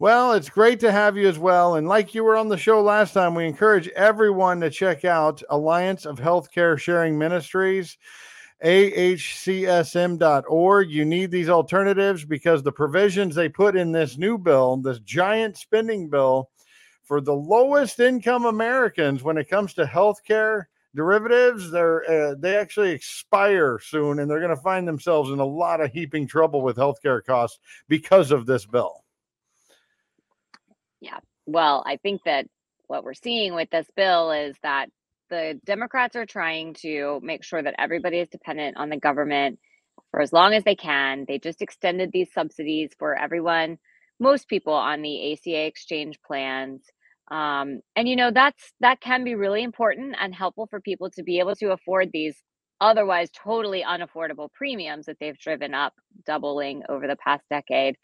well, 0.00 0.32
it's 0.32 0.50
great 0.50 0.80
to 0.80 0.90
have 0.90 1.16
you 1.16 1.28
as 1.28 1.38
well. 1.38 1.76
And 1.76 1.86
like 1.86 2.14
you 2.14 2.24
were 2.24 2.36
on 2.36 2.48
the 2.48 2.56
show 2.56 2.82
last 2.82 3.14
time, 3.14 3.34
we 3.34 3.46
encourage 3.46 3.88
everyone 3.88 4.60
to 4.60 4.70
check 4.70 5.04
out 5.04 5.42
Alliance 5.50 6.04
of 6.04 6.18
Healthcare 6.18 6.76
Sharing 6.78 7.16
Ministries, 7.16 7.96
ahcsm.org. 8.64 10.10
You 10.90 11.04
need 11.04 11.30
these 11.30 11.48
alternatives 11.48 12.24
because 12.24 12.62
the 12.62 12.72
provisions 12.72 13.36
they 13.36 13.48
put 13.48 13.76
in 13.76 13.92
this 13.92 14.18
new 14.18 14.36
bill, 14.36 14.78
this 14.78 14.98
giant 15.00 15.56
spending 15.56 16.08
bill 16.08 16.50
for 17.04 17.20
the 17.20 17.34
lowest 17.34 18.00
income 18.00 18.46
Americans 18.46 19.22
when 19.22 19.38
it 19.38 19.48
comes 19.48 19.74
to 19.74 19.84
healthcare 19.84 20.64
derivatives, 20.96 21.70
they're 21.70 22.10
uh, 22.10 22.34
they 22.38 22.56
actually 22.56 22.90
expire 22.90 23.78
soon 23.78 24.18
and 24.18 24.30
they're 24.30 24.40
going 24.40 24.50
to 24.50 24.56
find 24.56 24.88
themselves 24.88 25.30
in 25.30 25.38
a 25.38 25.44
lot 25.44 25.80
of 25.80 25.92
heaping 25.92 26.26
trouble 26.26 26.62
with 26.62 26.76
healthcare 26.76 27.24
costs 27.24 27.60
because 27.88 28.32
of 28.32 28.46
this 28.46 28.66
bill. 28.66 29.03
Well, 31.46 31.82
I 31.86 31.96
think 31.98 32.22
that 32.24 32.46
what 32.86 33.04
we're 33.04 33.14
seeing 33.14 33.54
with 33.54 33.70
this 33.70 33.86
bill 33.96 34.30
is 34.32 34.56
that 34.62 34.88
the 35.30 35.60
Democrats 35.64 36.16
are 36.16 36.26
trying 36.26 36.74
to 36.74 37.20
make 37.22 37.44
sure 37.44 37.62
that 37.62 37.74
everybody 37.78 38.18
is 38.18 38.28
dependent 38.28 38.76
on 38.76 38.90
the 38.90 38.96
government 38.98 39.58
for 40.10 40.20
as 40.20 40.32
long 40.32 40.54
as 40.54 40.64
they 40.64 40.76
can. 40.76 41.24
They 41.26 41.38
just 41.38 41.62
extended 41.62 42.10
these 42.12 42.32
subsidies 42.32 42.90
for 42.98 43.14
everyone, 43.18 43.78
most 44.20 44.48
people 44.48 44.74
on 44.74 45.02
the 45.02 45.32
ACA 45.32 45.66
exchange 45.66 46.18
plans. 46.26 46.82
Um, 47.30 47.80
and 47.96 48.06
you 48.08 48.16
know 48.16 48.30
that's 48.30 48.72
that 48.80 49.00
can 49.00 49.24
be 49.24 49.34
really 49.34 49.62
important 49.62 50.14
and 50.20 50.34
helpful 50.34 50.66
for 50.68 50.80
people 50.80 51.10
to 51.12 51.22
be 51.22 51.38
able 51.38 51.56
to 51.56 51.72
afford 51.72 52.10
these 52.12 52.36
otherwise 52.82 53.30
totally 53.30 53.82
unaffordable 53.82 54.52
premiums 54.52 55.06
that 55.06 55.16
they've 55.20 55.38
driven 55.38 55.72
up 55.74 55.94
doubling 56.26 56.82
over 56.88 57.06
the 57.06 57.16
past 57.16 57.42
decade 57.48 57.96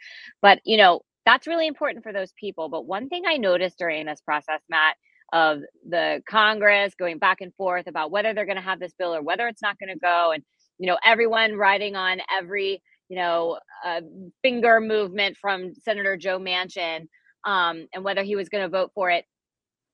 but 0.42 0.60
you 0.64 0.78
know 0.78 1.00
that's 1.26 1.46
really 1.46 1.66
important 1.66 2.04
for 2.04 2.12
those 2.12 2.32
people. 2.38 2.68
But 2.68 2.86
one 2.86 3.08
thing 3.08 3.24
I 3.26 3.36
noticed 3.36 3.78
during 3.78 4.06
this 4.06 4.20
process, 4.20 4.60
Matt, 4.68 4.96
of 5.32 5.60
the 5.88 6.22
Congress 6.28 6.94
going 6.98 7.18
back 7.18 7.40
and 7.40 7.54
forth 7.54 7.86
about 7.86 8.10
whether 8.10 8.34
they're 8.34 8.46
going 8.46 8.56
to 8.56 8.62
have 8.62 8.80
this 8.80 8.94
bill 8.98 9.14
or 9.14 9.22
whether 9.22 9.46
it's 9.46 9.62
not 9.62 9.78
going 9.78 9.92
to 9.92 9.98
go, 9.98 10.32
and 10.32 10.42
you 10.78 10.86
know 10.86 10.98
everyone 11.04 11.54
writing 11.54 11.94
on 11.96 12.20
every 12.36 12.82
you 13.08 13.16
know 13.16 13.58
uh, 13.84 14.00
finger 14.42 14.80
movement 14.80 15.36
from 15.40 15.74
Senator 15.74 16.16
Joe 16.16 16.38
Manchin 16.38 17.06
um, 17.46 17.86
and 17.94 18.04
whether 18.04 18.22
he 18.22 18.36
was 18.36 18.48
going 18.48 18.64
to 18.64 18.68
vote 18.68 18.90
for 18.94 19.10
it. 19.10 19.24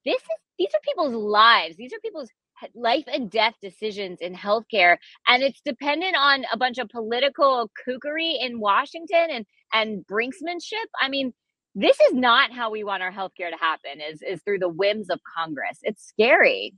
This 0.04 0.16
is 0.16 0.28
these 0.58 0.70
are 0.74 0.80
people's 0.84 1.14
lives. 1.14 1.76
These 1.76 1.92
are 1.92 2.00
people's 2.00 2.30
life 2.74 3.04
and 3.12 3.30
death 3.30 3.54
decisions 3.62 4.18
in 4.20 4.34
healthcare 4.34 4.96
and 5.28 5.42
it's 5.42 5.60
dependent 5.64 6.16
on 6.16 6.44
a 6.52 6.56
bunch 6.56 6.78
of 6.78 6.88
political 6.88 7.70
kookery 7.86 8.36
in 8.40 8.60
Washington 8.60 9.26
and 9.30 9.46
and 9.72 10.06
brinksmanship 10.06 10.86
I 11.00 11.08
mean 11.08 11.32
this 11.74 11.98
is 12.00 12.14
not 12.14 12.52
how 12.52 12.70
we 12.70 12.84
want 12.84 13.02
our 13.02 13.12
healthcare 13.12 13.50
to 13.50 13.58
happen 13.58 14.00
is 14.00 14.22
is 14.22 14.42
through 14.42 14.58
the 14.58 14.68
whims 14.68 15.10
of 15.10 15.20
Congress 15.36 15.78
it's 15.82 16.06
scary 16.06 16.74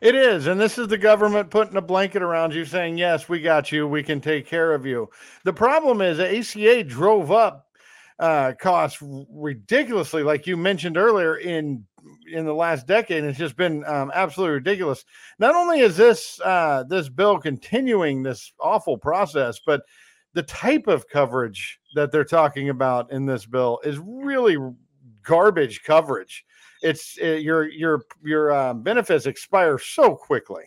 it 0.00 0.14
is. 0.14 0.48
And 0.48 0.60
this 0.60 0.78
is 0.78 0.88
the 0.88 0.98
government 0.98 1.50
putting 1.50 1.76
a 1.76 1.82
blanket 1.82 2.22
around 2.22 2.54
you 2.54 2.64
saying, 2.64 2.98
yes, 2.98 3.28
we 3.28 3.40
got 3.40 3.72
you. 3.72 3.88
We 3.88 4.02
can 4.02 4.20
take 4.20 4.46
care 4.46 4.74
of 4.74 4.84
you. 4.84 5.08
The 5.44 5.52
problem 5.52 6.02
is 6.02 6.20
ACA 6.20 6.84
drove 6.84 7.32
up 7.32 7.68
uh, 8.18 8.52
costs 8.60 8.98
ridiculously, 9.00 10.22
like 10.22 10.46
you 10.46 10.56
mentioned 10.56 10.96
earlier, 10.96 11.36
in 11.36 11.84
in 12.32 12.44
the 12.44 12.54
last 12.54 12.86
decade. 12.86 13.24
It's 13.24 13.38
just 13.38 13.56
been 13.56 13.84
um, 13.84 14.10
absolutely 14.14 14.54
ridiculous. 14.54 15.04
Not 15.38 15.54
only 15.54 15.80
is 15.80 15.96
this 15.96 16.40
uh, 16.44 16.84
this 16.88 17.08
bill 17.08 17.38
continuing 17.38 18.22
this 18.22 18.52
awful 18.60 18.98
process, 18.98 19.60
but 19.64 19.82
the 20.34 20.42
type 20.42 20.86
of 20.86 21.08
coverage 21.08 21.80
that 21.94 22.12
they're 22.12 22.24
talking 22.24 22.68
about 22.68 23.10
in 23.12 23.26
this 23.26 23.46
bill 23.46 23.80
is 23.84 23.98
really 23.98 24.56
garbage 25.22 25.82
coverage. 25.84 26.44
It's 26.82 27.16
it, 27.18 27.34
uh, 27.34 27.38
your 27.38 27.68
your 27.68 28.02
your 28.22 28.52
um, 28.52 28.82
benefits 28.82 29.26
expire 29.26 29.78
so 29.78 30.14
quickly. 30.14 30.64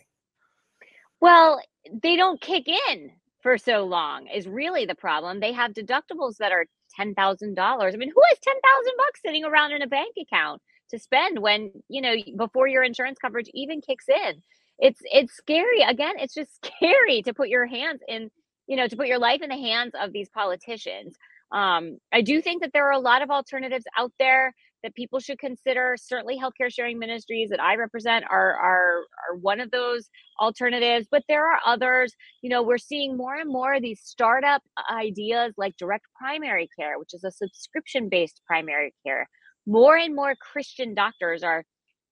Well, 1.20 1.60
they 2.02 2.16
don't 2.16 2.40
kick 2.40 2.66
in 2.68 3.10
for 3.42 3.58
so 3.58 3.84
long 3.84 4.26
is 4.28 4.48
really 4.48 4.86
the 4.86 4.94
problem. 4.94 5.40
They 5.40 5.52
have 5.52 5.72
deductibles 5.72 6.36
that 6.38 6.52
are 6.52 6.66
ten 6.94 7.14
thousand 7.14 7.54
dollars. 7.54 7.94
I 7.94 7.98
mean, 7.98 8.12
who 8.14 8.22
has 8.30 8.38
ten 8.38 8.54
thousand 8.54 8.92
bucks 8.96 9.20
sitting 9.24 9.44
around 9.44 9.72
in 9.72 9.82
a 9.82 9.86
bank 9.86 10.14
account? 10.20 10.62
to 10.90 10.98
spend 10.98 11.38
when 11.38 11.70
you 11.88 12.00
know 12.00 12.14
before 12.36 12.68
your 12.68 12.82
insurance 12.82 13.18
coverage 13.20 13.48
even 13.54 13.80
kicks 13.80 14.08
in 14.08 14.42
it's 14.78 15.00
it's 15.04 15.34
scary 15.34 15.82
again 15.82 16.14
it's 16.18 16.34
just 16.34 16.50
scary 16.64 17.22
to 17.22 17.34
put 17.34 17.48
your 17.48 17.66
hands 17.66 18.00
in 18.08 18.30
you 18.66 18.76
know 18.76 18.86
to 18.88 18.96
put 18.96 19.06
your 19.06 19.18
life 19.18 19.42
in 19.42 19.48
the 19.48 19.56
hands 19.56 19.92
of 20.00 20.12
these 20.12 20.28
politicians 20.28 21.14
um 21.52 21.98
i 22.12 22.20
do 22.20 22.40
think 22.40 22.62
that 22.62 22.72
there 22.72 22.88
are 22.88 22.92
a 22.92 22.98
lot 22.98 23.22
of 23.22 23.30
alternatives 23.30 23.84
out 23.96 24.12
there 24.18 24.54
that 24.86 24.94
people 24.94 25.18
should 25.18 25.40
consider. 25.40 25.96
Certainly, 26.00 26.38
healthcare 26.38 26.72
sharing 26.72 26.98
ministries 26.98 27.50
that 27.50 27.60
I 27.60 27.74
represent 27.74 28.24
are 28.30 28.54
are 28.54 29.00
are 29.28 29.36
one 29.40 29.58
of 29.58 29.72
those 29.72 30.08
alternatives, 30.40 31.08
but 31.10 31.24
there 31.28 31.50
are 31.52 31.58
others. 31.66 32.14
You 32.40 32.50
know, 32.50 32.62
we're 32.62 32.78
seeing 32.78 33.16
more 33.16 33.34
and 33.34 33.50
more 33.50 33.74
of 33.74 33.82
these 33.82 34.00
startup 34.00 34.62
ideas 34.90 35.54
like 35.56 35.76
direct 35.76 36.06
primary 36.16 36.68
care, 36.78 37.00
which 37.00 37.14
is 37.14 37.24
a 37.24 37.32
subscription 37.32 38.08
based 38.08 38.40
primary 38.46 38.94
care. 39.04 39.28
More 39.66 39.96
and 39.96 40.14
more 40.14 40.36
Christian 40.36 40.94
doctors 40.94 41.42
are 41.42 41.64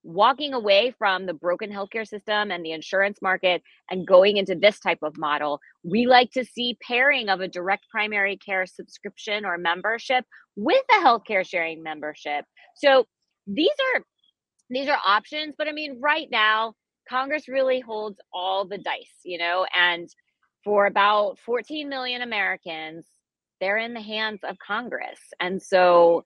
walking 0.04 0.52
away 0.52 0.94
from 0.98 1.24
the 1.24 1.32
broken 1.32 1.70
healthcare 1.70 2.06
system 2.06 2.50
and 2.50 2.64
the 2.64 2.72
insurance 2.72 3.18
market 3.22 3.62
and 3.90 4.06
going 4.06 4.36
into 4.36 4.54
this 4.54 4.78
type 4.78 4.98
of 5.02 5.16
model. 5.16 5.58
We 5.82 6.06
like 6.06 6.30
to 6.32 6.44
see 6.44 6.78
pairing 6.86 7.30
of 7.30 7.40
a 7.40 7.48
direct 7.48 7.88
primary 7.90 8.36
care 8.36 8.66
subscription 8.66 9.44
or 9.46 9.56
membership 9.56 10.26
with 10.56 10.84
a 10.90 11.04
healthcare 11.04 11.46
sharing 11.46 11.82
membership. 11.82 12.44
So 12.76 13.06
these 13.46 13.68
are 13.94 14.04
these 14.70 14.88
are 14.88 14.98
options, 15.04 15.54
but 15.56 15.68
I 15.68 15.72
mean 15.72 15.98
right 16.00 16.28
now 16.30 16.74
Congress 17.08 17.48
really 17.48 17.80
holds 17.80 18.18
all 18.32 18.66
the 18.66 18.78
dice, 18.78 19.20
you 19.24 19.38
know, 19.38 19.66
and 19.76 20.08
for 20.64 20.86
about 20.86 21.38
14 21.44 21.88
million 21.88 22.22
Americans, 22.22 23.06
they're 23.60 23.78
in 23.78 23.94
the 23.94 24.00
hands 24.00 24.40
of 24.42 24.56
Congress. 24.58 25.20
And 25.40 25.62
so 25.62 26.24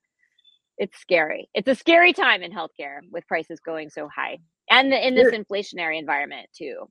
it's 0.79 0.99
scary. 0.99 1.49
It's 1.55 1.69
a 1.69 1.75
scary 1.75 2.13
time 2.13 2.43
in 2.43 2.53
healthcare 2.53 3.01
with 3.11 3.27
prices 3.27 3.61
going 3.61 3.91
so 3.91 4.09
high 4.09 4.39
and 4.71 4.93
in 4.93 5.15
this 5.15 5.35
inflationary 5.35 5.99
environment 5.99 6.49
too. 6.55 6.89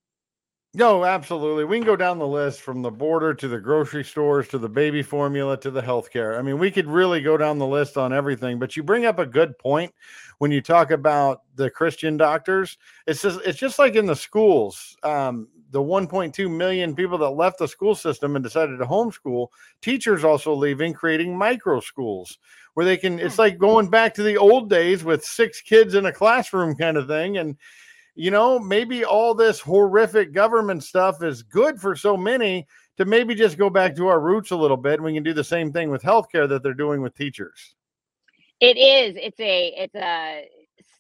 No, 0.73 1.05
absolutely. 1.05 1.63
We 1.63 1.77
can 1.77 1.87
go 1.87 1.95
down 1.95 2.19
the 2.19 2.27
list 2.27 2.61
from 2.61 2.81
the 2.81 2.91
border 2.91 3.33
to 3.33 3.47
the 3.47 3.59
grocery 3.59 4.03
stores 4.03 4.47
to 4.49 4.59
the 4.59 4.69
baby 4.69 5.01
formula 5.01 5.57
to 5.61 5.71
the 5.71 5.81
healthcare. 5.81 6.37
I 6.37 6.41
mean, 6.43 6.59
we 6.59 6.69
could 6.69 6.85
really 6.85 7.21
go 7.21 7.35
down 7.35 7.57
the 7.57 7.65
list 7.65 7.97
on 7.97 8.13
everything, 8.13 8.59
but 8.59 8.75
you 8.75 8.83
bring 8.83 9.05
up 9.05 9.17
a 9.17 9.25
good 9.25 9.57
point 9.57 9.91
when 10.37 10.51
you 10.51 10.61
talk 10.61 10.91
about 10.91 11.41
the 11.55 11.69
Christian 11.69 12.15
doctors. 12.15 12.77
It's 13.07 13.21
just 13.21 13.39
it's 13.43 13.57
just 13.57 13.79
like 13.79 13.95
in 13.95 14.05
the 14.05 14.15
schools. 14.15 14.95
Um, 15.01 15.47
the 15.71 15.81
1.2 15.81 16.49
million 16.49 16.95
people 16.95 17.17
that 17.17 17.31
left 17.31 17.59
the 17.59 17.67
school 17.67 17.95
system 17.95 18.35
and 18.35 18.43
decided 18.43 18.77
to 18.77 18.85
homeschool, 18.85 19.47
teachers 19.81 20.23
also 20.23 20.53
leaving, 20.53 20.93
creating 20.93 21.37
micro 21.37 21.79
schools 21.79 22.37
where 22.77 22.85
they 22.85 22.95
can 22.95 23.17
it's 23.17 23.39
like 23.39 23.57
going 23.57 23.89
back 23.89 24.13
to 24.13 24.21
the 24.21 24.37
old 24.37 24.69
days 24.69 25.03
with 25.03 25.25
six 25.25 25.61
kids 25.61 25.95
in 25.95 26.05
a 26.05 26.13
classroom 26.13 26.75
kind 26.75 26.95
of 26.95 27.07
thing. 27.07 27.37
And 27.37 27.57
you 28.13 28.29
know 28.29 28.59
maybe 28.59 29.03
all 29.03 29.33
this 29.33 29.59
horrific 29.59 30.31
government 30.31 30.83
stuff 30.83 31.23
is 31.23 31.41
good 31.41 31.81
for 31.81 31.95
so 31.95 32.15
many 32.15 32.67
to 32.97 33.05
maybe 33.05 33.33
just 33.33 33.57
go 33.57 33.71
back 33.71 33.95
to 33.95 34.05
our 34.05 34.19
roots 34.19 34.51
a 34.51 34.55
little 34.55 34.77
bit 34.77 34.93
and 34.93 35.03
we 35.03 35.15
can 35.15 35.23
do 35.23 35.33
the 35.33 35.43
same 35.43 35.73
thing 35.73 35.89
with 35.89 36.03
healthcare 36.03 36.47
that 36.47 36.61
they're 36.61 36.75
doing 36.75 37.01
with 37.01 37.15
teachers. 37.15 37.73
It 38.59 38.77
is. 38.77 39.15
It's 39.19 39.39
a 39.39 39.73
it's 39.75 39.95
a 39.95 40.47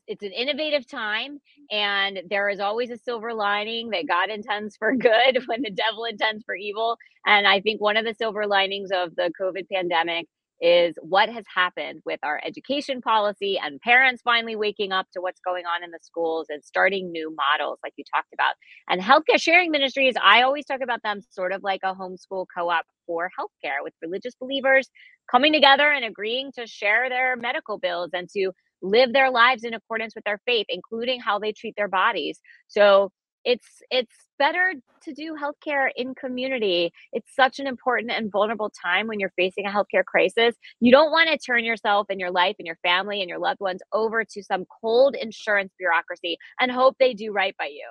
it's 0.07 0.23
an 0.23 0.31
innovative 0.31 0.87
time 0.87 1.39
and 1.69 2.21
there 2.27 2.49
is 2.49 2.59
always 2.59 2.89
a 2.89 2.97
silver 2.97 3.35
lining 3.35 3.91
that 3.91 4.07
god 4.07 4.31
intends 4.31 4.75
for 4.75 4.95
good 4.95 5.43
when 5.45 5.61
the 5.61 5.69
devil 5.69 6.05
intends 6.05 6.43
for 6.43 6.55
evil. 6.55 6.97
And 7.27 7.45
i 7.45 7.61
think 7.61 7.81
one 7.81 7.97
of 7.97 8.05
the 8.05 8.15
silver 8.15 8.47
linings 8.47 8.89
of 8.89 9.15
the 9.15 9.31
covid 9.39 9.69
pandemic 9.71 10.25
is 10.61 10.95
what 11.01 11.29
has 11.29 11.45
happened 11.53 12.01
with 12.05 12.19
our 12.23 12.41
education 12.43 13.01
policy 13.01 13.59
and 13.61 13.79
parents 13.81 14.21
finally 14.23 14.55
waking 14.55 14.91
up 14.91 15.07
to 15.13 15.21
what's 15.21 15.39
going 15.45 15.65
on 15.65 15.83
in 15.83 15.91
the 15.91 15.99
schools 16.01 16.47
and 16.49 16.63
starting 16.63 17.11
new 17.11 17.35
models 17.35 17.79
like 17.83 17.93
you 17.95 18.03
talked 18.13 18.33
about. 18.33 18.53
And 18.89 19.01
healthcare 19.01 19.41
sharing 19.41 19.71
ministries, 19.71 20.15
I 20.21 20.41
always 20.41 20.65
talk 20.65 20.81
about 20.81 21.03
them 21.03 21.21
sort 21.29 21.51
of 21.51 21.63
like 21.63 21.81
a 21.83 21.93
homeschool 21.93 22.45
co-op 22.55 22.85
for 23.05 23.29
healthcare 23.39 23.83
with 23.83 23.93
religious 24.01 24.33
believers 24.39 24.89
coming 25.29 25.53
together 25.53 25.91
and 25.91 26.05
agreeing 26.05 26.51
to 26.53 26.65
share 26.65 27.09
their 27.09 27.35
medical 27.35 27.77
bills 27.77 28.09
and 28.13 28.29
to 28.29 28.51
live 28.81 29.13
their 29.13 29.31
lives 29.31 29.63
in 29.63 29.73
accordance 29.73 30.13
with 30.15 30.23
their 30.23 30.39
faith, 30.45 30.65
including 30.69 31.19
how 31.19 31.39
they 31.39 31.51
treat 31.51 31.75
their 31.75 31.87
bodies. 31.87 32.39
So 32.67 33.11
it's 33.47 33.81
it's 33.89 34.13
better 34.37 34.73
to 35.03 35.13
do 35.13 35.35
healthcare 35.41 35.87
in 35.95 36.13
community. 36.13 36.91
It's 37.13 37.33
such 37.33 37.59
an 37.59 37.65
important 37.65 38.11
and 38.11 38.29
vulnerable 38.29 38.69
time 38.69 39.07
when 39.07 39.21
you're 39.21 39.31
facing 39.37 39.65
a 39.65 39.69
healthcare 39.69 40.03
crisis. 40.05 40.53
You 40.81 40.91
don't 40.91 41.11
want 41.11 41.29
to 41.29 41.37
turn 41.37 41.63
yourself 41.63 42.07
and 42.09 42.19
your 42.19 42.29
life 42.29 42.57
and 42.59 42.65
your 42.65 42.77
family 42.83 43.21
and 43.21 43.29
your 43.29 43.39
loved 43.39 43.61
ones 43.61 43.79
over 43.93 44.25
to 44.25 44.43
some 44.43 44.65
cold 44.81 45.15
insurance 45.15 45.71
bureaucracy 45.79 46.37
and 46.59 46.69
hope 46.69 46.97
they 46.99 47.13
do 47.13 47.31
right 47.31 47.55
by 47.57 47.67
you. 47.67 47.87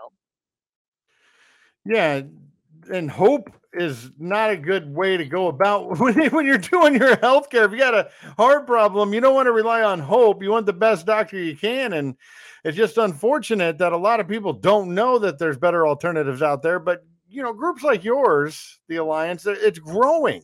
Yeah, 1.87 2.23
and 2.91 3.11
hope 3.11 3.51
is 3.73 4.11
not 4.19 4.51
a 4.51 4.57
good 4.57 4.95
way 4.95 5.17
to 5.17 5.25
go 5.25 5.49
about 5.49 5.99
when, 6.01 6.17
you're 6.47 6.59
doing 6.59 6.95
your 6.95 7.17
healthcare. 7.17 7.67
If 7.67 7.73
you 7.73 7.79
got 7.79 7.95
a 7.95 8.11
heart 8.37 8.67
problem, 8.67 9.13
you 9.13 9.21
don't 9.21 9.35
want 9.35 9.47
to 9.47 9.53
rely 9.53 9.83
on 9.83 10.01
hope. 10.01 10.43
You 10.43 10.51
want 10.51 10.67
the 10.67 10.73
best 10.73 11.07
doctor 11.07 11.39
you 11.39 11.57
can. 11.57 11.93
And 11.93 12.17
it's 12.65 12.77
just 12.77 12.99
unfortunate 12.99 13.79
that 13.79 13.93
a 13.93 13.97
lot 13.97 14.21
of 14.21 14.29
people 14.29 14.53
don't 14.53 14.95
know 14.95 15.19
that 15.19 15.39
there's 15.39 15.59
better 15.59 15.87
alternatives 15.87 16.43
out 16.43 16.63
there. 16.63 16.79
But, 16.79 17.05
you 17.29 17.43
know, 17.43 17.53
groups 17.53 17.83
like 17.83 18.05
yours, 18.05 18.81
the 18.89 18.97
Alliance, 18.97 19.47
it's 19.47 19.79
growing. 19.79 20.43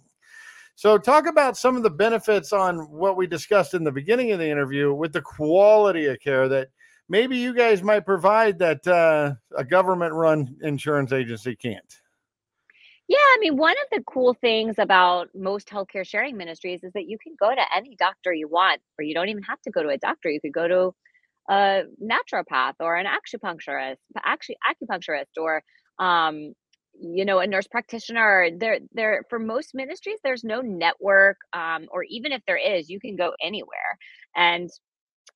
So, 0.74 0.98
talk 0.98 1.26
about 1.26 1.56
some 1.56 1.76
of 1.76 1.82
the 1.82 1.90
benefits 1.90 2.52
on 2.52 2.90
what 2.90 3.16
we 3.16 3.26
discussed 3.26 3.74
in 3.74 3.84
the 3.84 3.92
beginning 3.92 4.32
of 4.32 4.38
the 4.38 4.48
interview 4.48 4.92
with 4.92 5.12
the 5.12 5.20
quality 5.20 6.06
of 6.06 6.18
care 6.18 6.48
that 6.48 6.68
maybe 7.08 7.36
you 7.36 7.54
guys 7.54 7.82
might 7.82 8.06
provide 8.06 8.58
that 8.58 8.86
uh, 8.86 9.34
a 9.56 9.64
government 9.64 10.14
run 10.14 10.56
insurance 10.62 11.12
agency 11.12 11.54
can't. 11.54 12.01
Yeah, 13.12 13.18
I 13.18 13.38
mean, 13.40 13.58
one 13.58 13.72
of 13.74 13.98
the 13.98 14.02
cool 14.06 14.32
things 14.34 14.76
about 14.78 15.28
most 15.34 15.68
healthcare 15.68 16.06
sharing 16.06 16.38
ministries 16.38 16.82
is 16.82 16.92
that 16.94 17.08
you 17.08 17.18
can 17.18 17.34
go 17.38 17.50
to 17.54 17.62
any 17.76 17.94
doctor 17.98 18.32
you 18.32 18.48
want, 18.48 18.80
or 18.98 19.04
you 19.04 19.14
don't 19.14 19.28
even 19.28 19.42
have 19.42 19.60
to 19.62 19.70
go 19.70 19.82
to 19.82 19.90
a 19.90 19.98
doctor. 19.98 20.30
You 20.30 20.40
could 20.40 20.54
go 20.54 20.66
to 20.68 20.94
a 21.50 21.82
naturopath 22.02 22.74
or 22.80 22.96
an 22.96 23.06
acupuncturist, 23.06 23.98
actually 24.24 24.56
acupuncturist, 24.66 25.38
or 25.38 25.62
um, 25.98 26.54
you 27.00 27.24
know, 27.26 27.40
a 27.40 27.46
nurse 27.46 27.68
practitioner. 27.68 28.50
There, 28.58 28.80
there 28.92 29.24
for 29.28 29.38
most 29.38 29.74
ministries, 29.74 30.18
there's 30.24 30.44
no 30.44 30.62
network, 30.62 31.38
um, 31.52 31.88
or 31.92 32.04
even 32.04 32.32
if 32.32 32.42
there 32.46 32.58
is, 32.58 32.90
you 32.90 33.00
can 33.00 33.16
go 33.16 33.34
anywhere. 33.42 33.98
And 34.36 34.70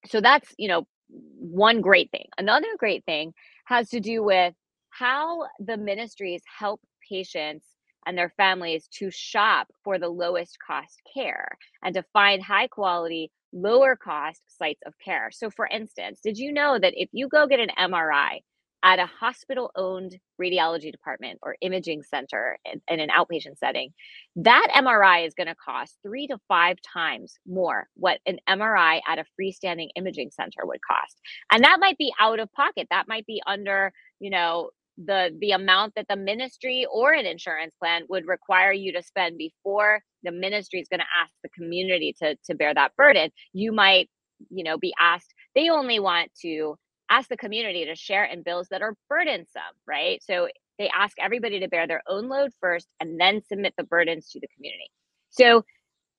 so 0.07 0.20
that's 0.20 0.55
you 0.59 0.68
know 0.68 0.87
one 1.09 1.81
great 1.81 2.11
thing. 2.11 2.27
Another 2.39 2.68
great 2.79 3.05
thing 3.05 3.35
has 3.66 3.91
to 3.91 4.01
do 4.01 4.22
with 4.22 4.55
how 4.91 5.47
the 5.61 5.77
ministries 5.77 6.43
help 6.59 6.81
patients 7.09 7.66
and 8.07 8.16
their 8.16 8.32
families 8.36 8.88
to 8.98 9.11
shop 9.11 9.68
for 9.82 9.98
the 9.98 10.09
lowest 10.09 10.57
cost 10.64 11.00
care 11.12 11.48
and 11.82 11.94
to 11.94 12.04
find 12.12 12.42
high 12.42 12.68
quality, 12.68 13.30
lower 13.52 13.96
cost 13.96 14.40
sites 14.46 14.80
of 14.86 14.94
care. 15.04 15.30
So, 15.32 15.50
for 15.50 15.66
instance, 15.66 16.20
did 16.22 16.38
you 16.38 16.52
know 16.52 16.78
that 16.78 16.94
if 16.96 17.09
you 17.12 17.28
go 17.28 17.46
get 17.46 17.61
an 17.61 17.70
MRI 17.78 18.40
at 18.86 19.00
a 19.00 19.07
hospital 19.07 19.72
owned 19.74 20.16
radiology 20.40 20.92
department 20.92 21.40
or 21.42 21.57
imaging 21.61 22.02
center 22.02 22.57
in, 22.64 22.80
in, 22.88 23.00
an 23.00 23.09
outpatient 23.09 23.59
setting, 23.59 23.92
that 24.36 24.68
MRI 24.76 25.26
is 25.26 25.34
going 25.34 25.48
to 25.48 25.57
cost 25.57 25.96
three 26.04 26.28
to 26.28 26.38
five 26.46 26.76
times 26.92 27.34
more 27.48 27.88
what 27.94 28.20
an 28.26 28.38
MRI 28.48 29.00
at 29.09 29.18
a 29.18 29.24
freestanding 29.40 29.88
imaging 29.96 30.30
center 30.30 30.61
would 30.64 30.80
cost. 30.88 31.18
And 31.50 31.64
that 31.64 31.78
might 31.80 31.98
be 31.98 32.12
out 32.20 32.38
of 32.38 32.52
pocket. 32.52 32.86
That 32.90 33.09
might 33.09 33.26
be 33.26 33.42
under, 33.44 33.92
you 34.20 34.30
know, 34.30 34.70
the 34.99 35.30
the 35.40 35.51
amount 35.51 35.94
that 35.94 36.07
the 36.09 36.16
ministry 36.16 36.86
or 36.90 37.12
an 37.12 37.26
insurance 37.26 37.74
plan 37.78 38.03
would 38.09 38.26
require 38.26 38.72
you 38.72 38.92
to 38.92 39.03
spend 39.03 39.36
before 39.36 40.01
the 40.22 40.32
ministry 40.32 40.80
is 40.80 40.88
going 40.88 41.01
to 41.01 41.07
ask 41.22 41.32
the 41.42 41.51
community 41.51 42.14
to 42.18 42.36
to 42.44 42.55
bear 42.55 42.72
that 42.72 42.97
burden 42.97 43.30
you 43.53 43.72
might 43.72 44.09
you 44.51 44.64
know 44.64 44.78
be 44.78 44.94
asked 45.01 45.34
they 45.55 45.68
only 45.68 46.01
want 46.01 46.30
to 46.40 46.76
ask 47.11 47.28
the 47.28 47.36
community 47.36 47.84
to 47.84 47.94
share 47.94 48.24
in 48.24 48.42
bills 48.42 48.68
that 48.70 48.82
are 48.82 48.94
burdensome 49.09 49.62
right? 49.86 50.22
So 50.22 50.49
they 50.78 50.88
ask 50.88 51.16
everybody 51.18 51.61
to 51.61 51.68
bear 51.68 51.86
their 51.86 52.03
own 52.09 52.28
load 52.28 52.53
first 52.61 52.88
and 53.01 53.18
then 53.20 53.42
submit 53.42 53.74
the 53.76 53.84
burdens 53.84 54.30
to 54.30 54.40
the 54.40 54.49
community. 54.55 54.90
So 55.30 55.64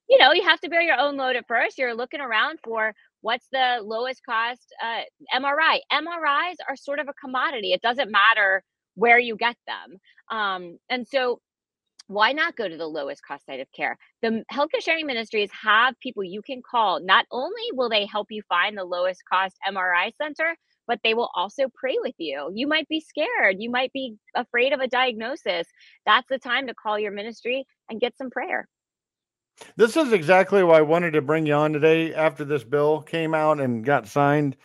you 0.09 0.17
know 0.17 0.31
you 0.31 0.43
have 0.43 0.59
to 0.59 0.69
bear 0.69 0.81
your 0.81 0.99
own 0.99 1.17
load 1.17 1.35
at 1.35 1.47
first 1.47 1.77
you're 1.77 1.95
looking 1.95 2.21
around 2.21 2.59
for 2.63 2.93
What's 3.21 3.47
the 3.51 3.79
lowest 3.83 4.21
cost 4.25 4.73
uh, 4.81 5.01
MRI? 5.35 5.79
MRIs 5.91 6.55
are 6.67 6.75
sort 6.75 6.99
of 6.99 7.07
a 7.07 7.13
commodity. 7.13 7.73
It 7.73 7.81
doesn't 7.81 8.11
matter 8.11 8.63
where 8.95 9.19
you 9.19 9.35
get 9.35 9.55
them. 9.65 9.97
Um, 10.29 10.77
and 10.89 11.07
so 11.07 11.39
why 12.07 12.31
not 12.31 12.55
go 12.55 12.69
to 12.69 12.77
the 12.77 12.87
lowest 12.87 13.21
cost 13.27 13.45
site 13.45 13.59
of 13.59 13.67
care? 13.75 13.97
The 14.21 14.43
healthcare 14.51 14.81
sharing 14.81 15.07
ministries 15.07 15.49
have 15.61 15.99
people 15.99 16.23
you 16.23 16.41
can 16.41 16.61
call. 16.69 17.01
Not 17.03 17.25
only 17.31 17.63
will 17.73 17.89
they 17.89 18.05
help 18.05 18.27
you 18.29 18.43
find 18.47 18.77
the 18.77 18.85
lowest 18.85 19.21
cost 19.31 19.55
MRI 19.67 20.11
center, 20.21 20.55
but 20.87 20.99
they 21.03 21.13
will 21.13 21.29
also 21.35 21.65
pray 21.75 21.97
with 22.01 22.15
you. 22.17 22.49
You 22.53 22.67
might 22.67 22.87
be 22.87 23.01
scared. 23.01 23.57
You 23.59 23.69
might 23.69 23.91
be 23.91 24.15
afraid 24.35 24.71
of 24.71 24.79
a 24.79 24.87
diagnosis. 24.87 25.67
That's 26.05 26.29
the 26.29 26.39
time 26.39 26.67
to 26.67 26.73
call 26.73 26.97
your 26.97 27.11
ministry 27.11 27.65
and 27.89 27.99
get 27.99 28.17
some 28.17 28.29
prayer. 28.29 28.67
This 29.75 29.97
is 29.97 30.13
exactly 30.13 30.63
why 30.63 30.79
I 30.79 30.81
wanted 30.81 31.11
to 31.11 31.21
bring 31.21 31.45
you 31.45 31.53
on 31.53 31.73
today 31.73 32.13
after 32.13 32.45
this 32.45 32.63
bill 32.63 33.01
came 33.01 33.33
out 33.33 33.59
and 33.59 33.83
got 33.83 34.07
signed. 34.07 34.55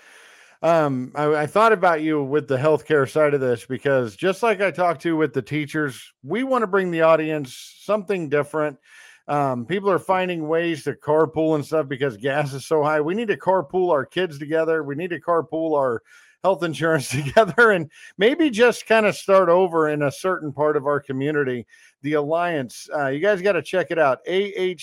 Um, 0.63 1.11
I, 1.15 1.35
I 1.35 1.47
thought 1.47 1.73
about 1.73 2.03
you 2.03 2.23
with 2.23 2.47
the 2.47 2.57
healthcare 2.57 3.11
side 3.11 3.35
of 3.35 3.41
this 3.41 3.65
because 3.67 4.15
just 4.15 4.43
like 4.43 4.61
I 4.61 4.71
talked 4.71 5.03
to 5.03 5.17
with 5.17 5.33
the 5.33 5.43
teachers, 5.43 6.13
we 6.23 6.45
want 6.45 6.63
to 6.63 6.69
bring 6.69 6.91
the 6.91 7.03
audience 7.03 7.79
something 7.81 8.29
different. 8.29 8.79
Um, 9.29 9.67
people 9.67 9.91
are 9.91 9.99
finding 9.99 10.49
ways 10.49 10.85
to 10.85 10.95
carpool 10.95 11.55
and 11.55 11.65
stuff 11.65 11.89
because 11.89 12.17
gas 12.17 12.53
is 12.53 12.67
so 12.67 12.83
high. 12.83 13.01
We 13.01 13.15
need 13.15 13.29
to 13.29 13.37
carpool 13.37 13.91
our 13.91 14.05
kids 14.05 14.39
together. 14.39 14.83
We 14.83 14.95
need 14.95 15.11
to 15.11 15.21
carpool 15.21 15.77
our 15.77 16.03
health 16.43 16.63
insurance 16.63 17.09
together 17.11 17.71
and 17.71 17.91
maybe 18.19 18.51
just 18.51 18.87
kind 18.87 19.07
of 19.07 19.17
start 19.17 19.49
over 19.49 19.89
in 19.89 20.03
a 20.03 20.13
certain 20.13 20.53
part 20.53 20.77
of 20.77 20.87
our 20.87 21.01
community. 21.01 21.67
The 22.03 22.15
Alliance, 22.15 22.89
uh, 22.95 23.09
you 23.09 23.21
guys 23.21 23.41
got 23.43 23.53
to 23.53 23.63
check 23.63 23.91
it 23.91 23.99
out 23.99 24.25
ahcsm.org. 24.27 24.77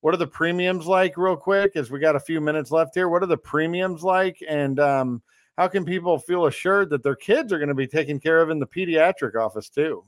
What 0.00 0.14
are 0.14 0.18
the 0.18 0.28
premiums 0.28 0.86
like, 0.86 1.16
real 1.16 1.36
quick, 1.36 1.74
as 1.74 1.90
we 1.90 1.98
got 1.98 2.14
a 2.14 2.20
few 2.20 2.40
minutes 2.40 2.70
left 2.70 2.94
here? 2.94 3.08
What 3.08 3.22
are 3.24 3.26
the 3.26 3.36
premiums 3.36 4.04
like? 4.04 4.38
And 4.48 4.78
um, 4.78 5.22
how 5.56 5.66
can 5.66 5.84
people 5.84 6.18
feel 6.18 6.46
assured 6.46 6.90
that 6.90 7.02
their 7.02 7.16
kids 7.16 7.52
are 7.52 7.58
going 7.58 7.68
to 7.68 7.74
be 7.74 7.88
taken 7.88 8.20
care 8.20 8.40
of 8.40 8.50
in 8.50 8.60
the 8.60 8.66
pediatric 8.66 9.34
office 9.34 9.68
too? 9.68 10.04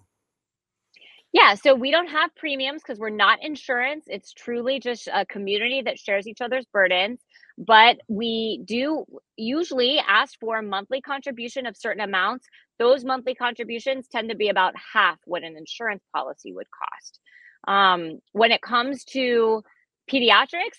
Yeah, 1.33 1.55
so 1.55 1.75
we 1.75 1.91
don't 1.91 2.09
have 2.09 2.35
premiums 2.37 2.83
because 2.83 2.99
we're 2.99 3.11
not 3.11 3.43
insurance. 3.43 4.05
It's 4.09 4.33
truly 4.33 4.81
just 4.81 5.09
a 5.13 5.25
community 5.27 5.83
that 5.83 5.99
shares 5.99 6.27
each 6.27 6.41
other's 6.41 6.67
burdens. 6.67 7.21
But 7.61 7.99
we 8.09 8.63
do 8.65 9.05
usually 9.37 9.99
ask 9.99 10.35
for 10.41 10.57
a 10.57 10.63
monthly 10.63 11.03
contribution 11.03 11.67
of 11.67 11.77
certain 11.77 12.03
amounts. 12.03 12.49
Those 12.79 13.05
monthly 13.05 13.35
contributions 13.35 14.09
tend 14.11 14.31
to 14.31 14.35
be 14.35 14.49
about 14.49 14.75
half 14.95 15.19
what 15.27 15.45
an 15.45 15.59
insurance 15.59 16.03
policy 16.15 16.55
would 16.55 16.69
cost. 16.71 17.21
Um, 17.69 18.21
when 18.33 18.51
it 18.51 18.63
comes 18.63 19.05
to 19.13 19.63
pediatrics, 20.11 20.79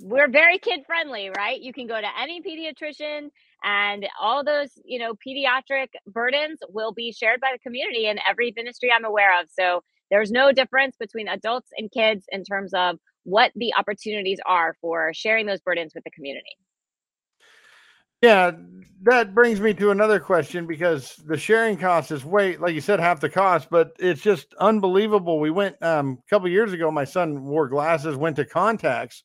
we're 0.00 0.28
very 0.28 0.58
kid 0.58 0.80
friendly, 0.86 1.30
right? 1.34 1.58
You 1.58 1.72
can 1.72 1.86
go 1.86 1.98
to 1.98 2.08
any 2.20 2.42
pediatrician 2.42 3.30
and 3.64 4.06
all 4.20 4.44
those, 4.44 4.68
you 4.84 4.98
know, 4.98 5.14
pediatric 5.26 5.88
burdens 6.06 6.58
will 6.68 6.92
be 6.92 7.10
shared 7.10 7.40
by 7.40 7.52
the 7.54 7.58
community 7.58 8.06
in 8.06 8.18
every 8.28 8.52
ministry 8.54 8.92
I'm 8.92 9.06
aware 9.06 9.40
of. 9.40 9.48
So 9.58 9.82
there's 10.10 10.30
no 10.30 10.52
difference 10.52 10.96
between 11.00 11.28
adults 11.28 11.70
and 11.74 11.90
kids 11.90 12.26
in 12.30 12.44
terms 12.44 12.74
of 12.74 12.98
what 13.26 13.52
the 13.56 13.74
opportunities 13.74 14.38
are 14.46 14.76
for 14.80 15.12
sharing 15.12 15.46
those 15.46 15.60
burdens 15.60 15.92
with 15.94 16.04
the 16.04 16.10
community. 16.10 16.56
Yeah, 18.22 18.52
that 19.02 19.34
brings 19.34 19.60
me 19.60 19.74
to 19.74 19.90
another 19.90 20.18
question 20.18 20.66
because 20.66 21.16
the 21.26 21.36
sharing 21.36 21.76
cost 21.76 22.10
is 22.10 22.24
way, 22.24 22.56
like 22.56 22.74
you 22.74 22.80
said, 22.80 22.98
half 22.98 23.20
the 23.20 23.28
cost, 23.28 23.68
but 23.70 23.92
it's 23.98 24.22
just 24.22 24.54
unbelievable. 24.58 25.38
We 25.38 25.50
went 25.50 25.80
um, 25.82 26.18
a 26.26 26.30
couple 26.30 26.48
years 26.48 26.72
ago. 26.72 26.90
My 26.90 27.04
son 27.04 27.42
wore 27.44 27.68
glasses, 27.68 28.16
went 28.16 28.36
to 28.36 28.46
contacts, 28.46 29.22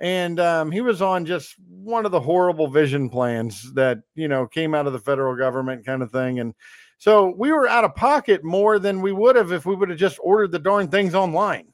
and 0.00 0.40
um, 0.40 0.70
he 0.70 0.80
was 0.80 1.02
on 1.02 1.26
just 1.26 1.56
one 1.68 2.06
of 2.06 2.12
the 2.12 2.20
horrible 2.20 2.68
vision 2.68 3.10
plans 3.10 3.72
that 3.74 3.98
you 4.14 4.28
know 4.28 4.46
came 4.46 4.74
out 4.74 4.86
of 4.86 4.92
the 4.92 4.98
federal 4.98 5.36
government 5.36 5.84
kind 5.84 6.02
of 6.02 6.10
thing 6.10 6.40
and 6.40 6.54
so 6.98 7.34
we 7.38 7.50
were 7.52 7.68
out 7.68 7.84
of 7.84 7.94
pocket 7.94 8.44
more 8.44 8.78
than 8.78 9.00
we 9.00 9.12
would 9.12 9.36
have 9.36 9.52
if 9.52 9.64
we 9.64 9.74
would 9.74 9.90
have 9.90 9.98
just 9.98 10.18
ordered 10.22 10.52
the 10.52 10.58
darn 10.58 10.88
things 10.88 11.14
online 11.14 11.66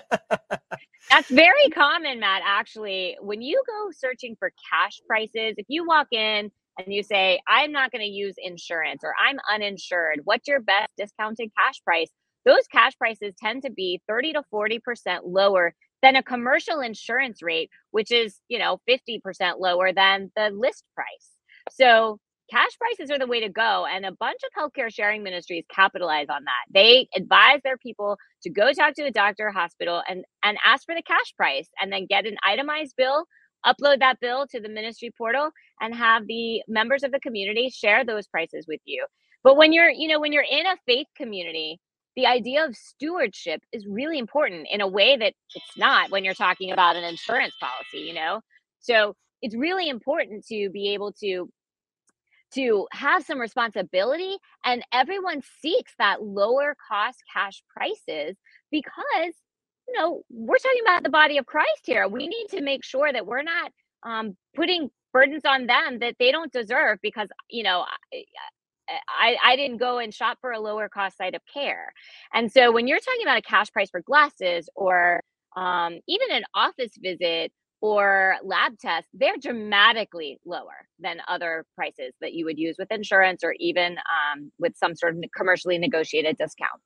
that's 1.10 1.30
very 1.30 1.70
common 1.74 2.20
matt 2.20 2.42
actually 2.46 3.18
when 3.22 3.42
you 3.42 3.62
go 3.68 3.90
searching 3.92 4.36
for 4.38 4.52
cash 4.72 5.02
prices 5.08 5.56
if 5.58 5.66
you 5.68 5.86
walk 5.86 6.08
in 6.12 6.52
and 6.80 6.94
you 6.94 7.04
say 7.04 7.40
i'm 7.48 7.72
not 7.72 7.92
going 7.92 8.04
to 8.04 8.12
use 8.12 8.36
insurance 8.38 9.02
or 9.04 9.14
i'm 9.26 9.38
uninsured 9.52 10.22
what's 10.24 10.48
your 10.48 10.60
best 10.60 10.90
discounted 10.98 11.50
cash 11.58 11.82
price 11.84 12.10
those 12.48 12.66
cash 12.72 12.98
prices 12.98 13.34
tend 13.38 13.64
to 13.64 13.70
be 13.70 14.02
30 14.08 14.34
to 14.34 14.44
40% 14.54 14.80
lower 15.26 15.74
than 16.02 16.16
a 16.16 16.24
commercial 16.24 16.80
insurance 16.80 17.42
rate, 17.42 17.70
which 17.92 18.12
is, 18.12 18.40
you 18.48 18.58
know, 18.58 18.80
50% 18.90 19.60
lower 19.60 19.92
than 19.92 20.32
the 20.36 20.50
list 20.52 20.86
price. 20.96 21.30
So 21.72 22.20
cash 22.50 22.78
prices 22.78 23.12
are 23.12 23.20
the 23.20 23.28
way 23.28 23.42
to 23.42 23.50
go. 23.50 23.86
And 23.86 24.06
a 24.06 24.12
bunch 24.12 24.40
of 24.44 24.52
healthcare 24.72 24.94
sharing 24.94 25.24
ministries 25.24 25.66
capitalize 25.74 26.28
on 26.30 26.44
that. 26.46 26.74
They 26.74 27.08
advise 27.16 27.62
their 27.64 27.78
people 27.78 28.18
to 28.44 28.50
go 28.50 28.72
talk 28.74 28.96
to 28.96 29.06
a 29.06 29.12
doctor 29.12 29.48
or 29.48 29.52
hospital 29.52 30.02
and, 30.08 30.24
and 30.44 30.58
ask 30.66 30.86
for 30.86 30.96
the 30.96 31.04
cash 31.04 31.34
price 31.36 31.70
and 31.82 31.92
then 31.92 32.06
get 32.08 32.26
an 32.26 32.38
itemized 32.46 32.96
bill, 32.98 33.26
upload 33.66 34.00
that 34.00 34.20
bill 34.20 34.48
to 34.52 34.60
the 34.60 34.70
ministry 34.70 35.12
portal 35.18 35.52
and 35.82 35.96
have 35.96 36.28
the 36.28 36.62
members 36.68 37.04
of 37.04 37.12
the 37.12 37.20
community 37.20 37.70
share 37.70 38.06
those 38.06 38.28
prices 38.28 38.66
with 38.68 38.82
you. 38.86 39.06
But 39.44 39.58
when 39.58 39.74
you're, 39.74 39.90
you 39.90 40.08
know, 40.08 40.20
when 40.20 40.34
you're 40.34 40.46
in 40.50 40.66
a 40.66 40.78
faith 40.86 41.08
community, 41.16 41.80
the 42.18 42.26
idea 42.26 42.66
of 42.66 42.76
stewardship 42.76 43.62
is 43.72 43.86
really 43.88 44.18
important 44.18 44.68
in 44.72 44.82
a 44.82 44.88
way 44.88 45.16
that 45.16 45.34
it's 45.54 45.78
not 45.78 46.10
when 46.10 46.26
you're 46.26 46.34
talking 46.34 46.72
about 46.72 46.96
an 46.96 47.04
insurance 47.04 47.54
policy 47.60 48.00
you 48.08 48.14
know 48.14 48.42
so 48.80 49.16
it's 49.42 49.56
really 49.56 49.88
important 49.88 50.44
to 50.48 50.70
be 50.72 50.94
able 50.94 51.14
to 51.14 51.48
to 52.58 52.88
have 52.92 53.24
some 53.24 53.40
responsibility 53.40 54.38
and 54.66 54.84
everyone 54.92 55.42
seeks 55.62 55.94
that 56.00 56.24
lower 56.24 56.76
cost 56.90 57.20
cash 57.34 57.62
prices 57.76 58.36
because 58.72 59.34
you 59.88 59.94
know 59.98 60.22
we're 60.30 60.58
talking 60.58 60.82
about 60.82 61.04
the 61.04 61.10
body 61.10 61.38
of 61.38 61.46
christ 61.46 61.82
here 61.84 62.08
we 62.08 62.28
need 62.28 62.48
to 62.50 62.62
make 62.62 62.84
sure 62.84 63.12
that 63.14 63.26
we're 63.26 63.44
not 63.44 63.72
um, 64.04 64.36
putting 64.56 64.90
burdens 65.14 65.44
on 65.46 65.68
them 65.68 66.00
that 66.00 66.16
they 66.20 66.32
don't 66.32 66.52
deserve 66.52 67.00
because 67.02 67.30
you 67.50 67.64
know 67.64 67.86
I, 69.20 69.36
I 69.44 69.56
didn't 69.56 69.78
go 69.78 70.00
and 70.00 70.14
shop 70.14 70.38
for 70.42 70.52
a 70.52 70.60
lower 70.60 70.88
cost 70.88 71.18
site 71.18 71.36
of 71.36 71.42
care. 71.54 71.92
And 72.34 72.52
so 72.52 72.72
when 72.72 72.88
you're 72.88 73.00
talking 73.00 73.24
about 73.24 73.38
a 73.38 73.42
cash 73.42 73.72
price 73.72 73.90
for 73.90 74.02
glasses 74.02 74.70
or 74.76 75.22
um, 75.58 76.00
even 76.08 76.32
an 76.32 76.44
office 76.54 76.92
visit 76.98 77.52
or 77.82 78.36
lab 78.44 78.78
tests, 78.80 79.10
they're 79.14 79.38
dramatically 79.38 80.40
lower 80.46 80.88
than 81.00 81.18
other 81.28 81.66
prices 81.76 82.14
that 82.22 82.34
you 82.34 82.46
would 82.46 82.58
use 82.58 82.76
with 82.80 82.92
insurance 82.92 83.44
or 83.44 83.56
even 83.60 83.98
um, 83.98 84.52
with 84.60 84.76
some 84.76 84.96
sort 84.96 85.16
of 85.16 85.24
commercially 85.36 85.78
negotiated 85.78 86.38
discount. 86.38 86.82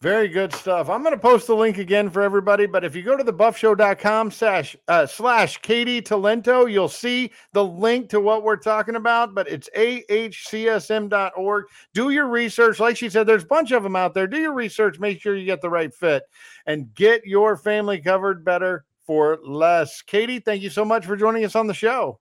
Very 0.00 0.28
good 0.28 0.52
stuff. 0.52 0.88
I'm 0.88 1.02
going 1.02 1.14
to 1.14 1.20
post 1.20 1.48
the 1.48 1.56
link 1.56 1.78
again 1.78 2.08
for 2.08 2.22
everybody, 2.22 2.66
but 2.66 2.84
if 2.84 2.94
you 2.94 3.02
go 3.02 3.16
to 3.16 3.24
the 3.24 3.32
buffshow.com 3.32 4.30
slash, 4.30 4.76
uh, 4.86 5.06
slash 5.06 5.58
Katy 5.58 6.02
Talento, 6.02 6.70
you'll 6.70 6.88
see 6.88 7.32
the 7.52 7.64
link 7.64 8.08
to 8.10 8.20
what 8.20 8.44
we're 8.44 8.56
talking 8.56 8.94
about, 8.94 9.34
but 9.34 9.48
it's 9.48 9.68
ahcsm.org. 9.76 11.64
Do 11.94 12.10
your 12.10 12.28
research. 12.28 12.78
Like 12.78 12.96
she 12.96 13.08
said, 13.08 13.26
there's 13.26 13.42
a 13.42 13.46
bunch 13.46 13.72
of 13.72 13.82
them 13.82 13.96
out 13.96 14.14
there. 14.14 14.28
Do 14.28 14.38
your 14.38 14.54
research. 14.54 15.00
Make 15.00 15.20
sure 15.20 15.34
you 15.34 15.44
get 15.44 15.60
the 15.60 15.70
right 15.70 15.92
fit 15.92 16.22
and 16.66 16.94
get 16.94 17.26
your 17.26 17.56
family 17.56 18.00
covered 18.00 18.44
better 18.44 18.84
for 19.08 19.38
less. 19.42 20.02
Katy, 20.02 20.40
thank 20.40 20.62
you 20.62 20.68
so 20.68 20.84
much 20.84 21.06
for 21.06 21.16
joining 21.16 21.42
us 21.46 21.56
on 21.56 21.66
the 21.66 21.72
show. 21.72 22.20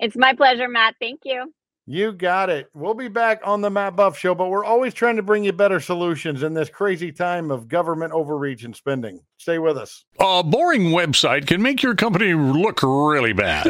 It's 0.00 0.16
my 0.16 0.32
pleasure, 0.32 0.68
Matt. 0.68 0.94
Thank 0.98 1.20
you. 1.24 1.52
You 1.86 2.12
got 2.12 2.48
it. 2.48 2.70
We'll 2.72 2.94
be 2.94 3.08
back 3.08 3.42
on 3.44 3.60
the 3.60 3.68
Matt 3.68 3.94
Buff 3.94 4.16
Show, 4.16 4.34
but 4.34 4.48
we're 4.48 4.64
always 4.64 4.94
trying 4.94 5.16
to 5.16 5.22
bring 5.22 5.44
you 5.44 5.52
better 5.52 5.80
solutions 5.80 6.42
in 6.42 6.54
this 6.54 6.70
crazy 6.70 7.12
time 7.12 7.50
of 7.50 7.68
government 7.68 8.14
overreach 8.14 8.64
and 8.64 8.74
spending. 8.74 9.20
Stay 9.44 9.58
with 9.58 9.76
us. 9.76 10.06
A 10.18 10.42
boring 10.42 10.84
website 10.84 11.46
can 11.46 11.60
make 11.60 11.82
your 11.82 11.94
company 11.94 12.32
look 12.32 12.82
really 12.82 13.34
bad. 13.34 13.64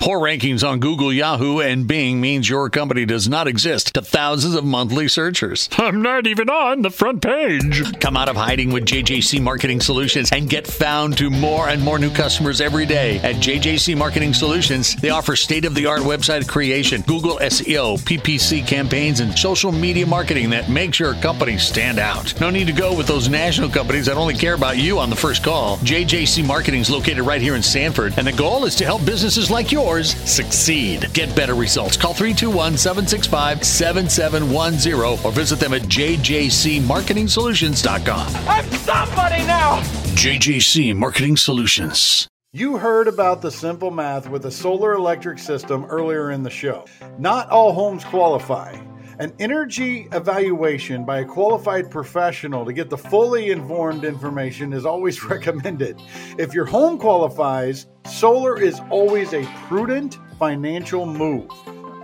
Poor 0.00 0.18
rankings 0.18 0.68
on 0.68 0.80
Google, 0.80 1.12
Yahoo, 1.12 1.60
and 1.60 1.86
Bing 1.86 2.20
means 2.20 2.48
your 2.48 2.68
company 2.70 3.04
does 3.04 3.28
not 3.28 3.46
exist 3.46 3.94
to 3.94 4.02
thousands 4.02 4.56
of 4.56 4.64
monthly 4.64 5.06
searchers. 5.06 5.68
I'm 5.78 6.02
not 6.02 6.26
even 6.26 6.50
on 6.50 6.82
the 6.82 6.90
front 6.90 7.22
page. 7.22 8.00
Come 8.00 8.16
out 8.16 8.28
of 8.28 8.34
hiding 8.34 8.72
with 8.72 8.84
JJC 8.84 9.40
Marketing 9.40 9.80
Solutions 9.80 10.32
and 10.32 10.50
get 10.50 10.66
found 10.66 11.16
to 11.18 11.30
more 11.30 11.68
and 11.68 11.80
more 11.80 12.00
new 12.00 12.10
customers 12.10 12.60
every 12.60 12.84
day. 12.84 13.18
At 13.18 13.36
JJC 13.36 13.96
Marketing 13.96 14.34
Solutions, 14.34 14.96
they 14.96 15.10
offer 15.10 15.36
state 15.36 15.66
of 15.66 15.76
the 15.76 15.86
art 15.86 16.02
website 16.02 16.48
creation 16.48 17.02
Google 17.02 17.38
SEO, 17.38 17.98
PPC 18.00 18.66
campaigns, 18.66 19.20
and 19.20 19.38
social 19.38 19.70
media 19.70 20.06
marketing 20.06 20.50
that 20.50 20.68
makes 20.68 20.98
your 20.98 21.14
company 21.14 21.58
stand 21.58 22.00
out. 22.00 22.40
No 22.40 22.50
need 22.50 22.66
to 22.66 22.72
go 22.72 22.96
with 22.96 23.06
those 23.06 23.28
national 23.28 23.68
companies 23.68 24.06
that 24.06 24.16
only 24.16 24.34
care 24.34 24.54
about 24.54 24.63
you 24.72 24.98
on 24.98 25.10
the 25.10 25.16
first 25.16 25.44
call. 25.44 25.76
JJC 25.78 26.46
Marketing 26.46 26.80
is 26.80 26.90
located 26.90 27.20
right 27.20 27.42
here 27.42 27.54
in 27.54 27.62
Sanford, 27.62 28.14
and 28.16 28.26
the 28.26 28.32
goal 28.32 28.64
is 28.64 28.74
to 28.76 28.84
help 28.84 29.04
businesses 29.04 29.50
like 29.50 29.70
yours 29.70 30.16
succeed. 30.28 31.12
Get 31.12 31.36
better 31.36 31.54
results. 31.54 31.96
Call 31.96 32.14
321 32.14 32.76
765 32.76 33.64
7710 33.64 35.24
or 35.24 35.32
visit 35.32 35.60
them 35.60 35.74
at 35.74 35.82
jjcmarketingsolutions.com. 35.82 38.48
I'm 38.48 38.70
somebody 38.70 39.44
now! 39.46 39.80
JJC 40.14 40.96
Marketing 40.96 41.36
Solutions. 41.36 42.26
You 42.52 42.76
heard 42.76 43.08
about 43.08 43.42
the 43.42 43.50
simple 43.50 43.90
math 43.90 44.30
with 44.30 44.46
a 44.46 44.50
solar 44.50 44.94
electric 44.94 45.40
system 45.40 45.84
earlier 45.86 46.30
in 46.30 46.44
the 46.44 46.50
show. 46.50 46.84
Not 47.18 47.50
all 47.50 47.72
homes 47.72 48.04
qualify. 48.04 48.78
An 49.20 49.32
energy 49.38 50.08
evaluation 50.10 51.04
by 51.04 51.20
a 51.20 51.24
qualified 51.24 51.88
professional 51.88 52.64
to 52.64 52.72
get 52.72 52.90
the 52.90 52.98
fully 52.98 53.50
informed 53.52 54.04
information 54.04 54.72
is 54.72 54.84
always 54.84 55.22
recommended. 55.30 56.02
If 56.36 56.52
your 56.52 56.64
home 56.64 56.98
qualifies, 56.98 57.86
solar 58.06 58.60
is 58.60 58.80
always 58.90 59.32
a 59.32 59.44
prudent 59.68 60.18
financial 60.38 61.06
move. 61.06 61.48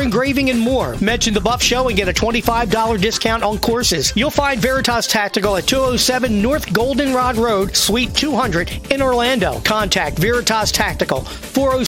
engraving, 0.01 0.49
and 0.49 0.59
more. 0.59 0.95
Mention 1.01 1.33
the 1.33 1.41
Buff 1.41 1.61
Show 1.61 1.87
and 1.87 1.97
get 1.97 2.09
a 2.09 2.13
$25 2.13 2.99
discount 2.99 3.43
on 3.43 3.59
courses. 3.59 4.11
You'll 4.15 4.29
find 4.29 4.59
Veritas 4.59 5.07
Tactical 5.07 5.57
at 5.57 5.67
207 5.67 6.41
North 6.41 6.73
Goldenrod 6.73 7.37
Road, 7.37 7.75
Suite 7.75 8.13
200 8.13 8.91
in 8.91 9.01
Orlando. 9.01 9.59
Contact 9.61 10.17
Veritas 10.17 10.71
Tactical 10.71 11.21
407 11.21 11.85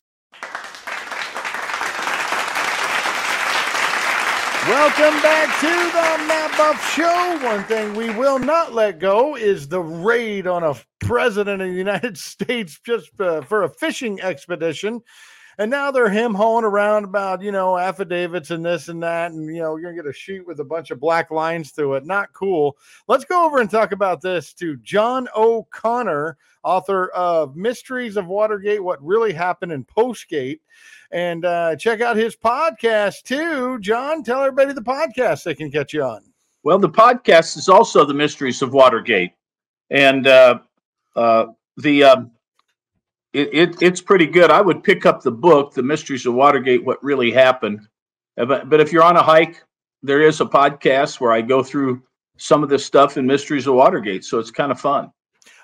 Welcome 4.68 5.22
back 5.22 5.60
to 5.60 5.68
the 5.68 6.26
Matt 6.26 6.58
Buff 6.58 6.94
Show. 6.94 7.46
One 7.46 7.66
thing 7.66 7.96
we 7.96 8.12
will 8.12 8.40
not 8.40 8.74
let 8.74 8.98
go 8.98 9.36
is 9.36 9.68
the 9.68 9.82
raid 9.82 10.48
on 10.48 10.64
a 10.64 10.76
president 11.02 11.62
of 11.62 11.68
the 11.68 11.74
United 11.74 12.18
States 12.18 12.80
just 12.86 13.10
uh, 13.20 13.42
for 13.42 13.64
a 13.64 13.70
fishing 13.70 14.22
expedition. 14.22 15.02
And 15.58 15.70
now 15.70 15.92
they're 15.92 16.10
him 16.10 16.34
hauling 16.34 16.66
around 16.66 17.04
about, 17.04 17.42
you 17.42 17.52
know, 17.52 17.78
affidavits 17.78 18.52
and 18.52 18.66
this 18.66 18.88
and 18.88 19.02
that. 19.04 19.32
And, 19.32 19.48
you 19.48 19.62
know, 19.62 19.76
you're 19.76 19.92
going 19.92 19.98
to 19.98 20.04
get 20.04 20.10
a 20.10 20.14
sheet 20.14 20.48
with 20.48 20.60
a 20.60 20.64
bunch 20.66 20.92
of 20.92 21.00
black 21.00 21.32
lines 21.32 21.72
through 21.72 21.96
it. 21.96 22.06
Not 22.06 22.34
cool. 22.34 22.78
Let's 23.08 23.26
go 23.26 23.46
over 23.46 23.60
and 23.60 23.70
talk 23.70 23.92
about 23.92 24.22
this 24.22 24.54
to 24.56 24.78
John 24.78 25.28
O'Connor, 25.36 26.38
author 26.64 27.10
of 27.10 27.56
Mysteries 27.56 28.18
of 28.18 28.28
Watergate 28.28 28.84
What 28.84 29.04
Really 29.04 29.34
Happened 29.34 29.72
in 29.72 29.86
Postgate. 29.86 30.60
And 31.12 31.46
uh, 31.46 31.76
check 31.76 32.02
out 32.02 32.18
his 32.18 32.36
podcast 32.36 33.22
too. 33.24 33.78
John, 33.80 34.24
tell 34.24 34.42
everybody 34.42 34.74
the 34.74 34.82
podcast 34.82 35.44
they 35.44 35.54
can 35.54 35.70
catch 35.70 35.94
you 35.94 36.04
on. 36.04 36.24
Well, 36.64 36.80
the 36.80 36.90
podcast 36.90 37.58
is 37.58 37.70
also 37.70 38.06
the 38.06 38.14
Mysteries 38.14 38.62
of 38.62 38.74
Watergate, 38.74 39.34
and 39.92 40.26
uh, 40.26 40.60
uh, 41.16 41.48
the 41.76 42.06
um, 42.06 42.32
it, 43.34 43.50
it, 43.54 43.82
it's 43.82 44.02
pretty 44.02 44.28
good. 44.28 44.52
I 44.52 44.62
would 44.62 44.84
pick 44.84 45.06
up 45.06 45.22
the 45.22 45.32
book, 45.32 45.74
The 45.74 45.84
Mysteries 45.84 46.26
of 46.26 46.34
Watergate: 46.34 46.86
What 46.86 47.04
Really 47.04 47.32
Happened. 47.32 47.88
Uh, 48.38 48.46
But, 48.46 48.70
but 48.70 48.80
if 48.80 48.92
you're 48.92 49.04
on 49.04 49.18
a 49.18 49.24
hike, 49.24 49.64
there 50.02 50.22
is 50.22 50.42
a 50.42 50.46
podcast 50.46 51.20
where 51.20 51.32
I 51.32 51.42
go 51.42 51.64
through 51.64 52.02
some 52.38 52.64
of 52.64 52.70
this 52.70 52.86
stuff 52.86 53.18
in 53.18 53.26
Mysteries 53.26 53.68
of 53.68 53.76
Watergate, 53.76 54.26
so 54.26 54.40
it's 54.40 54.52
kind 54.52 54.72
of 54.72 54.80
fun. 54.80 55.12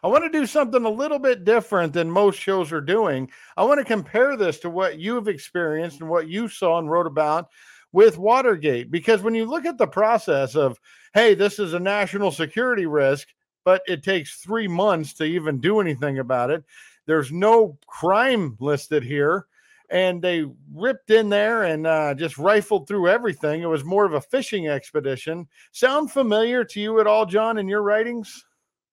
I 0.03 0.07
want 0.07 0.23
to 0.23 0.29
do 0.29 0.45
something 0.45 0.85
a 0.85 0.89
little 0.89 1.19
bit 1.19 1.43
different 1.43 1.93
than 1.93 2.09
most 2.09 2.39
shows 2.39 2.71
are 2.71 2.81
doing. 2.81 3.29
I 3.57 3.63
want 3.63 3.79
to 3.79 3.85
compare 3.85 4.37
this 4.37 4.59
to 4.59 4.69
what 4.69 4.99
you've 4.99 5.27
experienced 5.27 5.99
and 5.99 6.09
what 6.09 6.29
you 6.29 6.47
saw 6.47 6.79
and 6.79 6.89
wrote 6.89 7.07
about 7.07 7.47
with 7.91 8.17
Watergate. 8.17 8.91
Because 8.91 9.21
when 9.21 9.35
you 9.35 9.45
look 9.45 9.65
at 9.65 9.77
the 9.77 9.87
process 9.87 10.55
of, 10.55 10.79
hey, 11.13 11.33
this 11.33 11.59
is 11.59 11.73
a 11.73 11.79
national 11.79 12.31
security 12.31 12.85
risk, 12.85 13.27
but 13.65 13.81
it 13.87 14.03
takes 14.03 14.39
three 14.41 14.67
months 14.67 15.13
to 15.15 15.23
even 15.25 15.59
do 15.59 15.79
anything 15.79 16.19
about 16.19 16.49
it, 16.49 16.63
there's 17.09 17.31
no 17.31 17.75
crime 17.87 18.55
listed 18.59 19.03
here. 19.03 19.47
And 19.89 20.21
they 20.21 20.45
ripped 20.71 21.09
in 21.09 21.29
there 21.29 21.63
and 21.63 21.87
uh, 21.87 22.13
just 22.13 22.37
rifled 22.37 22.87
through 22.87 23.09
everything. 23.09 23.63
It 23.63 23.65
was 23.65 23.83
more 23.83 24.05
of 24.05 24.13
a 24.13 24.21
fishing 24.21 24.67
expedition. 24.67 25.47
Sound 25.71 26.11
familiar 26.11 26.63
to 26.65 26.79
you 26.79 26.99
at 26.99 27.07
all, 27.07 27.25
John, 27.25 27.57
in 27.57 27.67
your 27.67 27.81
writings? 27.81 28.45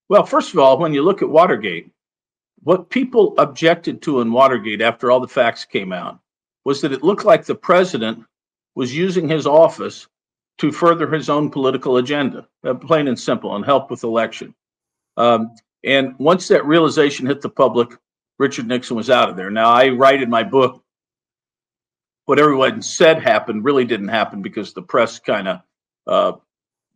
Well, 0.08 0.24
first 0.24 0.54
of 0.54 0.58
all, 0.58 0.78
when 0.78 0.94
you 0.94 1.02
look 1.02 1.20
at 1.20 1.28
Watergate, 1.28 1.90
what 2.62 2.88
people 2.88 3.34
objected 3.36 4.00
to 4.02 4.22
in 4.22 4.32
Watergate 4.32 4.80
after 4.80 5.10
all 5.10 5.20
the 5.20 5.28
facts 5.28 5.66
came 5.66 5.92
out 5.92 6.18
was 6.64 6.80
that 6.80 6.92
it 6.92 7.04
looked 7.04 7.26
like 7.26 7.44
the 7.44 7.54
president 7.54 8.24
was 8.74 8.96
using 8.96 9.28
his 9.28 9.46
office 9.46 10.08
to 10.58 10.72
further 10.72 11.10
his 11.12 11.28
own 11.28 11.50
political 11.50 11.98
agenda, 11.98 12.48
uh, 12.64 12.72
plain 12.72 13.08
and 13.08 13.20
simple, 13.20 13.54
and 13.54 13.66
help 13.66 13.90
with 13.90 14.02
election. 14.02 14.54
Um, 15.18 15.54
and 15.84 16.18
once 16.18 16.48
that 16.48 16.66
realization 16.66 17.26
hit 17.26 17.40
the 17.40 17.48
public, 17.48 17.90
Richard 18.38 18.66
Nixon 18.66 18.96
was 18.96 19.10
out 19.10 19.28
of 19.28 19.36
there. 19.36 19.50
Now, 19.50 19.70
I 19.70 19.88
write 19.88 20.22
in 20.22 20.30
my 20.30 20.42
book 20.42 20.82
what 22.26 22.38
everyone 22.38 22.82
said 22.82 23.22
happened 23.22 23.64
really 23.64 23.84
didn't 23.84 24.08
happen 24.08 24.42
because 24.42 24.72
the 24.72 24.82
press 24.82 25.18
kind 25.18 25.48
of 25.48 25.60
uh, 26.06 26.32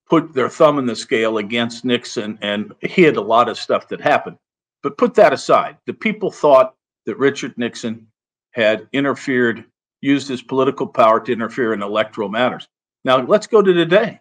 put 0.09 0.34
their 0.34 0.49
thumb 0.49 0.78
in 0.78 0.86
the 0.86 0.97
scale 0.97 1.38
against 1.38 1.84
Nixon 1.84 2.38
and 2.43 2.74
hid 2.80 3.16
a 3.16 3.20
lot 3.20 3.49
of 3.49 3.59
stuff 3.59 3.88
that 3.88 4.01
happened. 4.01 4.36
But 4.82 4.99
put 4.99 5.14
that 5.14 5.32
aside, 5.32 5.78
the 5.86 5.95
people 5.95 6.30
thought 6.30 6.74
that 7.07 7.16
Richard 7.16 7.57
Nixon 7.57 8.07
had 8.51 8.88
interfered, 8.93 9.64
used 10.01 10.28
his 10.28 10.43
political 10.43 10.86
power 10.86 11.20
to 11.20 11.32
interfere 11.32 11.72
in 11.72 11.82
electoral 11.82 12.28
matters. 12.28 12.66
Now, 13.05 13.24
let's 13.24 13.47
go 13.47 13.62
to 13.62 13.72
today. 13.72 14.20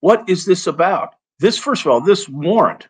What 0.00 0.28
is 0.28 0.44
this 0.44 0.66
about? 0.66 1.14
This, 1.40 1.58
first 1.58 1.84
of 1.84 1.90
all, 1.90 2.00
this 2.00 2.28
warrant, 2.28 2.88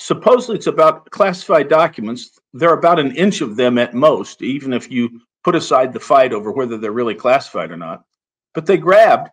supposedly 0.00 0.56
it's 0.56 0.66
about 0.66 1.08
classified 1.10 1.68
documents. 1.68 2.38
There 2.54 2.70
are 2.70 2.78
about 2.78 2.98
an 2.98 3.14
inch 3.16 3.42
of 3.42 3.56
them 3.56 3.76
at 3.76 3.94
most, 3.94 4.42
even 4.42 4.72
if 4.72 4.90
you 4.90 5.20
put 5.44 5.54
aside 5.54 5.92
the 5.92 6.00
fight 6.00 6.32
over 6.32 6.50
whether 6.50 6.78
they're 6.78 6.90
really 6.90 7.14
classified 7.14 7.70
or 7.70 7.76
not. 7.76 8.04
But 8.54 8.64
they 8.64 8.78
grabbed 8.78 9.28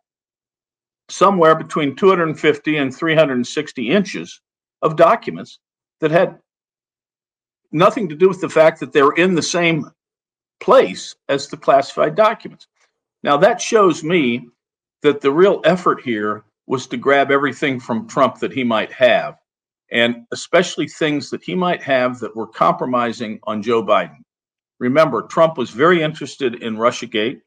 somewhere 1.10 1.56
between 1.56 1.96
250 1.96 2.78
and 2.78 2.94
360 2.94 3.90
inches 3.90 4.42
of 4.82 4.98
documents 4.98 5.60
that 6.02 6.12
had 6.12 6.38
nothing 7.72 8.10
to 8.10 8.16
do 8.16 8.28
with 8.28 8.42
the 8.42 8.50
fact 8.50 8.82
that 8.82 8.92
they 8.92 9.02
were 9.02 9.16
in 9.16 9.36
the 9.36 9.42
same 9.42 9.90
place 10.60 11.16
as 11.30 11.48
the 11.48 11.58
classified 11.58 12.16
documents. 12.16 12.68
Now, 13.24 13.38
that 13.38 13.62
shows 13.62 14.04
me 14.04 14.50
that 15.02 15.22
the 15.22 15.32
real 15.32 15.62
effort 15.64 16.02
here 16.02 16.44
was 16.66 16.88
to 16.88 16.98
grab 16.98 17.32
everything 17.32 17.80
from 17.80 18.08
Trump 18.08 18.40
that 18.40 18.52
he 18.52 18.66
might 18.66 18.92
have, 18.92 19.38
and 19.92 20.26
especially 20.32 20.88
things 20.88 21.30
that 21.30 21.44
he 21.44 21.56
might 21.56 21.82
have 21.82 22.20
that 22.20 22.36
were 22.36 22.48
compromising 22.48 23.40
on 23.44 23.62
Joe 23.62 23.84
Biden. 23.84 24.18
Remember, 24.80 25.24
Trump 25.24 25.58
was 25.58 25.70
very 25.70 26.02
interested 26.02 26.62
in 26.62 26.78
Russiagate, 26.78 27.42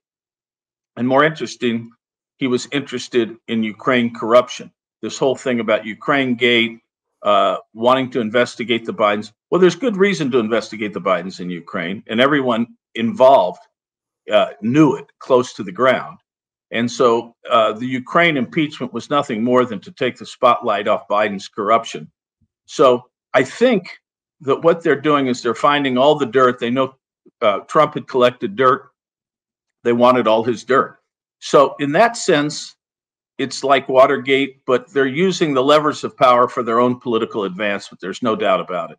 and 0.97 1.07
more 1.07 1.24
interesting, 1.24 1.91
he 2.38 2.47
was 2.47 2.66
interested 2.72 3.36
in 3.49 3.62
Ukraine 3.62 4.12
corruption. 4.12 4.72
This 5.03 5.18
whole 5.18 5.36
thing 5.36 5.61
about 5.61 5.86
Ukraine 5.86 6.34
Gate, 6.34 6.80
uh, 7.22 7.59
wanting 7.74 8.11
to 8.12 8.20
investigate 8.20 8.84
the 8.84 8.95
Bidens. 8.95 9.32
Well, 9.51 9.61
there's 9.61 9.76
good 9.76 9.97
reason 9.97 10.30
to 10.30 10.38
investigate 10.38 10.95
the 10.95 11.01
Bidens 11.01 11.41
in 11.41 11.51
Ukraine, 11.51 12.03
and 12.09 12.20
everyone 12.20 12.66
involved 12.95 13.61
uh, 14.32 14.53
knew 14.62 14.97
it 14.97 15.07
close 15.18 15.53
to 15.55 15.62
the 15.62 15.72
ground. 15.72 16.18
And 16.70 16.91
so 16.91 17.34
uh, 17.51 17.72
the 17.72 17.86
Ukraine 17.86 18.36
impeachment 18.36 18.93
was 18.93 19.11
nothing 19.11 19.43
more 19.43 19.64
than 19.64 19.80
to 19.80 19.93
take 19.93 20.16
the 20.16 20.26
spotlight 20.26 20.86
off 20.88 21.09
Biden's 21.09 21.49
corruption. 21.49 22.11
So 22.71 23.11
I 23.35 23.43
think 23.43 23.99
that 24.43 24.62
what 24.62 24.85
they're 24.85 25.01
doing 25.01 25.27
is 25.27 25.43
they're 25.43 25.57
finding 25.57 25.99
all 25.99 26.14
the 26.14 26.25
dirt. 26.25 26.61
They 26.61 26.71
know 26.71 26.95
uh, 27.43 27.61
Trump 27.66 27.95
had 27.95 28.07
collected 28.07 28.55
dirt, 28.55 28.93
they 29.83 29.93
wanted 29.93 30.29
all 30.29 30.45
his 30.45 30.62
dirt. 30.62 30.99
So, 31.41 31.75
in 31.81 31.91
that 31.93 32.16
sense, 32.16 32.77
it's 33.39 33.64
like 33.64 33.89
Watergate, 33.89 34.64
but 34.66 34.89
they're 34.93 35.07
using 35.07 35.53
the 35.53 35.64
levers 35.64 36.05
of 36.05 36.16
power 36.16 36.47
for 36.47 36.62
their 36.62 36.79
own 36.79 37.01
political 37.01 37.43
advancement. 37.43 38.01
There's 38.01 38.23
no 38.23 38.37
doubt 38.37 38.61
about 38.61 38.93
it. 38.93 38.99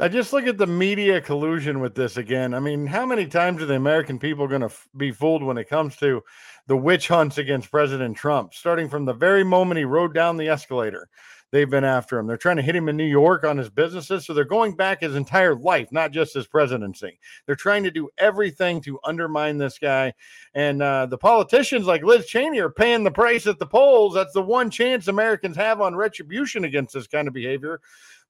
I 0.00 0.08
just 0.08 0.32
look 0.32 0.46
at 0.46 0.56
the 0.56 0.66
media 0.66 1.20
collusion 1.20 1.80
with 1.80 1.94
this 1.94 2.16
again. 2.16 2.54
I 2.54 2.60
mean, 2.60 2.86
how 2.86 3.04
many 3.04 3.26
times 3.26 3.60
are 3.62 3.66
the 3.66 3.76
American 3.76 4.18
people 4.18 4.48
going 4.48 4.62
to 4.62 4.66
f- 4.66 4.88
be 4.96 5.12
fooled 5.12 5.42
when 5.42 5.58
it 5.58 5.68
comes 5.68 5.96
to 5.96 6.22
the 6.66 6.76
witch 6.76 7.08
hunts 7.08 7.36
against 7.36 7.70
President 7.70 8.16
Trump? 8.16 8.54
Starting 8.54 8.88
from 8.88 9.04
the 9.04 9.12
very 9.12 9.44
moment 9.44 9.78
he 9.78 9.84
rode 9.84 10.14
down 10.14 10.36
the 10.36 10.48
escalator, 10.48 11.08
they've 11.54 11.70
been 11.70 11.84
after 11.84 12.18
him. 12.18 12.26
They're 12.26 12.36
trying 12.36 12.56
to 12.56 12.62
hit 12.62 12.74
him 12.74 12.88
in 12.88 12.96
New 12.96 13.04
York 13.04 13.44
on 13.44 13.56
his 13.56 13.70
businesses. 13.70 14.26
So 14.26 14.34
they're 14.34 14.44
going 14.44 14.74
back 14.74 15.02
his 15.02 15.14
entire 15.14 15.54
life, 15.54 15.92
not 15.92 16.10
just 16.10 16.34
his 16.34 16.48
presidency. 16.48 17.20
They're 17.46 17.54
trying 17.54 17.84
to 17.84 17.92
do 17.92 18.10
everything 18.18 18.80
to 18.80 18.98
undermine 19.04 19.56
this 19.56 19.78
guy. 19.78 20.14
And 20.54 20.82
uh, 20.82 21.06
the 21.06 21.16
politicians 21.16 21.86
like 21.86 22.02
Liz 22.02 22.26
Cheney 22.26 22.58
are 22.58 22.70
paying 22.70 23.04
the 23.04 23.12
price 23.12 23.46
at 23.46 23.60
the 23.60 23.66
polls. 23.66 24.14
That's 24.14 24.32
the 24.32 24.42
one 24.42 24.68
chance 24.68 25.06
Americans 25.06 25.56
have 25.56 25.80
on 25.80 25.94
retribution 25.94 26.64
against 26.64 26.92
this 26.92 27.06
kind 27.06 27.28
of 27.28 27.34
behavior. 27.34 27.80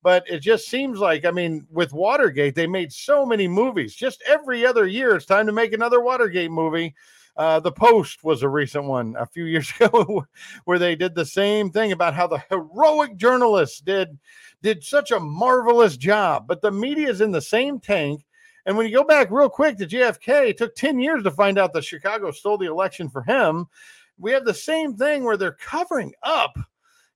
But 0.03 0.25
it 0.29 0.41
just 0.41 0.69
seems 0.69 0.99
like, 0.99 1.25
I 1.25 1.31
mean, 1.31 1.67
with 1.71 1.95
Watergate, 1.95 2.55
they 2.55 2.67
made 2.67 2.93
so 2.93 3.25
many 3.25 3.49
movies. 3.49 3.95
Just 3.95 4.23
every 4.29 4.67
other 4.67 4.87
year, 4.87 5.17
it's 5.17 5.25
time 5.25 5.47
to 5.47 5.53
make 5.53 5.73
another 5.73 6.03
Watergate 6.03 6.51
movie. 6.51 6.95
Uh, 7.37 7.59
the 7.61 7.73
Post 7.73 8.23
was 8.23 8.43
a 8.43 8.49
recent 8.49 8.85
one 8.85 9.17
a 9.19 9.27
few 9.27 9.45
years 9.55 9.73
ago 9.79 10.27
where 10.65 10.79
they 10.79 10.95
did 10.95 11.15
the 11.15 11.27
same 11.27 11.71
thing 11.71 11.93
about 11.93 12.15
how 12.15 12.27
the 12.27 12.43
heroic 12.49 13.17
journalists 13.17 13.81
did 13.81 14.19
did 14.63 14.83
such 14.83 15.11
a 15.11 15.21
marvelous 15.21 15.97
job, 15.97 16.47
but 16.47 16.63
the 16.63 16.71
media 16.71 17.09
is 17.09 17.21
in 17.21 17.33
the 17.33 17.41
same 17.41 17.79
tank. 17.79 18.25
And 18.67 18.77
when 18.79 18.87
you 18.87 18.95
go 18.95 19.05
back 19.05 19.31
real 19.31 19.51
quick 19.51 19.77
to 19.77 19.87
JFK, 19.87 20.49
it 20.49 20.57
took 20.57 20.75
10 20.75 20.99
years 20.99 21.23
to 21.25 21.31
find 21.31 21.59
out 21.59 21.75
that 21.75 21.85
Chicago 21.85 22.31
stole 22.31 22.57
the 22.57 22.71
election 22.71 23.11
for 23.11 23.23
him. 23.23 23.67
We 24.17 24.33
have 24.33 24.47
the 24.47 24.55
same 24.55 24.97
thing 24.97 25.25
where 25.25 25.37
they're 25.37 25.53
covering 25.53 26.15
up 26.23 26.57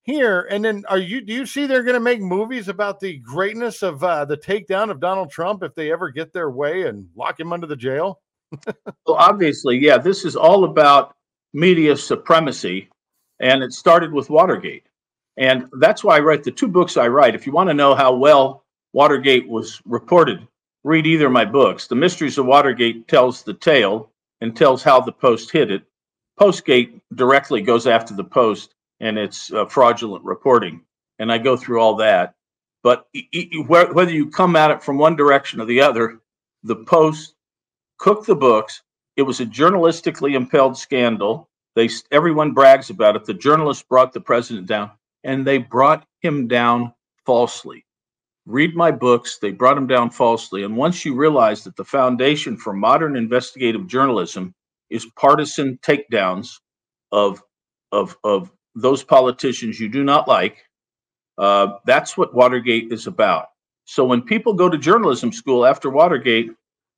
here. 0.02 0.46
And 0.50 0.64
then 0.64 0.84
are 0.88 0.98
you 0.98 1.20
do 1.20 1.32
you 1.32 1.46
see 1.46 1.66
they're 1.66 1.82
going 1.82 1.94
to 1.94 2.00
make 2.00 2.20
movies 2.20 2.68
about 2.68 3.00
the 3.00 3.18
greatness 3.18 3.82
of 3.82 4.02
uh, 4.04 4.24
the 4.24 4.36
takedown 4.36 4.90
of 4.90 5.00
Donald 5.00 5.30
Trump 5.30 5.62
if 5.62 5.74
they 5.74 5.92
ever 5.92 6.10
get 6.10 6.32
their 6.32 6.50
way 6.50 6.82
and 6.82 7.08
lock 7.14 7.38
him 7.38 7.52
under 7.52 7.66
the 7.66 7.76
jail? 7.76 8.20
Well, 9.06 9.16
obviously, 9.16 9.78
yeah, 9.78 9.98
this 9.98 10.24
is 10.24 10.36
all 10.36 10.64
about 10.64 11.14
media 11.52 11.96
supremacy, 11.96 12.88
and 13.40 13.62
it 13.62 13.72
started 13.72 14.12
with 14.12 14.30
Watergate. 14.30 14.86
And 15.36 15.68
that's 15.80 16.02
why 16.02 16.16
I 16.16 16.20
write 16.20 16.42
the 16.42 16.50
two 16.50 16.68
books 16.68 16.96
I 16.96 17.08
write. 17.08 17.34
If 17.34 17.46
you 17.46 17.52
want 17.52 17.70
to 17.70 17.74
know 17.74 17.94
how 17.94 18.14
well 18.14 18.64
Watergate 18.92 19.48
was 19.48 19.80
reported, 19.84 20.46
read 20.84 21.06
either 21.06 21.26
of 21.26 21.32
my 21.32 21.44
books. 21.44 21.86
The 21.86 21.94
Mysteries 21.94 22.38
of 22.38 22.46
Watergate 22.46 23.06
tells 23.06 23.42
the 23.42 23.54
tale 23.54 24.10
and 24.40 24.56
tells 24.56 24.82
how 24.82 25.00
the 25.00 25.12
Post 25.12 25.50
hid 25.52 25.70
it. 25.70 25.84
Postgate 26.40 27.00
directly 27.14 27.62
goes 27.62 27.86
after 27.86 28.14
the 28.14 28.24
Post 28.24 28.74
and 29.00 29.18
its 29.18 29.52
uh, 29.52 29.66
fraudulent 29.66 30.24
reporting. 30.24 30.80
And 31.18 31.30
I 31.32 31.38
go 31.38 31.56
through 31.56 31.80
all 31.80 31.96
that. 31.96 32.34
But 32.82 33.06
e- 33.12 33.28
e- 33.32 33.64
whether 33.66 34.12
you 34.12 34.30
come 34.30 34.56
at 34.56 34.70
it 34.70 34.82
from 34.82 34.98
one 34.98 35.16
direction 35.16 35.60
or 35.60 35.66
the 35.66 35.80
other, 35.80 36.20
the 36.62 36.76
Post 36.76 37.34
cooked 37.98 38.26
the 38.26 38.36
books. 38.36 38.82
It 39.16 39.22
was 39.22 39.40
a 39.40 39.46
journalistically 39.46 40.34
impelled 40.34 40.78
scandal. 40.78 41.48
They 41.76 41.88
everyone 42.10 42.52
brags 42.52 42.90
about 42.90 43.16
it. 43.16 43.24
The 43.24 43.34
journalists 43.34 43.84
brought 43.88 44.12
the 44.12 44.20
president 44.20 44.66
down, 44.66 44.90
and 45.24 45.46
they 45.46 45.58
brought 45.58 46.06
him 46.22 46.48
down 46.48 46.94
falsely. 47.26 47.84
Read 48.46 48.74
my 48.74 48.90
books. 48.90 49.38
They 49.38 49.52
brought 49.52 49.76
him 49.76 49.86
down 49.86 50.10
falsely. 50.10 50.64
And 50.64 50.76
once 50.76 51.04
you 51.04 51.14
realize 51.14 51.64
that 51.64 51.76
the 51.76 51.84
foundation 51.84 52.56
for 52.56 52.72
modern 52.72 53.16
investigative 53.16 53.86
journalism 53.86 54.54
is 54.90 55.06
partisan 55.16 55.78
takedowns 55.82 56.60
of 57.12 57.42
of 57.92 58.16
of 58.24 58.50
those 58.74 59.04
politicians 59.04 59.80
you 59.80 59.88
do 59.88 60.04
not 60.04 60.28
like, 60.28 60.64
uh, 61.38 61.74
that's 61.86 62.16
what 62.16 62.34
Watergate 62.34 62.92
is 62.92 63.06
about. 63.06 63.46
So 63.84 64.04
when 64.04 64.22
people 64.22 64.54
go 64.54 64.68
to 64.68 64.78
journalism 64.78 65.32
school 65.32 65.66
after 65.66 65.90
Watergate, 65.90 66.50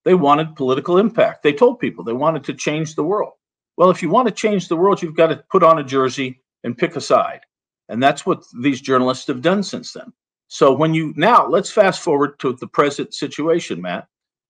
they 0.04 0.14
wanted 0.14 0.56
political 0.56 0.98
impact. 0.98 1.42
They 1.42 1.52
told 1.52 1.78
people 1.78 2.04
they 2.04 2.12
wanted 2.12 2.44
to 2.44 2.54
change 2.54 2.94
the 2.94 3.04
world. 3.04 3.32
Well, 3.76 3.90
if 3.90 4.02
you 4.02 4.10
want 4.10 4.28
to 4.28 4.34
change 4.34 4.68
the 4.68 4.76
world, 4.76 5.02
you've 5.02 5.16
got 5.16 5.28
to 5.28 5.44
put 5.50 5.62
on 5.62 5.78
a 5.78 5.84
jersey 5.84 6.42
and 6.64 6.76
pick 6.76 6.96
a 6.96 7.00
side. 7.00 7.40
And 7.88 8.02
that's 8.02 8.24
what 8.24 8.44
these 8.60 8.80
journalists 8.80 9.26
have 9.26 9.42
done 9.42 9.62
since 9.62 9.92
then. 9.92 10.12
So 10.48 10.72
when 10.72 10.94
you 10.94 11.12
now 11.16 11.46
let's 11.46 11.70
fast 11.70 12.02
forward 12.02 12.38
to 12.40 12.52
the 12.54 12.66
present 12.66 13.14
situation, 13.14 13.80
Matt. 13.80 14.06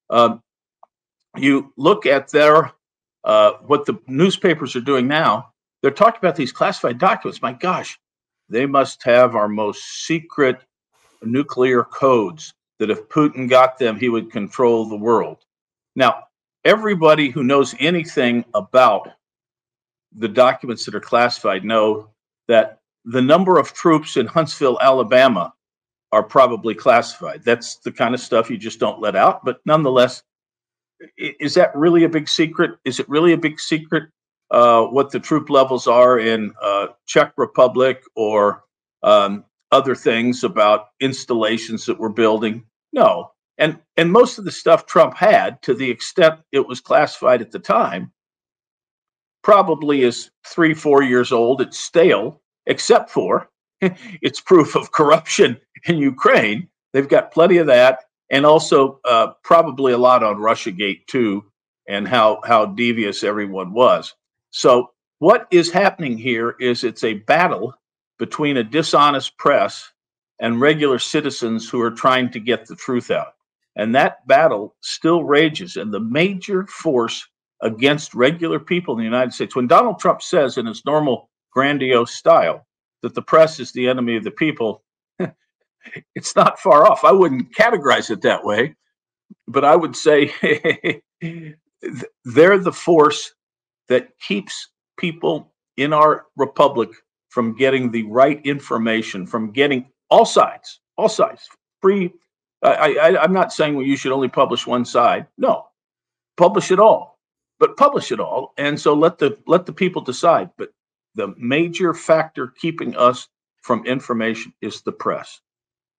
Um, 0.09 0.43
you 1.37 1.73
look 1.77 2.07
at 2.07 2.31
their 2.31 2.73
uh, 3.25 3.53
what 3.67 3.87
the 3.87 3.99
newspapers 4.07 4.75
are 4.77 4.81
doing 4.81 5.07
now. 5.07 5.53
They're 5.83 5.91
talking 5.91 6.19
about 6.19 6.37
these 6.37 6.53
classified 6.53 6.99
documents. 6.99 7.43
My 7.43 7.53
gosh, 7.53 7.99
they 8.49 8.67
must 8.67 9.03
have 9.05 9.37
our 9.37 9.49
most 9.49 10.07
secret 10.07 10.63
nuclear 11.23 11.85
codes 11.85 12.55
that 12.81 12.91
if 12.91 13.09
Putin 13.09 13.49
got 13.49 13.79
them, 13.79 13.97
he 13.97 14.09
would 14.09 14.33
control 14.33 14.87
the 14.87 14.97
world. 14.97 15.45
Now, 15.95 16.25
everybody 16.65 17.29
who 17.29 17.45
knows 17.45 17.75
anything 17.79 18.45
about 18.55 19.11
the 20.13 20.29
documents 20.29 20.85
that 20.87 20.95
are 20.95 21.01
classified 21.01 21.65
know 21.65 22.09
that 22.49 22.81
the 23.05 23.23
number 23.23 23.59
of 23.59 23.73
troops 23.73 24.17
in 24.17 24.27
Huntsville, 24.27 24.79
Alabama 24.81 25.53
are 26.11 26.23
probably 26.23 26.75
classified. 26.75 27.43
That's 27.45 27.77
the 27.77 27.93
kind 27.93 28.15
of 28.15 28.21
stuff 28.21 28.51
you 28.51 28.59
just 28.59 28.81
don't 28.81 29.01
let 29.01 29.15
out. 29.15 29.45
But 29.45 29.61
nonetheless, 29.67 30.23
is 31.17 31.55
that 31.55 31.77
really 31.77 32.05
a 32.05 32.09
big 32.09 32.29
secret? 32.29 32.73
Is 32.85 32.99
it 32.99 33.09
really 33.09 33.33
a 33.35 33.39
big 33.39 33.61
secret 33.61 34.05
uh, 34.51 34.85
what 34.87 35.11
the 35.11 35.21
troop 35.21 35.51
levels 35.51 35.87
are 35.87 36.19
in 36.19 36.53
uh, 36.61 36.89
Czech 37.07 37.35
Republic 37.37 38.03
or 38.17 38.65
um, 39.03 39.45
other 39.71 39.95
things 39.95 40.45
about 40.45 40.89
installations 41.01 41.87
that 41.87 41.99
we're 41.99 42.09
building? 42.09 42.65
No. 42.93 43.33
And 43.59 43.79
and 43.97 44.11
most 44.11 44.39
of 44.39 44.45
the 44.45 44.51
stuff 44.51 44.87
Trump 44.87 45.15
had, 45.15 45.61
to 45.63 45.75
the 45.75 45.91
extent 45.91 46.41
it 46.51 46.67
was 46.67 46.81
classified 46.81 47.43
at 47.43 47.51
the 47.51 47.59
time, 47.59 48.13
probably 49.43 50.03
is 50.03 50.31
three, 50.47 50.75
four 50.75 51.03
years 51.03 51.31
old. 51.31 51.61
It's 51.61 51.79
stale, 51.79 52.41
except 52.67 53.11
for 53.11 53.51
it's 53.81 54.41
proof 54.41 54.77
of 54.77 54.93
corruption 54.93 55.59
in 55.85 55.99
Ukraine. 55.99 56.69
They've 56.93 57.09
got 57.09 57.33
plenty 57.33 57.59
of 57.59 57.67
that, 57.67 58.05
and 58.31 58.47
also 58.47 58.99
uh, 59.05 59.33
probably 59.45 59.93
a 59.93 59.99
lot 59.99 60.23
on 60.23 60.37
RussiaGate 60.37 61.07
too, 61.07 61.45
and 61.87 62.09
how 62.09 62.41
how 62.47 62.67
devious 62.67 63.23
everyone 63.23 63.73
was. 63.73 64.15
So 64.51 64.91
what 65.19 65.47
is 65.51 65.71
happening 65.71 66.17
here 66.17 66.57
is 66.61 66.83
it's 66.83 67.05
a 67.05 67.15
battle 67.15 67.75
between 68.19 68.57
a 68.57 68.65
dishonest 68.65 69.37
press 69.37 69.91
and 70.41 70.61
regular 70.61 70.99
citizens 70.99 71.69
who 71.69 71.81
are 71.81 71.91
trying 71.91 72.31
to 72.31 72.41
get 72.41 72.67
the 72.67 72.75
truth 72.75 73.11
out. 73.11 73.35
And 73.77 73.95
that 73.95 74.27
battle 74.27 74.75
still 74.81 75.23
rages. 75.23 75.77
And 75.77 75.93
the 75.93 76.01
major 76.01 76.67
force 76.67 77.27
against 77.63 78.15
regular 78.15 78.59
people 78.59 78.95
in 78.95 78.99
the 78.99 79.05
United 79.05 79.33
States, 79.33 79.55
when 79.55 79.67
Donald 79.67 80.01
Trump 80.01 80.23
says 80.23 80.57
in 80.59 80.67
his 80.67 80.85
normal 80.85 81.31
grandiose 81.53 82.15
style 82.15 82.67
that 83.03 83.15
the 83.15 83.23
press 83.23 83.61
is 83.61 83.73
the 83.73 83.89
enemy 83.89 84.17
of 84.17 84.25
the 84.25 84.31
people, 84.31 84.83
it's 86.15 86.35
not 86.35 86.59
far 86.59 86.87
off. 86.87 87.05
I 87.05 87.13
wouldn't 87.13 87.55
categorize 87.55 88.11
it 88.11 88.23
that 88.23 88.45
way, 88.45 88.75
but 89.47 89.65
I 89.65 89.77
would 89.77 89.95
say 89.95 90.33
they're 92.25 92.59
the 92.59 92.73
force 92.73 93.35
that 93.89 94.09
keeps 94.27 94.69
people 94.97 95.53
in 95.77 95.93
our 95.93 96.27
republic 96.37 96.91
from 97.29 97.57
getting 97.57 97.91
the 97.91 98.05
right 98.05 98.45
information, 98.45 99.27
from 99.27 99.53
getting 99.53 99.87
all 100.11 100.27
sides, 100.27 100.81
all 100.97 101.09
sides, 101.09 101.49
free. 101.81 102.13
I, 102.63 102.95
I, 102.95 103.23
I'm 103.23 103.33
not 103.33 103.53
saying 103.53 103.75
well, 103.77 103.87
you 103.87 103.97
should 103.97 104.13
only 104.13 104.29
publish 104.29 104.67
one 104.67 104.85
side. 104.85 105.27
No, 105.39 105.67
publish 106.37 106.71
it 106.71 106.79
all, 106.81 107.19
but 107.59 107.77
publish 107.77 108.13
it 108.13 108.21
all, 108.21 108.53
and 108.59 108.79
so 108.81 108.95
let 108.95 109.19
the 109.19 109.39
let 109.47 109.67
the 109.67 109.73
people 109.73 110.03
decide. 110.03 110.51
But 110.59 110.71
the 111.15 111.35
major 111.39 111.95
factor 111.95 112.49
keeping 112.49 112.97
us 112.97 113.29
from 113.63 113.87
information 113.87 114.53
is 114.61 114.83
the 114.83 114.93
press. 114.93 115.41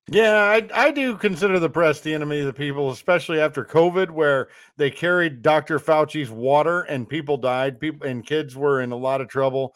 Yeah, 0.10 0.34
I, 0.34 0.68
I 0.74 0.92
do 0.92 1.16
consider 1.16 1.60
the 1.60 1.70
press 1.70 2.02
the 2.02 2.14
enemy 2.14 2.40
of 2.40 2.48
the 2.48 2.54
people, 2.54 2.90
especially 2.92 3.40
after 3.40 3.64
COVID, 3.64 4.10
where 4.10 4.50
they 4.76 4.90
carried 4.90 5.42
Dr. 5.42 5.80
Fauci's 5.80 6.30
water 6.30 6.82
and 6.82 7.08
people 7.08 7.38
died. 7.38 7.80
People 7.80 8.08
and 8.08 8.26
kids 8.26 8.56
were 8.56 8.82
in 8.82 8.92
a 8.92 8.96
lot 8.96 9.22
of 9.22 9.30
trouble. 9.30 9.76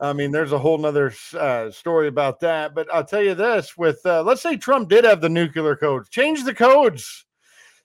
I 0.00 0.12
mean, 0.12 0.30
there's 0.30 0.52
a 0.52 0.58
whole 0.58 0.78
nother 0.78 1.12
uh, 1.36 1.70
story 1.70 2.06
about 2.06 2.38
that. 2.40 2.74
But 2.74 2.92
I'll 2.94 3.04
tell 3.04 3.22
you 3.22 3.34
this: 3.34 3.76
with 3.76 4.04
uh, 4.04 4.22
let's 4.22 4.42
say 4.42 4.56
Trump 4.56 4.88
did 4.88 5.04
have 5.04 5.20
the 5.20 5.28
nuclear 5.28 5.74
codes, 5.74 6.08
change 6.10 6.44
the 6.44 6.54
codes, 6.54 7.24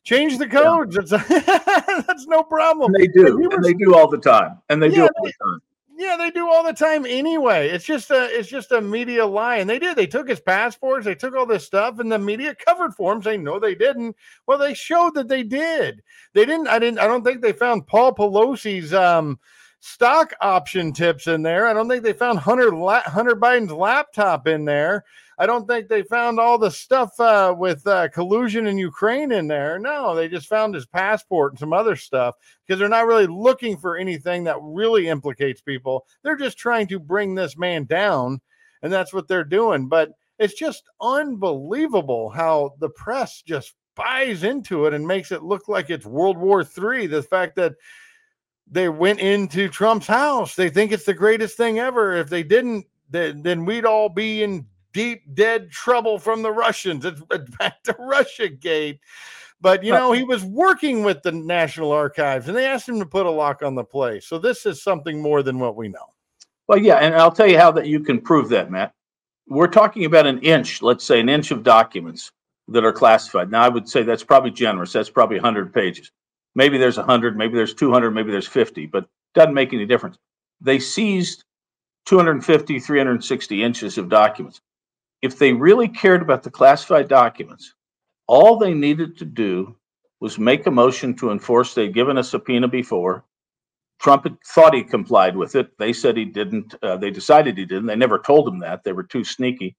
change 0.04 0.38
the 0.38 0.48
codes. 0.48 0.98
Yeah. 1.12 1.18
That's 2.08 2.28
no 2.28 2.44
problem. 2.44 2.94
And 2.94 3.04
they 3.04 3.08
do. 3.08 3.50
And 3.52 3.64
they 3.64 3.74
do 3.74 3.96
all 3.96 4.10
the 4.10 4.20
time, 4.20 4.60
and 4.70 4.84
they 4.84 4.90
yeah, 4.90 4.96
do 4.96 5.02
all 5.04 5.24
the 5.24 5.34
time. 5.42 5.62
Yeah, 6.00 6.16
they 6.16 6.30
do 6.30 6.48
all 6.48 6.64
the 6.64 6.74
time 6.74 7.08
anyway. 7.08 7.70
It's 7.70 7.84
just 7.84 8.12
a 8.12 8.26
it's 8.26 8.48
just 8.48 8.72
a 8.72 8.80
media 8.80 9.26
lie. 9.26 9.58
And 9.58 9.68
they 9.68 9.80
did. 9.80 9.98
They 9.98 10.06
took 10.06 10.30
his 10.30 10.40
passports, 10.40 11.06
they 11.06 11.16
took 11.16 11.36
all 11.36 11.48
this 11.48 11.66
stuff, 11.66 11.98
and 11.98 12.12
the 12.12 12.20
media 12.20 12.54
covered 12.54 12.94
for 12.94 13.12
him 13.12 13.24
saying 13.24 13.44
no, 13.44 13.60
they 13.60 13.74
didn't. 13.74 14.16
Well, 14.46 14.60
they 14.60 14.76
showed 14.76 15.16
that 15.16 15.28
they 15.28 15.42
did. 15.42 16.04
They 16.34 16.46
didn't, 16.46 16.68
I 16.68 16.78
didn't, 16.78 17.00
I 17.00 17.08
don't 17.08 17.24
think 17.24 17.42
they 17.42 17.52
found 17.52 17.88
Paul 17.88 18.14
Pelosi's 18.14 18.94
um 18.94 19.40
stock 19.80 20.36
option 20.40 20.94
tips 20.94 21.26
in 21.26 21.42
there. 21.42 21.66
I 21.66 21.74
don't 21.74 21.90
think 21.90 22.04
they 22.04 22.14
found 22.14 22.38
Hunter 22.38 22.76
La- 22.76 23.02
Hunter 23.02 23.36
Biden's 23.36 23.72
laptop 23.72 24.48
in 24.48 24.66
there. 24.66 25.04
I 25.40 25.46
don't 25.46 25.68
think 25.68 25.88
they 25.88 26.02
found 26.02 26.40
all 26.40 26.58
the 26.58 26.72
stuff 26.72 27.20
uh, 27.20 27.54
with 27.56 27.86
uh, 27.86 28.10
collusion 28.10 28.66
in 28.66 28.78
Ukraine 28.78 29.32
in 29.32 29.48
there. 29.48 29.78
No, 29.78 30.16
they 30.16 30.28
just 30.28 30.48
found 30.48 30.74
his 30.74 30.88
passport 30.88 31.52
and 31.52 31.60
some 31.60 31.74
other 31.74 31.96
stuff 31.96 32.36
because 32.66 32.80
they're 32.80 32.90
not 32.90 33.06
really 33.06 33.28
looking 33.28 33.78
for 33.78 33.98
anything 33.98 34.44
that 34.46 34.58
really 34.62 35.08
implicates 35.08 35.62
people. 35.62 36.08
They're 36.24 36.38
just 36.38 36.58
trying 36.58 36.88
to 36.88 37.00
bring 37.00 37.36
this 37.36 37.56
man 37.56 37.86
down, 37.86 38.42
and 38.82 38.92
that's 38.92 39.14
what 39.14 39.28
they're 39.28 39.44
doing. 39.44 39.88
But 39.88 40.12
It's 40.40 40.56
just 40.56 40.84
unbelievable 41.02 42.30
how 42.30 42.74
the 42.80 42.90
press 42.90 43.44
just 43.44 43.76
buys 43.96 44.44
into 44.44 44.86
it 44.86 44.94
and 44.94 45.08
makes 45.08 45.32
it 45.32 45.44
look 45.44 45.68
like 45.68 45.90
it's 45.90 46.06
World 46.06 46.38
War 46.38 46.62
III. 46.62 47.08
The 47.08 47.24
fact 47.24 47.56
that 47.58 47.74
they 48.70 48.90
went 48.90 49.20
into 49.20 49.70
Trump's 49.70 50.08
house, 50.08 50.56
they 50.56 50.70
think 50.70 50.92
it's 50.92 51.06
the 51.06 51.14
greatest 51.14 51.58
thing 51.58 51.80
ever. 51.80 52.16
If 52.16 52.30
they 52.30 52.44
didn't, 52.44 52.86
then, 53.10 53.42
then 53.42 53.66
we'd 53.66 53.86
all 53.86 54.10
be 54.10 54.44
in 54.44 54.66
deep, 54.94 55.24
dead 55.34 55.72
trouble 55.72 56.20
from 56.20 56.42
the 56.42 56.52
Russians. 56.52 57.06
It's 57.06 57.22
back 57.60 57.84
to 57.84 57.96
Russia 58.00 58.50
Gate. 58.50 59.00
But 59.60 59.84
you 59.84 59.92
know, 59.92 60.12
he 60.12 60.24
was 60.24 60.44
working 60.44 61.04
with 61.04 61.24
the 61.24 61.32
National 61.32 61.92
Archives 61.92 62.48
and 62.48 62.56
they 62.56 62.66
asked 62.66 62.88
him 62.88 63.00
to 63.00 63.06
put 63.06 63.26
a 63.26 63.32
lock 63.32 63.64
on 63.64 63.76
the 63.76 63.84
place. 63.84 64.28
So 64.28 64.38
this 64.38 64.66
is 64.66 64.84
something 64.84 65.22
more 65.22 65.42
than 65.42 65.58
what 65.58 65.76
we 65.76 65.88
know. 65.90 66.14
Well, 66.68 66.78
yeah, 66.78 66.98
and 66.98 67.16
I'll 67.16 67.32
tell 67.32 67.48
you 67.48 67.58
how 67.58 67.72
that 67.72 67.88
you 67.88 68.02
can 68.02 68.22
prove 68.22 68.50
that, 68.50 68.70
Matt. 68.70 68.94
We're 69.48 69.68
talking 69.68 70.06
about 70.06 70.28
an 70.28 70.40
inch, 70.40 70.82
let's 70.82 71.06
say 71.06 71.20
an 71.20 71.30
inch 71.30 71.52
of 71.52 71.64
documents 71.64 72.32
that 72.68 72.84
are 72.84 72.92
classified. 72.92 73.50
Now, 73.50 73.64
I 73.64 73.70
would 73.70 73.88
say 73.88 74.04
that's 74.04 74.24
probably 74.24 74.52
generous. 74.52 74.92
That's 74.92 75.10
probably 75.10 75.38
100 75.38 75.74
pages. 75.74 76.12
Maybe 76.54 76.78
there's 76.78 76.98
100, 76.98 77.38
maybe 77.38 77.56
there's 77.56 77.74
200, 77.74 78.12
maybe 78.12 78.32
there's 78.32 78.48
50, 78.48 78.88
but 78.88 79.08
doesn't 79.34 79.54
make 79.54 79.74
any 79.74 79.86
difference. 79.86 80.18
They 80.60 80.80
seized 80.80 81.44
250, 82.06 82.80
360 82.80 83.64
inches 83.64 83.98
of 83.98 84.10
documents. 84.10 84.62
If 85.22 85.40
they 85.40 85.54
really 85.54 85.88
cared 85.88 86.22
about 86.22 86.44
the 86.44 86.52
classified 86.52 87.08
documents, 87.08 87.74
all 88.28 88.58
they 88.58 88.74
needed 88.74 89.18
to 89.18 89.26
do 89.26 89.76
was 90.20 90.38
make 90.38 90.66
a 90.68 90.72
motion 90.72 91.16
to 91.16 91.32
enforce. 91.32 91.74
They'd 91.74 91.94
given 91.94 92.18
a 92.18 92.24
subpoena 92.24 92.68
before. 92.68 93.24
Trump 94.00 94.28
thought 94.46 94.76
he 94.76 94.84
complied 94.84 95.36
with 95.36 95.56
it. 95.56 95.76
They 95.80 95.92
said 95.94 96.18
he 96.18 96.26
didn't. 96.26 96.76
Uh, 96.84 96.98
they 96.98 97.10
decided 97.10 97.58
he 97.58 97.66
didn't. 97.66 97.88
They 97.88 97.96
never 97.96 98.20
told 98.20 98.48
him 98.48 98.60
that. 98.60 98.84
They 98.84 98.94
were 98.94 99.04
too 99.04 99.24
sneaky. 99.24 99.76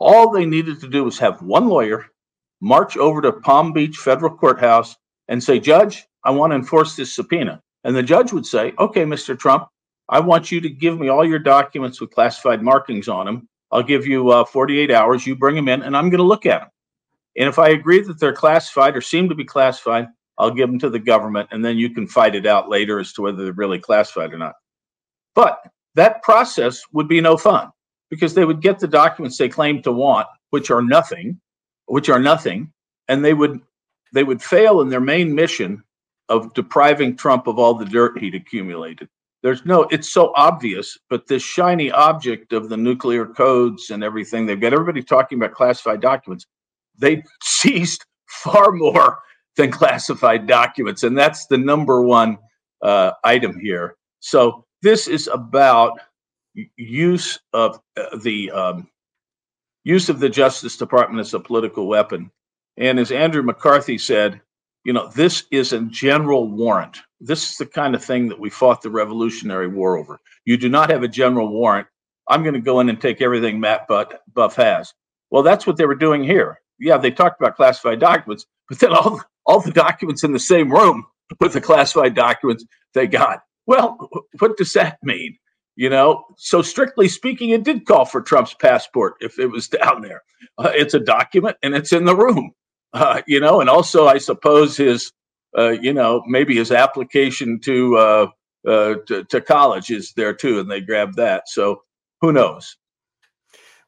All 0.00 0.30
they 0.30 0.46
needed 0.46 0.80
to 0.80 0.88
do 0.88 1.04
was 1.04 1.18
have 1.18 1.40
one 1.42 1.68
lawyer 1.68 2.06
march 2.60 2.96
over 2.96 3.20
to 3.20 3.32
Palm 3.32 3.72
Beach 3.72 3.96
federal 3.96 4.34
courthouse 4.36 4.96
and 5.28 5.42
say, 5.42 5.60
Judge, 5.60 6.06
I 6.24 6.30
want 6.30 6.50
to 6.50 6.56
enforce 6.56 6.96
this 6.96 7.14
subpoena. 7.14 7.62
And 7.84 7.94
the 7.94 8.02
judge 8.02 8.32
would 8.32 8.46
say, 8.46 8.72
Okay, 8.78 9.04
Mr. 9.04 9.38
Trump, 9.38 9.68
I 10.08 10.20
want 10.20 10.50
you 10.50 10.60
to 10.60 10.68
give 10.68 10.98
me 10.98 11.08
all 11.08 11.24
your 11.24 11.38
documents 11.38 12.00
with 12.00 12.10
classified 12.10 12.62
markings 12.62 13.08
on 13.08 13.26
them. 13.26 13.48
I'll 13.74 13.82
give 13.82 14.06
you 14.06 14.30
uh, 14.30 14.44
48 14.44 14.92
hours. 14.92 15.26
You 15.26 15.34
bring 15.34 15.56
them 15.56 15.68
in, 15.68 15.82
and 15.82 15.96
I'm 15.96 16.08
going 16.08 16.18
to 16.18 16.24
look 16.24 16.46
at 16.46 16.60
them. 16.60 16.70
And 17.36 17.48
if 17.48 17.58
I 17.58 17.70
agree 17.70 18.00
that 18.00 18.20
they're 18.20 18.32
classified 18.32 18.96
or 18.96 19.00
seem 19.00 19.28
to 19.28 19.34
be 19.34 19.44
classified, 19.44 20.06
I'll 20.38 20.52
give 20.52 20.68
them 20.68 20.78
to 20.78 20.90
the 20.90 21.00
government, 21.00 21.48
and 21.50 21.64
then 21.64 21.76
you 21.76 21.90
can 21.90 22.06
fight 22.06 22.36
it 22.36 22.46
out 22.46 22.68
later 22.68 23.00
as 23.00 23.12
to 23.14 23.22
whether 23.22 23.42
they're 23.42 23.52
really 23.52 23.80
classified 23.80 24.32
or 24.32 24.38
not. 24.38 24.54
But 25.34 25.60
that 25.96 26.22
process 26.22 26.82
would 26.92 27.08
be 27.08 27.20
no 27.20 27.36
fun 27.36 27.72
because 28.10 28.34
they 28.34 28.44
would 28.44 28.62
get 28.62 28.78
the 28.78 28.86
documents 28.86 29.38
they 29.38 29.48
claim 29.48 29.82
to 29.82 29.92
want, 29.92 30.28
which 30.50 30.70
are 30.70 30.82
nothing, 30.82 31.40
which 31.86 32.08
are 32.08 32.20
nothing, 32.20 32.72
and 33.08 33.24
they 33.24 33.34
would 33.34 33.60
they 34.12 34.22
would 34.22 34.40
fail 34.40 34.80
in 34.80 34.88
their 34.88 35.00
main 35.00 35.34
mission 35.34 35.82
of 36.28 36.54
depriving 36.54 37.16
Trump 37.16 37.48
of 37.48 37.58
all 37.58 37.74
the 37.74 37.84
dirt 37.84 38.18
he'd 38.18 38.36
accumulated. 38.36 39.08
There's 39.44 39.66
no, 39.66 39.82
it's 39.90 40.10
so 40.10 40.32
obvious, 40.36 40.96
but 41.10 41.26
this 41.26 41.42
shiny 41.42 41.90
object 41.90 42.54
of 42.54 42.70
the 42.70 42.78
nuclear 42.78 43.26
codes 43.26 43.90
and 43.90 44.02
everything, 44.02 44.46
they've 44.46 44.58
got 44.58 44.72
everybody 44.72 45.02
talking 45.02 45.36
about 45.36 45.52
classified 45.52 46.00
documents. 46.00 46.46
They 46.98 47.22
seized 47.42 48.06
far 48.26 48.72
more 48.72 49.18
than 49.56 49.70
classified 49.70 50.46
documents, 50.46 51.02
and 51.02 51.16
that's 51.16 51.46
the 51.46 51.58
number 51.58 52.00
one 52.00 52.38
uh, 52.82 53.12
item 53.22 53.60
here. 53.60 53.96
So 54.20 54.64
this 54.80 55.08
is 55.08 55.28
about 55.28 56.00
use 56.76 57.38
of 57.52 57.78
uh, 57.98 58.16
the 58.22 58.50
um, 58.50 58.88
use 59.84 60.08
of 60.08 60.20
the 60.20 60.30
Justice 60.30 60.78
Department 60.78 61.20
as 61.20 61.34
a 61.34 61.38
political 61.38 61.86
weapon. 61.86 62.30
And 62.78 62.98
as 62.98 63.12
Andrew 63.12 63.42
McCarthy 63.42 63.98
said, 63.98 64.40
you 64.86 64.94
know, 64.94 65.08
this 65.08 65.44
is 65.50 65.74
a 65.74 65.82
general 65.82 66.48
warrant. 66.48 66.98
This 67.26 67.50
is 67.50 67.56
the 67.56 67.66
kind 67.66 67.94
of 67.94 68.04
thing 68.04 68.28
that 68.28 68.38
we 68.38 68.50
fought 68.50 68.82
the 68.82 68.90
Revolutionary 68.90 69.66
War 69.66 69.96
over. 69.96 70.20
You 70.44 70.56
do 70.56 70.68
not 70.68 70.90
have 70.90 71.02
a 71.02 71.08
general 71.08 71.48
warrant. 71.48 71.86
I'm 72.28 72.42
going 72.42 72.54
to 72.54 72.60
go 72.60 72.80
in 72.80 72.88
and 72.88 73.00
take 73.00 73.22
everything 73.22 73.60
Matt 73.60 73.86
but 73.88 74.22
Buff 74.34 74.56
has. 74.56 74.92
Well, 75.30 75.42
that's 75.42 75.66
what 75.66 75.76
they 75.76 75.86
were 75.86 75.94
doing 75.94 76.22
here. 76.22 76.60
Yeah, 76.78 76.98
they 76.98 77.10
talked 77.10 77.40
about 77.40 77.56
classified 77.56 78.00
documents, 78.00 78.46
but 78.68 78.78
then 78.78 78.92
all 78.92 79.20
all 79.46 79.60
the 79.60 79.70
documents 79.70 80.24
in 80.24 80.32
the 80.32 80.38
same 80.38 80.70
room 80.70 81.06
with 81.40 81.52
the 81.52 81.60
classified 81.60 82.14
documents 82.14 82.64
they 82.92 83.06
got. 83.06 83.40
Well, 83.66 84.10
what 84.38 84.56
does 84.56 84.72
that 84.74 84.98
mean? 85.02 85.38
You 85.76 85.90
know, 85.90 86.24
so 86.36 86.62
strictly 86.62 87.08
speaking, 87.08 87.50
it 87.50 87.64
did 87.64 87.86
call 87.86 88.04
for 88.04 88.20
Trump's 88.20 88.54
passport 88.54 89.14
if 89.20 89.38
it 89.38 89.46
was 89.46 89.68
down 89.68 90.02
there. 90.02 90.22
Uh, 90.58 90.70
it's 90.74 90.94
a 90.94 91.00
document 91.00 91.56
and 91.62 91.74
it's 91.74 91.92
in 91.92 92.04
the 92.04 92.14
room, 92.14 92.52
uh, 92.92 93.22
you 93.26 93.40
know, 93.40 93.60
and 93.60 93.68
also, 93.68 94.06
I 94.06 94.18
suppose, 94.18 94.76
his, 94.76 95.12
you 95.58 95.92
know, 95.92 96.22
maybe 96.26 96.56
his 96.56 96.72
application 96.72 97.60
to, 97.60 97.96
uh, 97.96 98.26
uh, 98.66 98.94
to, 99.06 99.24
to 99.24 99.40
college 99.40 99.90
is 99.90 100.12
there 100.14 100.34
too, 100.34 100.58
and 100.60 100.70
they 100.70 100.80
grabbed 100.80 101.16
that. 101.16 101.48
So 101.48 101.82
who 102.20 102.32
knows? 102.32 102.76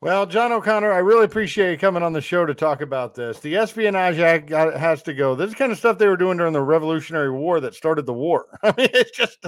Well, 0.02 0.26
John 0.26 0.52
O'Connor, 0.52 0.92
I 0.92 0.98
really 0.98 1.24
appreciate 1.24 1.70
you 1.70 1.78
coming 1.78 2.02
on 2.02 2.12
the 2.12 2.20
show 2.20 2.44
to 2.44 2.54
talk 2.54 2.82
about 2.82 3.14
this. 3.14 3.40
The 3.40 3.56
Espionage 3.56 4.18
Act 4.18 4.50
has 4.50 5.02
to 5.04 5.14
go. 5.14 5.34
This 5.34 5.48
is 5.48 5.54
kind 5.54 5.72
of 5.72 5.78
stuff 5.78 5.96
they 5.96 6.06
were 6.06 6.18
doing 6.18 6.36
during 6.36 6.52
the 6.52 6.60
Revolutionary 6.60 7.30
War 7.30 7.60
that 7.60 7.74
started 7.74 8.04
the 8.04 8.12
war. 8.12 8.46
I 8.62 8.74
mean, 8.76 8.90
it's 8.92 9.10
just, 9.10 9.38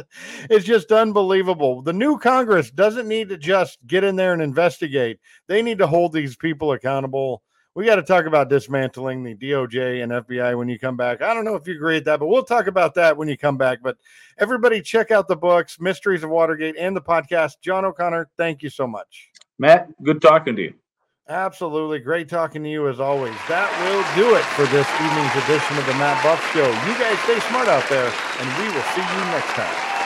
it's 0.48 0.64
just 0.64 0.90
unbelievable. 0.90 1.82
The 1.82 1.92
new 1.92 2.18
Congress 2.18 2.70
doesn't 2.70 3.06
need 3.06 3.28
to 3.28 3.36
just 3.36 3.78
get 3.86 4.04
in 4.04 4.16
there 4.16 4.32
and 4.32 4.40
investigate. 4.40 5.20
They 5.48 5.60
need 5.60 5.78
to 5.78 5.86
hold 5.86 6.14
these 6.14 6.34
people 6.34 6.72
accountable. 6.72 7.42
We 7.74 7.84
got 7.86 7.96
to 7.96 8.02
talk 8.02 8.26
about 8.26 8.48
dismantling 8.48 9.22
the 9.22 9.36
DOJ 9.36 10.02
and 10.02 10.10
FBI 10.10 10.56
when 10.58 10.68
you 10.68 10.78
come 10.78 10.96
back. 10.96 11.22
I 11.22 11.32
don't 11.32 11.44
know 11.44 11.54
if 11.54 11.66
you 11.68 11.74
agree 11.74 11.94
with 11.94 12.06
that, 12.06 12.18
but 12.18 12.26
we'll 12.26 12.42
talk 12.42 12.66
about 12.66 12.94
that 12.94 13.16
when 13.16 13.28
you 13.28 13.38
come 13.38 13.56
back. 13.56 13.78
But 13.82 13.96
everybody, 14.38 14.80
check 14.82 15.10
out 15.10 15.28
the 15.28 15.36
books, 15.36 15.80
Mysteries 15.80 16.24
of 16.24 16.30
Watergate, 16.30 16.76
and 16.76 16.96
the 16.96 17.00
podcast. 17.00 17.60
John 17.60 17.84
O'Connor, 17.84 18.30
thank 18.36 18.62
you 18.62 18.70
so 18.70 18.86
much. 18.86 19.30
Matt, 19.58 19.90
good 20.02 20.20
talking 20.20 20.56
to 20.56 20.62
you. 20.62 20.74
Absolutely. 21.28 21.98
Great 21.98 22.28
talking 22.28 22.62
to 22.62 22.70
you 22.70 22.88
as 22.88 23.00
always. 23.00 23.36
That 23.48 23.68
will 23.84 24.02
do 24.16 24.34
it 24.34 24.44
for 24.56 24.64
this 24.72 24.88
evening's 24.96 25.36
edition 25.44 25.76
of 25.76 25.84
the 25.84 25.94
Matt 26.00 26.22
Buff 26.24 26.40
Show. 26.56 26.64
You 26.64 26.94
guys 26.96 27.20
stay 27.28 27.38
smart 27.48 27.68
out 27.68 27.86
there, 27.90 28.08
and 28.08 28.48
we 28.56 28.64
will 28.74 28.86
see 28.96 29.04
you 29.04 29.24
next 29.30 29.52
time. 29.52 29.97